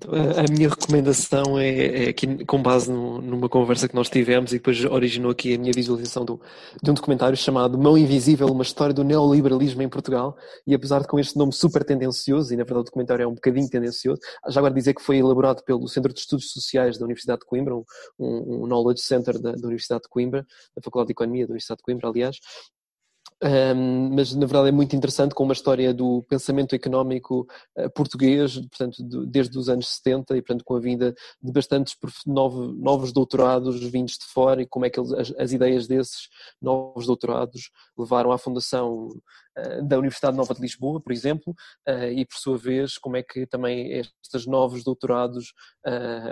A 0.04 0.52
minha 0.52 0.68
recomendação 0.68 1.58
é, 1.58 2.04
é 2.04 2.08
aqui 2.10 2.44
com 2.44 2.62
base 2.62 2.92
no, 2.92 3.18
numa 3.22 3.48
conversa 3.48 3.88
que 3.88 3.94
nós 3.94 4.10
tivemos 4.10 4.52
e 4.52 4.56
depois 4.56 4.84
originou 4.84 5.30
aqui 5.30 5.54
a 5.54 5.58
minha 5.58 5.72
visualização 5.72 6.22
do, 6.22 6.38
de 6.82 6.90
um 6.90 6.94
documentário 6.94 7.34
chamado 7.34 7.78
Mão 7.78 7.96
Invisível, 7.96 8.46
uma 8.48 8.62
história 8.62 8.92
do 8.92 9.02
neoliberalismo 9.02 9.82
em 9.82 9.88
Portugal. 9.88 10.36
E 10.66 10.74
apesar 10.74 11.00
de 11.00 11.08
com 11.08 11.18
este 11.18 11.38
nome 11.38 11.50
super 11.54 11.82
tendencioso, 11.82 12.52
e 12.52 12.58
na 12.58 12.64
verdade 12.64 12.80
o 12.80 12.84
documentário 12.84 13.22
é 13.22 13.26
um 13.26 13.34
bocadinho 13.34 13.68
tendencioso, 13.70 14.20
já 14.48 14.60
agora 14.60 14.74
dizer 14.74 14.92
que 14.92 15.00
foi 15.00 15.16
elaborado 15.16 15.64
pelo 15.64 15.88
Centro 15.88 16.12
de 16.12 16.20
Estudos 16.20 16.50
Sociais 16.52 16.98
da 16.98 17.04
Universidade 17.06 17.40
de 17.40 17.46
Coimbra, 17.46 17.74
um, 17.74 17.84
um 18.18 18.66
Knowledge 18.66 19.00
Center 19.00 19.40
da, 19.40 19.52
da 19.52 19.66
Universidade 19.66 20.02
de 20.02 20.10
Coimbra, 20.10 20.46
da 20.76 20.82
Faculdade 20.82 21.06
de 21.06 21.12
Economia 21.12 21.46
da 21.46 21.52
Universidade 21.52 21.78
de 21.78 21.84
Coimbra, 21.84 22.08
aliás, 22.10 22.36
um, 23.42 24.14
mas 24.14 24.34
na 24.34 24.46
verdade 24.46 24.68
é 24.68 24.72
muito 24.72 24.96
interessante 24.96 25.34
com 25.34 25.44
uma 25.44 25.52
história 25.52 25.92
do 25.92 26.22
pensamento 26.22 26.74
económico 26.74 27.46
uh, 27.76 27.90
português, 27.90 28.58
portanto, 28.58 29.06
de, 29.06 29.26
desde 29.26 29.58
os 29.58 29.68
anos 29.68 29.88
70 29.88 30.36
e 30.36 30.42
portanto 30.42 30.64
com 30.64 30.74
a 30.74 30.80
vinda 30.80 31.14
de 31.42 31.52
bastantes 31.52 31.94
novos, 32.26 32.74
novos 32.78 33.12
doutorados 33.12 33.78
vindos 33.90 34.14
de 34.14 34.24
fora 34.24 34.62
e 34.62 34.66
como 34.66 34.86
é 34.86 34.90
que 34.90 34.98
eles, 34.98 35.12
as, 35.12 35.34
as, 35.38 35.52
ideias 35.52 35.86
desses 35.86 36.28
novos 36.62 37.06
doutorados 37.06 37.70
levaram 37.98 38.32
à 38.32 38.38
fundação 38.38 39.08
uh, 39.08 39.82
da 39.86 39.98
Universidade 39.98 40.36
Nova 40.36 40.54
de 40.54 40.62
Lisboa, 40.62 40.98
por 40.98 41.12
exemplo, 41.12 41.54
uh, 41.86 42.10
e 42.10 42.24
por 42.24 42.38
sua 42.38 42.56
vez 42.56 42.96
como 42.96 43.18
é 43.18 43.22
que 43.22 43.46
também 43.46 43.92
estes 43.92 44.46
novos 44.46 44.82
doutorados 44.82 45.52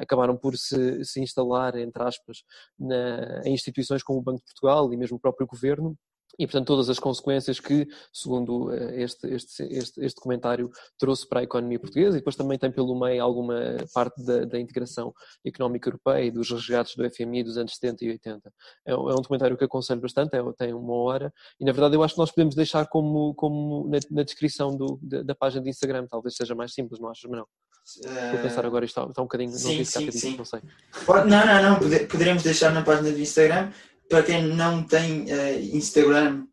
acabaram 0.01 0.37
por 0.37 0.57
se, 0.57 1.05
se 1.05 1.21
instalar, 1.21 1.77
entre 1.77 2.03
aspas, 2.03 2.39
na, 2.79 3.43
em 3.45 3.55
instituições 3.55 4.03
como 4.03 4.19
o 4.19 4.23
Banco 4.23 4.39
de 4.39 4.45
Portugal 4.47 4.93
e 4.93 4.97
mesmo 4.97 5.17
o 5.17 5.21
próprio 5.21 5.47
governo 5.47 5.97
e, 6.39 6.47
portanto, 6.47 6.66
todas 6.66 6.89
as 6.89 6.99
consequências 6.99 7.61
que, 7.61 7.87
segundo 8.12 8.72
eh, 8.72 9.03
este, 9.03 9.26
este, 9.28 9.62
este, 9.64 10.05
este 10.05 10.16
documentário, 10.16 10.70
trouxe 10.99 11.28
para 11.28 11.41
a 11.41 11.43
economia 11.43 11.78
portuguesa, 11.78 12.16
e 12.16 12.20
depois 12.20 12.37
também 12.37 12.59
tem 12.59 12.70
pelo 12.70 12.99
meio 12.99 13.22
alguma 13.22 13.76
parte 13.93 14.22
da, 14.24 14.45
da 14.45 14.59
integração 14.59 15.12
económica 15.45 15.89
europeia 15.89 16.24
e 16.24 16.30
dos 16.30 16.51
resgates 16.51 16.97
do 16.97 17.09
FMI 17.09 17.45
dos 17.45 17.57
anos 17.57 17.74
70 17.74 18.05
e 18.05 18.11
80. 18.11 18.53
É, 18.87 18.93
é 18.93 18.97
um 18.97 19.16
documentário 19.16 19.57
que 19.57 19.64
aconselho 19.64 20.01
bastante, 20.01 20.37
é, 20.37 20.43
tem 20.59 20.74
uma 20.74 20.95
hora, 20.95 21.32
e 21.61 21.64
na 21.64 21.72
verdade 21.72 21.95
eu 21.95 22.03
acho 22.03 22.14
que 22.14 22.20
nós 22.20 22.30
podemos 22.30 22.55
deixar 22.55 22.87
como, 22.89 23.35
como 23.35 23.89
na, 23.89 23.99
na 24.11 24.22
descrição 24.22 24.76
do, 24.76 24.99
da, 25.03 25.22
da, 25.22 25.35
página 25.35 25.62
de 25.62 25.70
Instagram, 25.70 26.07
talvez 26.09 26.35
seja 26.37 26.55
mais 26.55 26.72
simples, 26.72 27.01
não 27.01 27.11
achas, 27.11 27.24
Manuel? 27.30 27.49
Vou 28.32 28.41
pensar 28.41 28.64
agora, 28.64 28.85
isto 28.85 28.99
está, 28.99 29.11
está 29.11 29.20
um 29.20 29.26
bocadinho, 29.26 29.51
não 29.51 29.59
sim, 29.59 29.85
sim, 29.85 30.11
sim. 30.11 30.37
não 30.39 30.45
sei. 30.45 30.61
Não, 31.07 31.47
não, 31.47 31.62
não, 31.62 32.09
poderemos 32.09 32.43
deixar 32.43 32.72
na 32.72 32.82
página 32.82 33.11
do 33.11 33.20
Instagram 33.20 33.70
para 34.09 34.23
quem 34.23 34.43
não 34.43 34.83
tem 34.83 35.25
uh, 35.25 35.77
Instagram, 35.77 36.47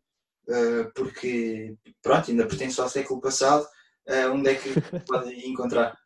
uh, 0.48 0.92
porque 0.94 1.74
pronto, 2.02 2.30
ainda 2.30 2.46
pertence 2.46 2.80
ao 2.80 2.88
século 2.88 3.20
passado, 3.20 3.64
uh, 4.08 4.32
onde 4.32 4.50
é 4.50 4.54
que 4.54 4.70
pode 5.06 5.34
encontrar? 5.48 5.96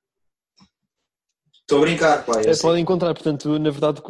Estou 1.68 1.78
a 1.78 1.80
brincar, 1.80 2.24
pai. 2.24 2.44
Podem 2.62 2.82
encontrar, 2.82 3.12
portanto, 3.12 3.58
na 3.58 3.70
verdade, 3.70 4.00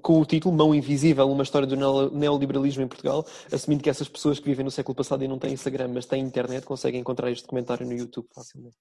com 0.00 0.20
o 0.20 0.24
título 0.24 0.56
Mão 0.56 0.72
Invisível, 0.72 1.28
uma 1.28 1.42
história 1.42 1.66
do 1.66 1.74
neoliberalismo 2.12 2.84
em 2.84 2.86
Portugal, 2.86 3.26
assumindo 3.50 3.82
que 3.82 3.90
essas 3.90 4.08
pessoas 4.08 4.38
que 4.38 4.44
vivem 4.44 4.64
no 4.64 4.70
século 4.70 4.94
passado 4.94 5.24
e 5.24 5.26
não 5.26 5.36
têm 5.36 5.52
Instagram, 5.52 5.88
mas 5.88 6.06
têm 6.06 6.22
internet, 6.22 6.64
conseguem 6.64 7.00
encontrar 7.00 7.28
este 7.32 7.42
documentário 7.42 7.84
no 7.84 7.92
YouTube 7.94 8.28
facilmente. 8.32 8.76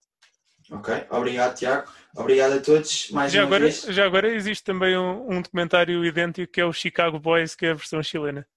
Ok, 0.71 0.93
obrigado 1.09 1.55
Tiago, 1.55 1.91
obrigado 2.15 2.53
a 2.53 2.61
todos 2.61 3.09
mais 3.09 3.31
já 3.31 3.41
uma 3.41 3.47
agora, 3.47 3.63
vez. 3.63 3.81
Já 3.81 4.05
agora 4.05 4.29
existe 4.29 4.63
também 4.63 4.95
um, 4.95 5.37
um, 5.37 5.41
documentário 5.41 6.05
idêntico 6.05 6.51
que 6.53 6.61
é 6.61 6.65
o 6.65 6.71
Chicago 6.71 7.19
Boys, 7.19 7.55
que 7.55 7.65
é 7.65 7.71
a 7.71 7.73
versão 7.73 8.03
chilena. 8.03 8.47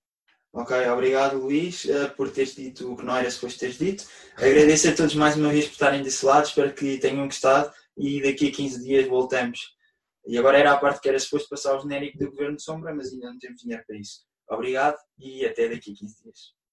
Ok, 0.53 0.77
obrigado 0.89 1.39
Luís 1.39 1.85
uh, 1.87 2.11
por 2.15 2.31
teres 2.31 2.55
dito 2.55 2.93
o 2.93 2.97
que 2.97 3.05
não 3.05 3.17
era 3.17 3.31
suposto 3.31 3.61
teres 3.61 3.79
dito. 3.79 4.05
Agradeço 4.37 4.91
a 4.91 4.93
todos 4.93 5.15
mais 5.15 5.37
uma 5.37 5.49
vez 5.49 5.65
por 5.65 5.73
estarem 5.73 6.03
desse 6.03 6.27
lado, 6.27 6.45
espero 6.45 6.75
que 6.75 6.99
tenham 6.99 7.25
gostado 7.25 7.73
e 7.97 8.21
daqui 8.23 8.49
a 8.49 8.53
15 8.53 8.85
dias 8.85 9.09
voltamos. 9.09 9.75
E 10.27 10.37
agora 10.37 10.59
era 10.59 10.73
a 10.73 10.77
parte 10.77 11.01
que 11.01 11.09
era 11.09 11.19
suposto 11.19 11.49
passar 11.49 11.75
o 11.77 11.81
genérico 11.81 12.19
do 12.19 12.31
Governo 12.31 12.57
de 12.57 12.63
Sombra, 12.63 12.95
mas 12.95 13.11
ainda 13.11 13.31
não 13.31 13.39
temos 13.39 13.63
dinheiro 13.63 13.83
para 13.87 13.97
isso. 13.97 14.21
Obrigado 14.49 14.97
e 15.19 15.47
até 15.47 15.69
daqui 15.69 15.93
a 15.93 15.95
15 15.99 16.23
dias. 16.23 16.62